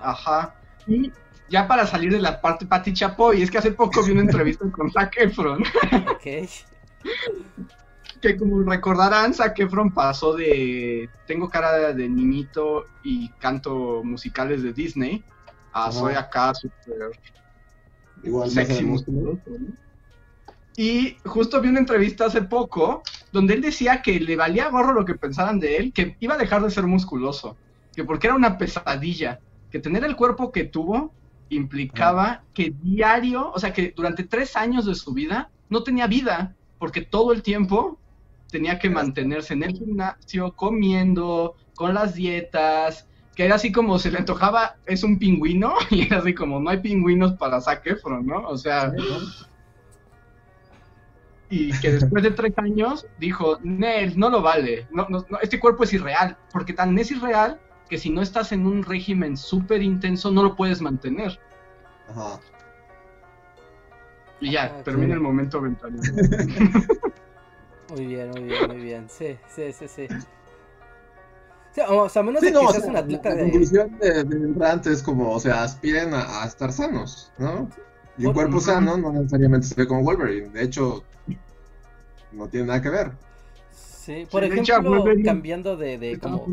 [0.00, 0.54] Ajá.
[0.86, 1.12] Y
[1.48, 4.64] ya para salir de la parte Pati Chapoy, es que hace poco vi una entrevista
[4.72, 5.62] con Zac Efron.
[8.20, 14.72] Que como recordarán, Zac Efron pasó de tengo cara de niñito y canto musicales de
[14.72, 15.22] Disney
[15.72, 17.10] a soy acá súper
[18.22, 19.42] Igual sexy musculoso.
[20.76, 23.02] Y justo vi una entrevista hace poco
[23.32, 26.38] donde él decía que le valía gorro lo que pensaran de él, que iba a
[26.38, 27.56] dejar de ser musculoso,
[27.94, 29.40] que porque era una pesadilla,
[29.70, 31.12] que tener el cuerpo que tuvo
[31.48, 36.54] implicaba que diario, o sea, que durante tres años de su vida no tenía vida,
[36.78, 37.98] porque todo el tiempo
[38.50, 44.10] tenía que mantenerse en el gimnasio, comiendo, con las dietas, que era así como se
[44.10, 48.26] le antojaba, es un pingüino, y era así como, no hay pingüinos para Zac Efron,
[48.26, 48.48] ¿no?
[48.48, 48.92] O sea...
[51.48, 55.84] Y que después de tres años dijo, Nel, no lo vale, no, no, este cuerpo
[55.84, 60.30] es irreal, porque tan es irreal que si no estás en un régimen súper intenso
[60.30, 61.38] no lo puedes mantener.
[62.08, 62.40] Ajá.
[64.40, 65.96] Y ya, ah, termina el momento ventana.
[67.90, 69.08] muy bien, muy bien, muy bien.
[69.08, 70.08] Sí, sí, sí, sí.
[71.88, 75.40] o sea, menos de que seas un atleta la, conclusión de, de es como, o
[75.40, 77.68] sea, aspiren a, estar sanos, ¿no?
[78.18, 80.48] Y un cuerpo sano no necesariamente se ve como Wolverine.
[80.48, 81.04] De hecho,
[82.32, 83.12] no tiene nada que ver.
[84.06, 86.46] Sí, por ejemplo, cambiando de, de, como,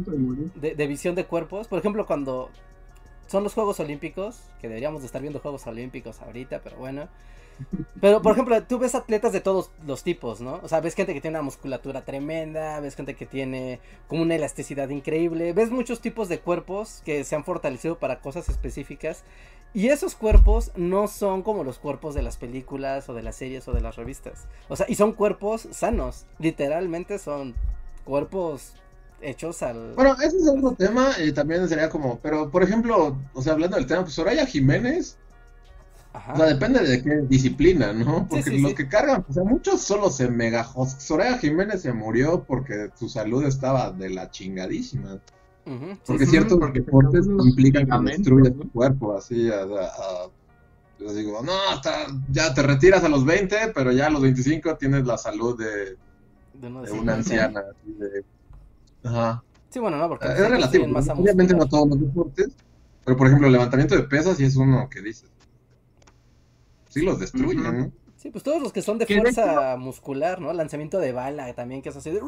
[0.56, 2.50] de, visión de cuerpos, por ejemplo, cuando
[3.28, 7.08] son los Juegos Olímpicos, que deberíamos de estar viendo Juegos Olímpicos ahorita, pero bueno.
[8.02, 10.60] Pero, por ejemplo, tú ves atletas de todos los tipos, ¿no?
[10.64, 14.34] O sea, ves gente que tiene una musculatura tremenda, ves gente que tiene como una
[14.34, 19.24] elasticidad increíble, ves muchos tipos de cuerpos que se han fortalecido para cosas específicas.
[19.74, 23.68] Y esos cuerpos no son como los cuerpos de las películas o de las series
[23.68, 24.46] o de las revistas.
[24.70, 26.26] O sea, y son cuerpos sanos.
[26.38, 27.56] Literalmente son
[28.06, 28.74] cuerpos
[29.22, 29.94] hechos al...
[29.96, 33.78] Bueno, ese es otro tema y también sería como, pero por ejemplo, o sea, hablando
[33.78, 35.18] del tema, pues Soraya Jiménez,
[36.14, 38.28] o sea, depende de qué disciplina, ¿no?
[38.30, 40.92] Porque los que cargan, o sea, muchos solo se megajos.
[41.00, 45.20] Soraya Jiménez se murió porque su salud estaba de la chingadísima.
[46.06, 49.66] Porque es cierto, porque deportes implican que destruyes tu cuerpo, así, a,
[51.00, 51.54] yo digo, no,
[52.32, 55.98] ya te retiras a los 20, pero ya a los 25 tienes la salud de,
[56.54, 57.64] de, una anciana.
[59.04, 59.44] Ajá.
[59.70, 60.86] Sí, bueno, no, porque es relativo.
[60.86, 62.50] Obviamente no todos los deportes,
[63.04, 65.30] pero por ejemplo, el levantamiento de pesas sí es uno que dices.
[66.90, 67.92] Sí los destruyen, ¿no?
[68.18, 70.54] Sí, pues todos los que son de fuerza muscular, ¿no?
[70.54, 72.22] Lanzamiento de bala también, que es así de...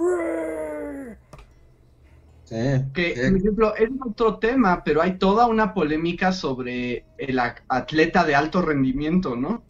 [2.48, 8.36] Que, por ejemplo, es otro tema, pero hay toda una polémica sobre el atleta de
[8.36, 9.64] alto rendimiento, ¿no?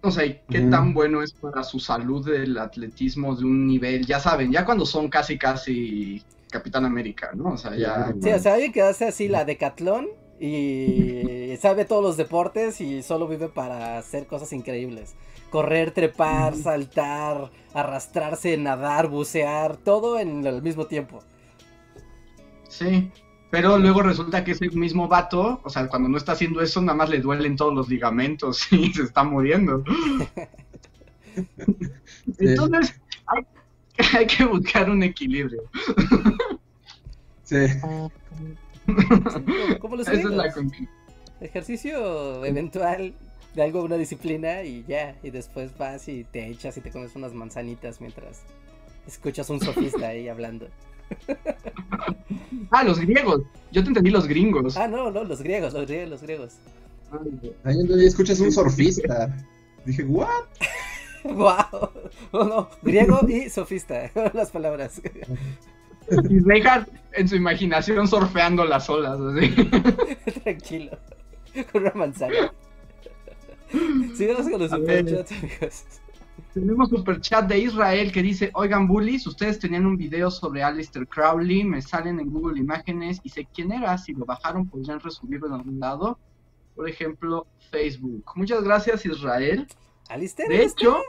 [0.00, 4.20] O sea, qué tan bueno es para su salud el atletismo de un nivel, ya
[4.20, 7.50] saben, ya cuando son casi, casi Capitán América, ¿no?
[7.50, 8.14] O sea, ya...
[8.20, 10.06] Sí, o sea, alguien que hace así la decatlón
[10.40, 15.14] y sabe todos los deportes y solo vive para hacer cosas increíbles.
[15.50, 21.20] Correr, trepar, saltar, arrastrarse, nadar, bucear, todo en el mismo tiempo.
[22.68, 23.10] Sí,
[23.50, 26.96] pero luego resulta que ese mismo vato, o sea, cuando no está haciendo eso, nada
[26.96, 29.82] más le duelen todos los ligamentos y se está muriendo.
[32.38, 33.00] Entonces,
[34.14, 35.62] hay, que buscar un equilibrio.
[37.44, 37.56] Sí.
[39.80, 40.52] ¿Cómo lo Esa es la
[41.40, 43.14] Ejercicio eventual
[43.54, 45.16] de algo, una disciplina y ya.
[45.22, 48.42] Y después vas y te echas y te comes unas manzanitas mientras
[49.06, 50.68] escuchas un sofista ahí hablando.
[52.70, 53.42] ah, los griegos.
[53.72, 54.76] Yo te entendí los gringos.
[54.76, 56.54] Ah, no, no, los griegos, los griegos, los griegos.
[57.64, 59.34] Ahí escuchas un surfista.
[59.84, 60.28] Dije, ¿what?
[61.24, 61.90] wow.
[62.30, 65.00] Oh, no, griego y sofista, las palabras.
[66.10, 69.50] Y Reinhardt en su imaginación surfeando las olas, así.
[70.42, 70.98] Tranquilo.
[71.72, 72.52] Con una manzana.
[74.14, 75.84] Sigamos con los superchats, amigos.
[76.54, 81.64] Tenemos superchat de Israel que dice, oigan bullies, ustedes tenían un video sobre Alistair Crowley,
[81.64, 85.52] me salen en Google Imágenes y sé quién era, si lo bajaron podrían resubirlo en
[85.54, 86.18] algún lado,
[86.74, 88.24] por ejemplo, Facebook.
[88.34, 89.66] Muchas gracias Israel.
[90.08, 90.48] ¿Alistair?
[90.48, 91.02] De hecho,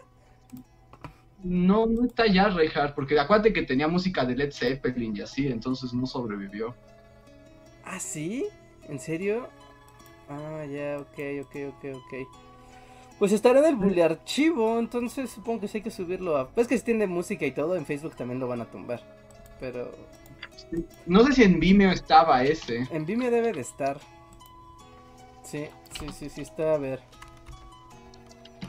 [1.44, 5.48] no, no está ya Reinhardt, porque acuérdate que tenía música de Led Zeppelin y así,
[5.48, 6.76] entonces no sobrevivió.
[7.84, 8.46] ¿Ah, sí?
[8.88, 9.48] ¿En serio?
[10.28, 12.28] Ah, ya, ok, ok, ok, ok.
[13.18, 16.50] Pues estará en el bully archivo, entonces supongo que sí hay que subirlo a...
[16.50, 19.02] Pues que si tiene música y todo, en Facebook también lo van a tumbar.
[19.60, 19.92] Pero...
[21.06, 22.88] No sé si en Vimeo estaba ese.
[22.92, 24.00] En Vimeo debe de estar.
[25.44, 25.66] Sí,
[26.00, 27.02] sí, sí, sí está, a ver.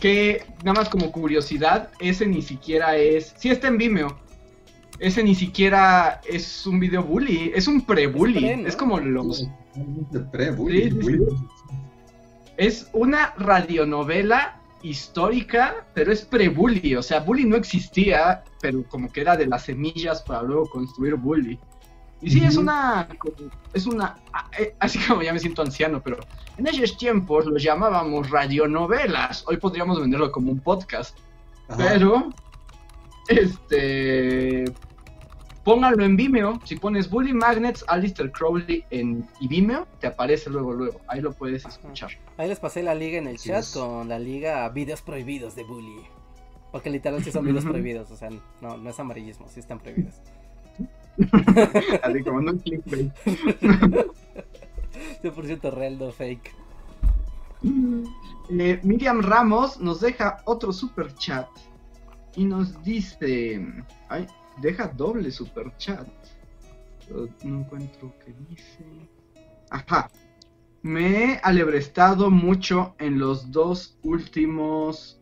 [0.00, 3.34] Que, nada más como curiosidad, ese ni siquiera es...
[3.38, 4.18] Sí está en Vimeo.
[4.98, 8.44] Ese ni siquiera es un video bully, es un pre-bully.
[8.44, 8.78] Es Es, pre, ¿no?
[8.78, 9.48] como los...
[10.10, 11.24] De pre, bully, Sí, sí, bully.
[12.56, 16.96] Es una radionovela histórica, pero es pre-bully.
[16.96, 21.14] O sea, bully no existía, pero como que era de las semillas para luego construir
[21.14, 21.58] bully.
[22.22, 23.08] Y sí, es una.
[23.72, 24.16] Es una.
[24.58, 26.18] eh, Así como ya me siento anciano, pero
[26.58, 29.44] en esos tiempos lo llamábamos radionovelas.
[29.46, 31.18] Hoy podríamos venderlo como un podcast.
[31.68, 31.78] Ajá.
[31.78, 32.30] Pero.
[33.28, 34.64] Este.
[35.64, 36.58] Pónganlo en Vimeo.
[36.64, 41.00] Si pones Bully Magnets, Alistair Crowley en y Vimeo, te aparece luego, luego.
[41.06, 42.10] Ahí lo puedes escuchar.
[42.38, 43.72] Ahí les pasé la liga en el chat es.
[43.72, 46.02] con la liga Videos Prohibidos de Bully.
[46.72, 48.30] Porque literal sí son videos prohibidos, o sea,
[48.60, 50.14] no, no es amarillismo, sí están prohibidos.
[52.02, 53.12] Así como no clickbait.
[55.22, 56.54] 100% real, no fake.
[57.62, 61.48] Eh, Miriam Ramos nos deja otro super chat
[62.36, 63.60] y nos dice,
[64.08, 64.26] ay,
[64.60, 66.08] deja doble super chat.
[67.42, 68.84] No encuentro qué dice.
[69.70, 70.10] Ajá.
[70.82, 75.20] Me he alebrestado mucho en los dos últimos.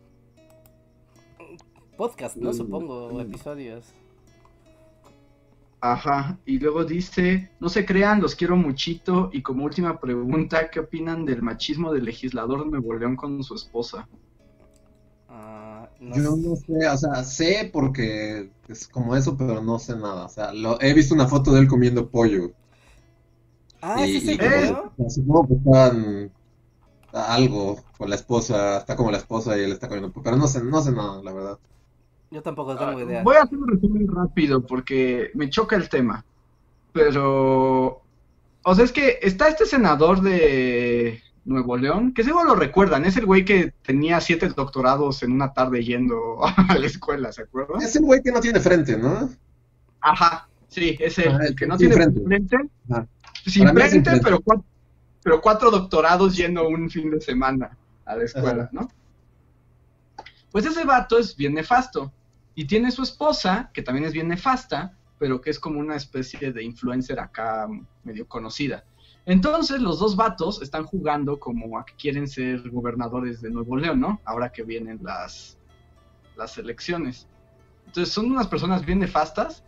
[1.97, 2.51] Podcast, ¿no?
[2.51, 3.21] Mm, Supongo, mm.
[3.21, 3.87] episodios.
[5.81, 6.39] Ajá.
[6.45, 9.29] Y luego dice, no se crean, los quiero muchito.
[9.33, 13.55] Y como última pregunta, ¿qué opinan del machismo del legislador de Nuevo León con su
[13.57, 14.09] esposa?
[15.29, 19.95] Ah, no Yo no sé, o sea, sé porque es como eso, pero no sé
[19.97, 20.27] nada.
[20.27, 22.53] O sea, lo, he visto una foto de él comiendo pollo.
[23.81, 24.49] Ah, y, ¿ese es y el Eh.
[24.49, 24.93] video?
[24.97, 26.33] como- supongo que están
[27.13, 30.25] algo con la esposa, está como la esposa y él está comiendo pollo.
[30.25, 31.61] Pero no sé, no sé nada, la verdad.
[32.31, 33.23] Yo tampoco tengo Ah, idea.
[33.23, 36.25] Voy a hacer un resumen rápido porque me choca el tema.
[36.93, 38.03] Pero.
[38.65, 43.05] O sea, es que está este senador de Nuevo León, que seguro lo recuerdan.
[43.07, 47.43] Es el güey que tenía siete doctorados en una tarde yendo a la escuela, ¿se
[47.43, 47.81] acuerdan?
[47.81, 49.31] Es el güey que no tiene frente, ¿no?
[50.01, 52.25] Ajá, sí, es el, Ah, el que no sin tiene frente.
[52.25, 52.57] frente.
[52.91, 53.07] Ajá.
[53.47, 54.21] Sin frente, frente.
[54.23, 54.65] pero cuatro,
[55.23, 58.71] pero cuatro doctorados yendo un fin de semana a la escuela, Ajá.
[58.73, 58.89] ¿no?
[60.53, 62.13] Pues ese vato es bien nefasto.
[62.59, 66.51] Y tiene su esposa, que también es bien nefasta, pero que es como una especie
[66.51, 67.69] de influencer acá
[68.03, 68.83] medio conocida.
[69.27, 74.01] Entonces los dos vatos están jugando como a que quieren ser gobernadores de Nuevo León,
[74.01, 74.21] ¿no?
[74.25, 75.57] Ahora que vienen las,
[76.37, 77.29] las elecciones.
[77.87, 79.63] Entonces son unas personas bien nefastas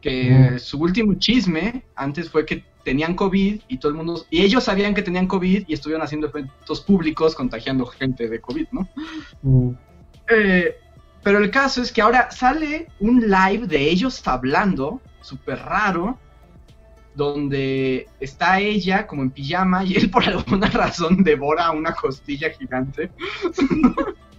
[0.00, 4.64] que su último chisme antes fue que tenían COVID y todo el mundo y ellos
[4.64, 8.88] sabían que tenían COVID y estuvieron haciendo eventos públicos contagiando gente de COVID, ¿no?
[10.30, 10.76] Eh,
[11.22, 16.18] pero el caso es que ahora sale un live de ellos hablando, súper raro,
[17.14, 23.12] donde está ella como en pijama y él por alguna razón devora una costilla gigante.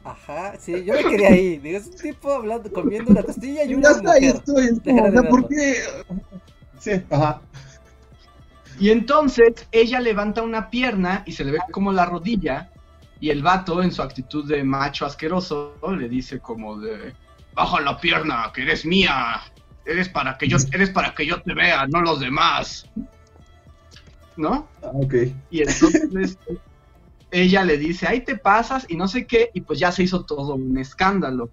[0.04, 1.58] Ajá, sí, yo me quería ahí.
[1.60, 4.36] Digo, es un tipo hablando, comiendo una costilla y Ya una está, ahí mujer.
[4.36, 4.66] estoy.
[4.68, 5.76] Es Deja como, de o sea, ¿por qué?
[6.78, 7.46] Sí, ajá.
[8.78, 12.73] Y entonces ella levanta una pierna y se le ve como la rodilla
[13.24, 17.16] y el vato en su actitud de macho asqueroso le dice como de
[17.54, 19.42] baja la pierna que eres mía
[19.86, 22.86] eres para que yo eres para que yo te vea no los demás
[24.36, 24.68] ¿no?
[24.82, 25.14] Ah, ok.
[25.50, 26.38] Y entonces
[27.32, 30.24] ella le dice, ahí te pasas y no sé qué, y pues ya se hizo
[30.24, 31.50] todo un escándalo.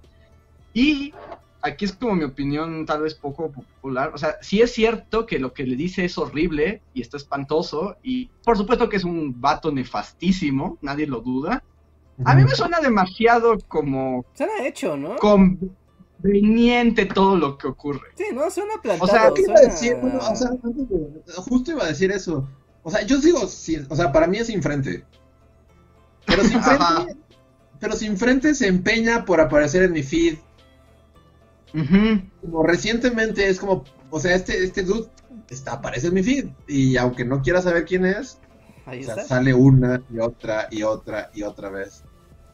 [0.73, 1.13] Y
[1.63, 5.39] aquí es como mi opinión tal vez poco popular, o sea, sí es cierto que
[5.39, 9.41] lo que le dice es horrible y está espantoso, y por supuesto que es un
[9.41, 11.63] vato nefastísimo, nadie lo duda.
[12.25, 15.17] A mí me suena demasiado como Suena hecho, ¿no?
[16.23, 18.09] conveniente todo lo que ocurre.
[18.15, 19.11] Sí, no, suena plantado.
[19.11, 19.97] O sea, ¿Qué iba a suena- decir?
[20.01, 22.49] Bueno, o sea, antes de- justo iba a decir eso.
[22.83, 25.05] O sea, yo sigo, sin- o sea, para mí es sin frente.
[26.27, 27.17] Pero sin frente,
[27.79, 30.37] pero sin frente se empeña por aparecer en mi feed.
[32.41, 35.09] Como recientemente es como, o sea, este, este dude
[35.49, 36.49] está, aparece en mi feed.
[36.67, 38.39] Y aunque no quiera saber quién es,
[38.87, 42.05] Ahí o sea, sale una y otra y otra y otra vez.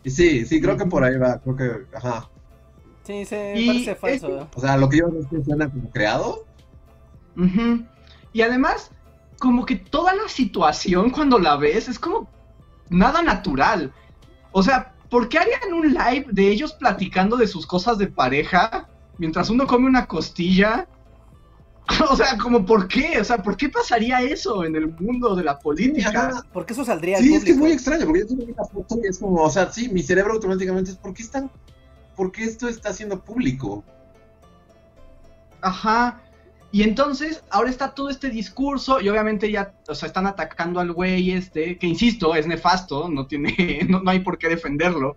[0.05, 2.28] Y sí, sí, creo que por ahí va, creo que, ajá.
[3.05, 4.48] Sí, se Y parece falso.
[4.55, 6.44] O sea, lo que yo veo es que suena como creado.
[7.36, 7.84] Ujú.
[8.32, 8.90] Y además,
[9.38, 12.28] como que toda la situación cuando la ves es como
[12.88, 13.93] nada natural.
[14.52, 18.85] O sea, ¿por qué harían un live de ellos platicando de sus cosas de pareja
[19.18, 20.88] mientras uno come una costilla?
[22.10, 25.44] o sea, como por qué, o sea, ¿por qué pasaría eso en el mundo de
[25.44, 26.43] la política?
[26.52, 28.98] Porque eso saldría al Sí, es que es muy extraño, porque yo tengo una foto
[29.02, 31.51] y es como, o sea, sí, mi cerebro automáticamente es, ¿por qué están,
[32.16, 33.84] por qué esto está siendo público?
[35.60, 36.20] Ajá.
[36.72, 40.93] Y entonces, ahora está todo este discurso, y obviamente ya, o sea, están atacando al
[40.93, 45.16] güey este, que insisto, es nefasto, no tiene, no, no hay por qué defenderlo.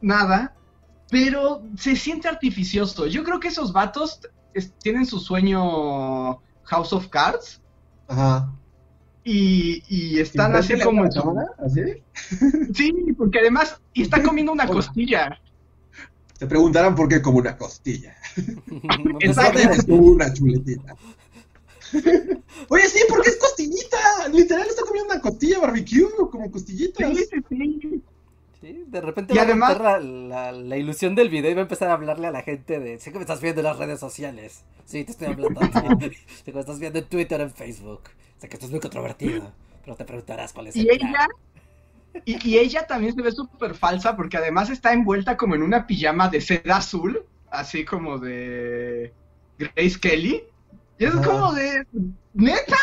[0.00, 0.54] Nada.
[1.10, 3.06] Pero se siente artificioso.
[3.06, 4.20] Yo creo que esos vatos
[4.54, 7.60] es- tienen su sueño House of Cards.
[8.06, 8.52] Ajá.
[9.24, 11.48] Y, y están así ¿Enfrente como cámara?
[11.58, 11.80] ¿Así?
[12.74, 15.38] Sí, porque además, y está comiendo una costilla.
[16.38, 18.16] Se preguntarán por qué como una costilla.
[19.20, 19.58] Exacto.
[19.58, 19.78] sabes.
[19.80, 20.96] Es como una chuletita.
[22.68, 24.28] Oye, sí, porque es costillita.
[24.32, 27.10] Literal está comiendo una costilla barbecue, como costillitas.
[27.16, 28.02] Sí, sí, sí.
[28.60, 31.62] Sí, de repente Y va además- a la, la, ilusión del video y va a
[31.62, 33.98] empezar a hablarle a la gente de, sé que me estás viendo en las redes
[33.98, 34.64] sociales.
[34.84, 35.60] Sí, te estoy hablando
[36.02, 38.02] sé que me estás viendo en Twitter, en Facebook.
[38.38, 39.50] Sé que esto es muy controvertido,
[39.84, 41.00] pero te preguntarás cuál es el Y plan.
[41.00, 41.28] ella,
[42.26, 45.86] y, y ella también se ve súper falsa porque además está envuelta como en una
[45.86, 49.12] pijama de seda azul, así como de
[49.58, 50.42] Grace Kelly.
[50.98, 51.22] Y es Ajá.
[51.24, 51.86] como de,
[52.34, 52.76] neta,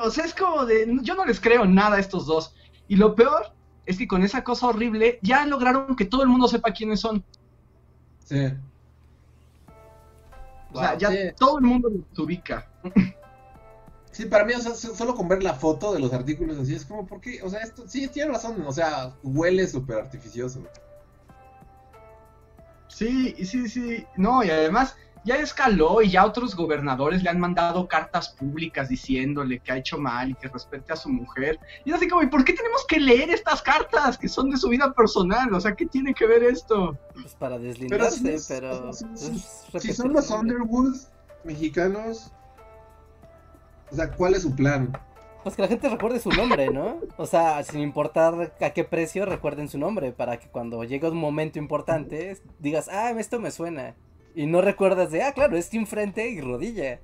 [0.00, 2.54] o sea, es como de, yo no les creo nada a estos dos.
[2.86, 3.52] Y lo peor
[3.86, 7.24] es que con esa cosa horrible ya lograron que todo el mundo sepa quiénes son.
[8.24, 8.52] Sí.
[10.72, 11.18] O sea, ya Sí.
[11.38, 12.68] todo el mundo los ubica.
[14.10, 16.74] Sí, para mí, o sea, so- solo con ver la foto de los artículos así,
[16.74, 17.42] es como, ¿por qué?
[17.42, 20.62] O sea, esto, sí, tiene razón, o sea, huele súper artificioso.
[22.88, 24.06] Sí, sí, sí.
[24.16, 29.58] No, y además ya escaló y ya otros gobernadores le han mandado cartas públicas diciéndole
[29.60, 31.58] que ha hecho mal y que respete a su mujer.
[31.84, 34.56] Y es así como, ¿y por qué tenemos que leer estas cartas que son de
[34.58, 35.52] su vida personal?
[35.54, 36.96] O sea, ¿qué tiene que ver esto?
[37.14, 38.92] Pues para Pero deslindarse, si, pero...
[38.92, 39.38] si-
[39.80, 40.56] si- son los su nombre.
[40.56, 40.94] Underwood
[41.44, 42.32] mexicanos,
[43.90, 44.96] o sea, ¿cuál es su plan?
[45.42, 47.00] Pues que la gente recuerde su nombre, ¿no?
[47.18, 51.18] O sea, sin importar a qué precio, recuerden su nombre para que cuando llegue un
[51.18, 53.94] momento importante digas, ah, esto me suena.
[54.34, 57.00] Y no recuerdas de, ah, claro, es Team Frente y Rodilla.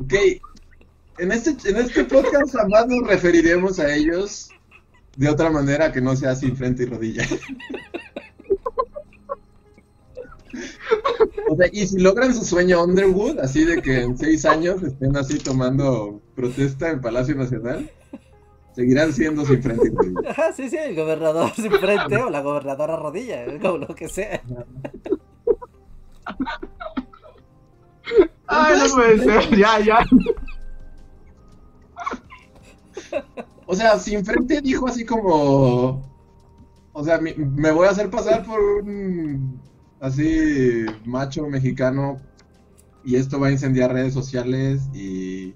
[0.00, 0.14] Ok,
[1.18, 4.48] en este, en este podcast jamás nos referiremos a ellos
[5.16, 7.24] de otra manera que no sea sin frente y rodilla.
[11.48, 15.16] O sea, y si logran su sueño Underwood, así de que en seis años estén
[15.16, 17.90] así tomando protesta en Palacio Nacional,
[18.74, 20.30] seguirán siendo sin frente y rodilla.
[20.30, 24.42] Ajá, sí, sí, el gobernador sin frente o la gobernadora rodilla, como lo que sea.
[28.46, 30.06] Ay, no puede ser, ya, ya.
[33.66, 36.10] O sea, sin frente dijo así como.
[36.94, 39.60] O sea, me voy a hacer pasar por un.
[40.00, 42.20] Así, macho mexicano.
[43.04, 45.54] Y esto va a incendiar redes sociales y.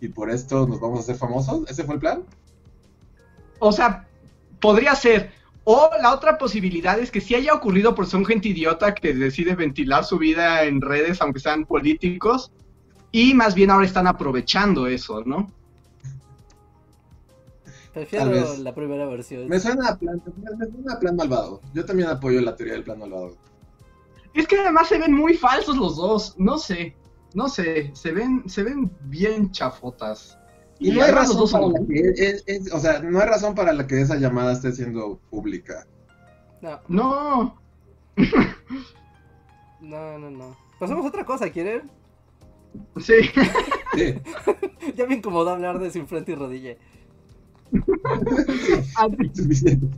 [0.00, 1.68] Y por esto nos vamos a hacer famosos.
[1.68, 2.22] ¿Ese fue el plan?
[3.58, 4.06] O sea,
[4.60, 5.32] podría ser.
[5.64, 9.54] O la otra posibilidad es que sí haya ocurrido por un gente idiota que decide
[9.54, 12.52] ventilar su vida en redes, aunque sean políticos,
[13.12, 15.50] y más bien ahora están aprovechando eso, ¿no?
[17.92, 18.58] Tal Prefiero vez.
[18.60, 19.48] la primera versión.
[19.48, 21.60] Me suena, a plan, me, me suena a plan malvado.
[21.74, 23.36] Yo también apoyo la teoría del plan malvado.
[24.34, 26.94] Es que además se ven muy falsos los dos, no sé,
[27.34, 30.38] no sé, se ven, se ven bien chafotas.
[30.80, 33.54] Y no hay razón dos para la que es- es- o sea, no hay razón
[33.54, 35.86] para la que esa llamada esté siendo pública.
[36.62, 37.60] No, No,
[39.80, 40.56] no, no, no.
[40.78, 41.90] Pasamos a otra cosa, ¿quieren?
[42.98, 43.14] sí.
[43.94, 44.14] Sí.
[44.96, 46.76] Ya me incomodó hablar de sin frente y rodilla.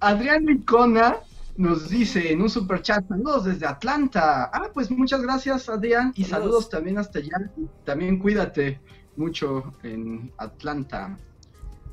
[0.00, 1.16] Adrián Licona
[1.56, 4.50] nos dice en un super chat, saludos desde Atlanta.
[4.52, 6.30] Ah, pues muchas gracias Adrián y Saludos.
[6.30, 7.50] saludos también hasta allá.
[7.84, 8.80] También cuídate
[9.16, 11.18] mucho en Atlanta.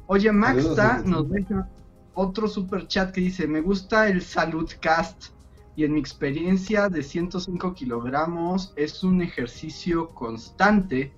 [0.08, 1.70] Oye, Maxta nos deja
[2.14, 5.28] otro super chat que dice, me gusta el Saludcast
[5.76, 11.14] y en mi experiencia de 105 kilogramos es un ejercicio constante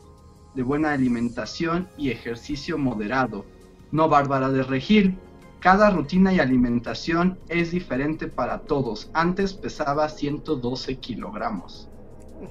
[0.54, 3.46] de buena alimentación y ejercicio moderado.
[3.92, 5.18] No Bárbara de Regil.
[5.62, 9.12] Cada rutina y alimentación es diferente para todos.
[9.14, 11.88] Antes pesaba 112 kilogramos.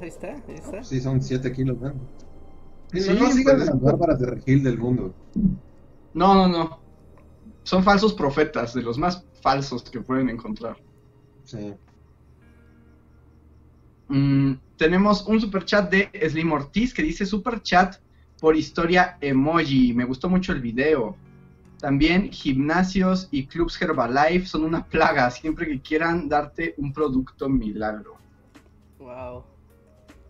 [0.00, 0.84] Ahí está, ahí está.
[0.84, 1.92] Sí, son 7 kilos, ¿no?
[2.92, 5.12] Sí, Sí, no, no sigan pues- las bárbaras de regil del mundo.
[6.14, 6.78] No, no, no.
[7.64, 10.76] Son falsos profetas, de los más falsos que pueden encontrar.
[11.44, 11.74] Sí.
[14.08, 17.96] Mm, tenemos un super chat de Slim Ortiz que dice super chat
[18.40, 19.92] por historia emoji.
[19.94, 21.16] Me gustó mucho el video.
[21.80, 28.16] También gimnasios y clubs Herbalife son una plaga siempre que quieran darte un producto milagro.
[28.98, 29.44] Wow.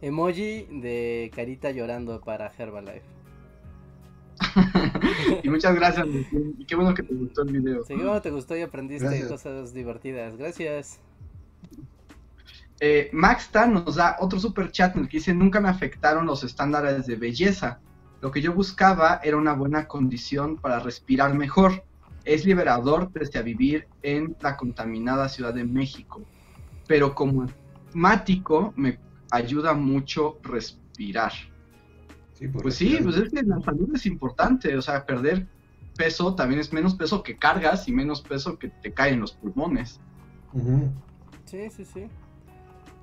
[0.01, 3.03] Emoji de carita llorando para Herbalife.
[5.43, 6.07] y muchas gracias,
[6.57, 7.85] y qué bueno que te gustó el video.
[7.85, 10.37] Sí, bueno, te gustó y aprendiste cosas divertidas.
[10.37, 11.01] Gracias.
[12.81, 17.07] Eh, nos da otro super chat en el que dice, nunca me afectaron los estándares
[17.07, 17.81] de belleza.
[18.21, 21.85] Lo que yo buscaba era una buena condición para respirar mejor.
[22.25, 26.21] Es liberador desde a vivir en la contaminada Ciudad de México.
[26.87, 27.47] Pero como
[27.89, 28.99] asmático me
[29.31, 31.33] ayuda mucho respirar.
[32.63, 34.77] pues sí, pues es que la salud es importante.
[34.77, 35.47] O sea, perder
[35.97, 39.33] peso también es menos peso que cargas y menos peso que te cae en los
[39.33, 39.99] pulmones.
[41.47, 42.07] Sí, sí, sí.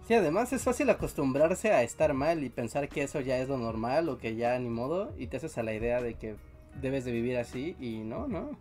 [0.07, 3.57] Sí, además es fácil acostumbrarse a estar mal y pensar que eso ya es lo
[3.57, 6.38] normal o que ya ni modo y te haces a la idea de que
[6.81, 8.57] debes de vivir así y no, no.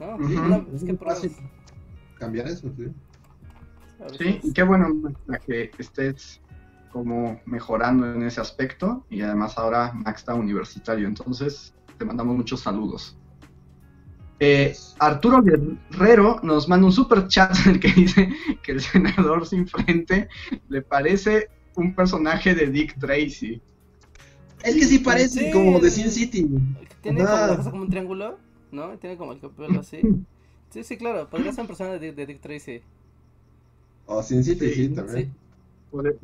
[0.00, 1.32] No, es que fácil
[2.18, 2.92] cambiar eso, sí.
[4.18, 5.12] Sí, y qué bueno
[5.46, 6.40] que estés
[6.90, 12.60] como mejorando en ese aspecto y además ahora Max está universitario, entonces te mandamos muchos
[12.60, 13.16] saludos.
[14.40, 18.28] Eh, Arturo Guerrero nos manda un super chat en el que dice
[18.62, 20.28] que el senador sin frente
[20.68, 23.60] le parece un personaje de Dick Tracy.
[24.62, 26.48] Es que sí parece como de Sin City.
[27.00, 28.38] Tiene como, un triángulo,
[28.72, 28.98] ¿no?
[28.98, 30.00] Tiene como el pelo así.
[30.70, 32.82] Sí, sí, claro, podría ser un personaje de, Dick Tracy.
[34.04, 35.34] O Sin City, sí, también.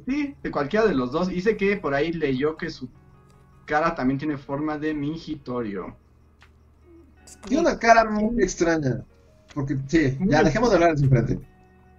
[0.06, 0.34] Sí.
[0.42, 1.28] de cualquiera de los dos.
[1.28, 2.90] Dice que por ahí leyó que su
[3.64, 5.96] cara también tiene forma de mingitorio.
[7.46, 9.04] Tiene una cara muy extraña.
[9.54, 11.40] Porque, sí, ya dejemos de hablar de frente.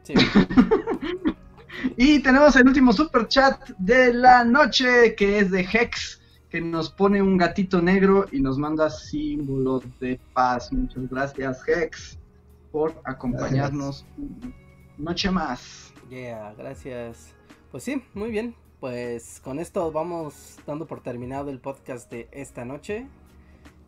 [0.03, 0.13] Sí.
[1.97, 6.89] y tenemos el último super chat de la noche, que es de Hex, que nos
[6.89, 10.71] pone un gatito negro y nos manda símbolos de paz.
[10.71, 12.19] Muchas gracias, Hex,
[12.71, 14.05] por acompañarnos
[14.97, 15.93] noche más.
[16.09, 17.33] Yeah, gracias.
[17.71, 18.55] Pues sí, muy bien.
[18.79, 23.07] Pues con esto vamos dando por terminado el podcast de esta noche.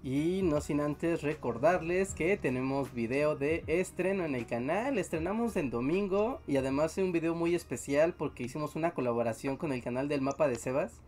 [0.04, 4.98] Y no sin antes recordarles que tenemos video de estreno en el canal.
[5.00, 9.74] Estrenamos en domingo y además es un video muy especial porque hicimos una colaboración con
[9.74, 11.02] el canal del mapa de Sebas.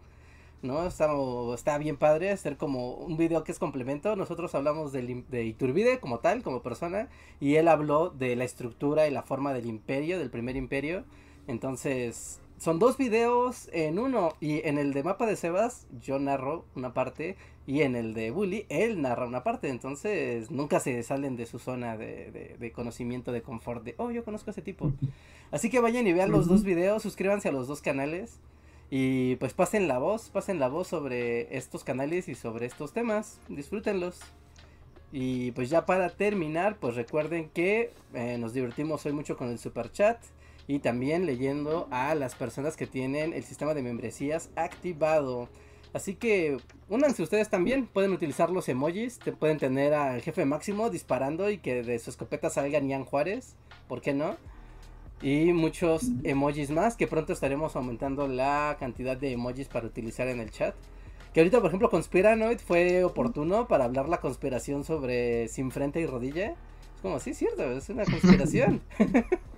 [0.61, 0.85] ¿no?
[0.85, 1.09] Está,
[1.53, 4.15] está bien padre hacer como un video que es complemento.
[4.15, 7.07] Nosotros hablamos de, de Iturbide como tal, como persona,
[7.39, 11.05] y él habló de la estructura y la forma del imperio, del primer imperio.
[11.47, 14.33] Entonces, son dos videos en uno.
[14.41, 17.37] Y en el de mapa de Sebas, yo narro una parte.
[17.65, 19.69] Y en el de Bully, él narra una parte.
[19.69, 23.83] Entonces, nunca se salen de su zona de, de, conocimiento, de confort.
[23.83, 24.91] De, oh, yo conozco a ese tipo.
[25.51, 27.01] Así que vayan y vean los dos videos.
[27.01, 28.39] Suscríbanse a los dos canales.
[28.91, 33.39] Y pues pasen la voz, pasen la voz sobre estos canales y sobre estos temas.
[33.47, 34.19] Disfrútenlos.
[35.11, 39.59] Y pues ya para terminar, pues recuerden que eh, nos divertimos hoy mucho con el
[39.59, 40.17] super chat
[40.69, 45.49] y también leyendo a las personas que tienen el sistema de membresías activado.
[45.93, 50.91] Así que únanse ustedes también, pueden utilizar los emojis, te pueden tener al jefe máximo
[50.91, 53.55] disparando y que de su escopeta salga Nian Juárez,
[53.87, 54.37] ¿por qué no?
[55.23, 60.39] Y muchos emojis más, que pronto estaremos aumentando la cantidad de emojis para utilizar en
[60.39, 60.75] el chat.
[61.33, 66.05] Que ahorita, por ejemplo, Conspiranoid fue oportuno para hablar la conspiración sobre sin frente y
[66.05, 66.51] rodilla.
[66.95, 68.83] Es como, sí, cierto, es una conspiración.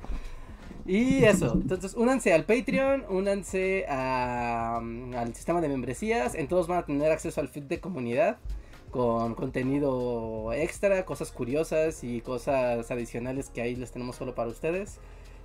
[0.85, 6.79] Y eso, entonces únanse al Patreon, únanse mm, al sistema de membresías, en todos van
[6.79, 8.37] a tener acceso al feed de comunidad
[8.89, 14.99] con contenido extra, cosas curiosas y cosas adicionales que ahí les tenemos solo para ustedes.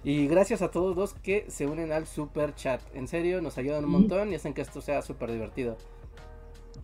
[0.04, 2.80] Y gracias a todos los que se unen al super chat.
[2.94, 5.76] En serio, nos ayudan un montón y hacen que esto sea súper divertido.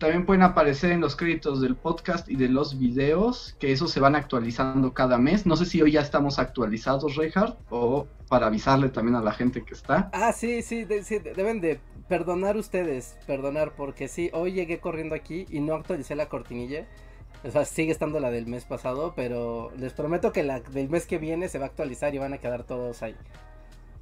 [0.03, 4.01] También pueden aparecer en los créditos del podcast y de los videos, que esos se
[4.01, 5.45] van actualizando cada mes.
[5.45, 9.63] No sé si hoy ya estamos actualizados, Reinhardt, o para avisarle también a la gente
[9.63, 10.09] que está.
[10.11, 15.61] Ah, sí, sí, deben de perdonar ustedes, perdonar, porque sí, hoy llegué corriendo aquí y
[15.61, 16.85] no actualicé la cortinilla.
[17.45, 21.07] O sea, sigue estando la del mes pasado, pero les prometo que la del mes
[21.07, 23.15] que viene se va a actualizar y van a quedar todos ahí.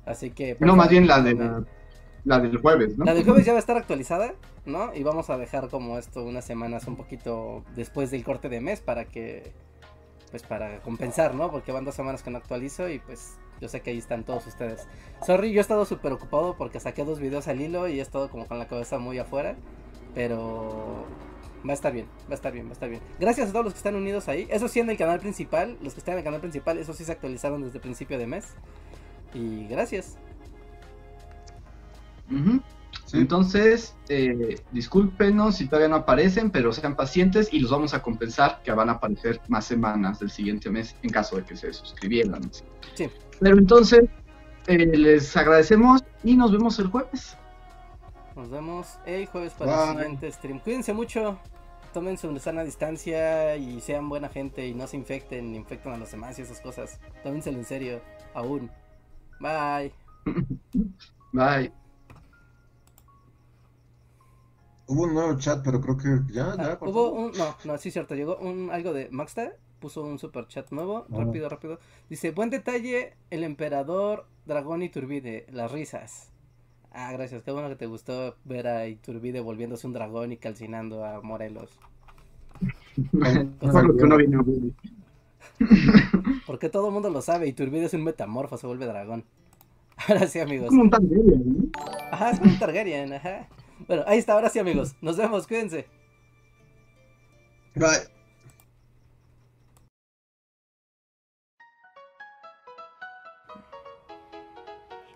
[0.08, 0.58] Así que...
[0.62, 1.64] No, más bien la de la
[2.26, 3.06] la del jueves, ¿no?
[3.06, 4.34] La del jueves ya va a estar actualizada,
[4.66, 4.94] ¿no?
[4.94, 8.80] Y vamos a dejar como esto unas semanas un poquito después del corte de mes
[8.80, 9.52] para que,
[10.30, 11.50] pues para compensar, ¿no?
[11.52, 14.46] Porque van dos semanas que no actualizo y pues yo sé que ahí están todos
[14.48, 14.88] ustedes.
[15.26, 18.30] Sorry, yo he estado súper ocupado porque saqué dos videos al hilo y he estado
[18.30, 19.56] como con la cabeza muy afuera,
[20.14, 21.06] pero
[21.68, 23.02] va a estar bien, va a estar bien, va a estar bien.
[23.20, 24.48] Gracias a todos los que están unidos ahí.
[24.50, 27.04] Eso sí en el canal principal, los que están en el canal principal, eso sí
[27.04, 28.54] se actualizaron desde principio de mes.
[29.34, 30.18] Y gracias.
[33.14, 38.62] Entonces, eh, discúlpenos si todavía no aparecen, pero sean pacientes y los vamos a compensar
[38.64, 42.50] que van a aparecer más semanas del siguiente mes en caso de que se suscribieran.
[42.96, 43.10] Sí.
[43.40, 44.04] Pero entonces,
[44.68, 47.38] eh, les agradecemos y nos vemos el jueves.
[48.36, 50.60] Nos vemos el jueves para el siguiente stream.
[50.60, 51.38] Cuídense mucho,
[51.94, 56.12] tomen su sana distancia y sean buena gente y no se infecten, infecten a los
[56.12, 57.00] demás y esas cosas.
[57.24, 58.02] Tómenselo en serio,
[58.34, 58.72] aún.
[59.40, 59.92] Bye.
[61.34, 61.81] Bye.
[64.88, 66.72] Hubo un nuevo chat, pero creo que ya, ya.
[66.74, 70.20] Ah, por hubo un, no, no, sí cierto, llegó un algo de Maxta, puso un
[70.20, 71.18] super chat nuevo, Ah.
[71.20, 71.80] rápido, rápido.
[72.10, 76.30] Dice, buen detalle, el emperador, dragón y Turbide, las risas.
[76.92, 81.06] Ah, gracias, qué bueno que te gustó ver a Iturbide volviéndose un dragón y calcinando
[81.06, 81.70] a Morelos.
[86.46, 89.24] Porque todo el mundo lo sabe, Iturbide es un metamorfo, se vuelve dragón.
[90.08, 90.70] Ahora sí, amigos.
[90.70, 91.70] Como un Targaryen, ¿no?
[92.12, 93.48] Ajá, es un Targaryen, ajá.
[93.88, 94.96] Bueno, ahí está, ahora sí, amigos.
[95.02, 95.88] Nos vemos, cuídense.
[97.76, 98.22] Bye.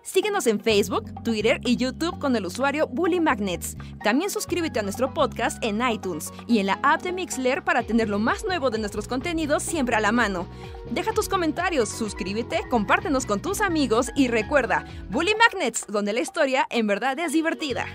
[0.02, 3.76] Síguenos en Facebook, Twitter y YouTube con el usuario Bully Magnets.
[4.02, 8.08] También suscríbete a nuestro podcast en iTunes y en la app de Mixler para tener
[8.08, 10.48] lo más nuevo de nuestros contenidos siempre a la mano.
[10.90, 16.66] Deja tus comentarios, suscríbete, compártenos con tus amigos y recuerda, Bully Magnets, donde la historia
[16.70, 17.86] en verdad es divertida.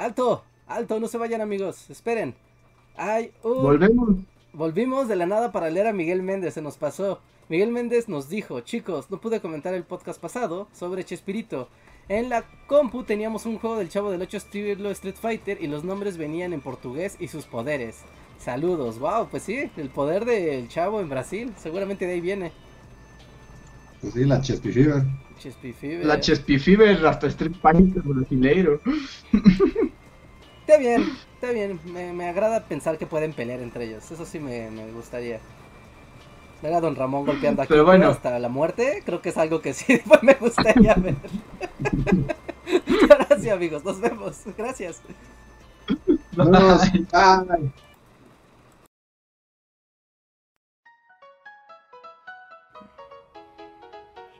[0.00, 1.90] Alto, alto, no se vayan, amigos.
[1.90, 2.34] Esperen.
[2.96, 3.62] Hay un...
[3.62, 4.16] Volvemos.
[4.54, 7.20] Volvimos de la nada para leer a Miguel Méndez, se nos pasó.
[7.50, 11.68] Miguel Méndez nos dijo, chicos, no pude comentar el podcast pasado sobre Chespirito.
[12.08, 15.84] En la compu teníamos un juego del Chavo del 8 estilo Street Fighter y los
[15.84, 17.98] nombres venían en portugués y sus poderes.
[18.38, 22.52] Saludos, wow, pues sí, el poder del Chavo en Brasil, seguramente de ahí viene.
[24.00, 25.02] Pues sí, la Chespi Fever.
[25.38, 26.06] Chespi Fever.
[26.06, 28.80] La Chespi Fever hasta Street Fighter brasileiro.
[30.70, 34.38] Está bien, está bien, me, me agrada pensar que pueden pelear entre ellos, eso sí
[34.38, 35.40] me, me gustaría.
[36.62, 38.08] Ver a Don Ramón golpeando aquí Pero bueno.
[38.08, 41.16] hasta la muerte, creo que es algo que sí me gustaría ver.
[43.08, 45.02] Gracias amigos, nos vemos, gracias.
[46.36, 46.92] Vámonos.
[47.10, 47.72] Bye.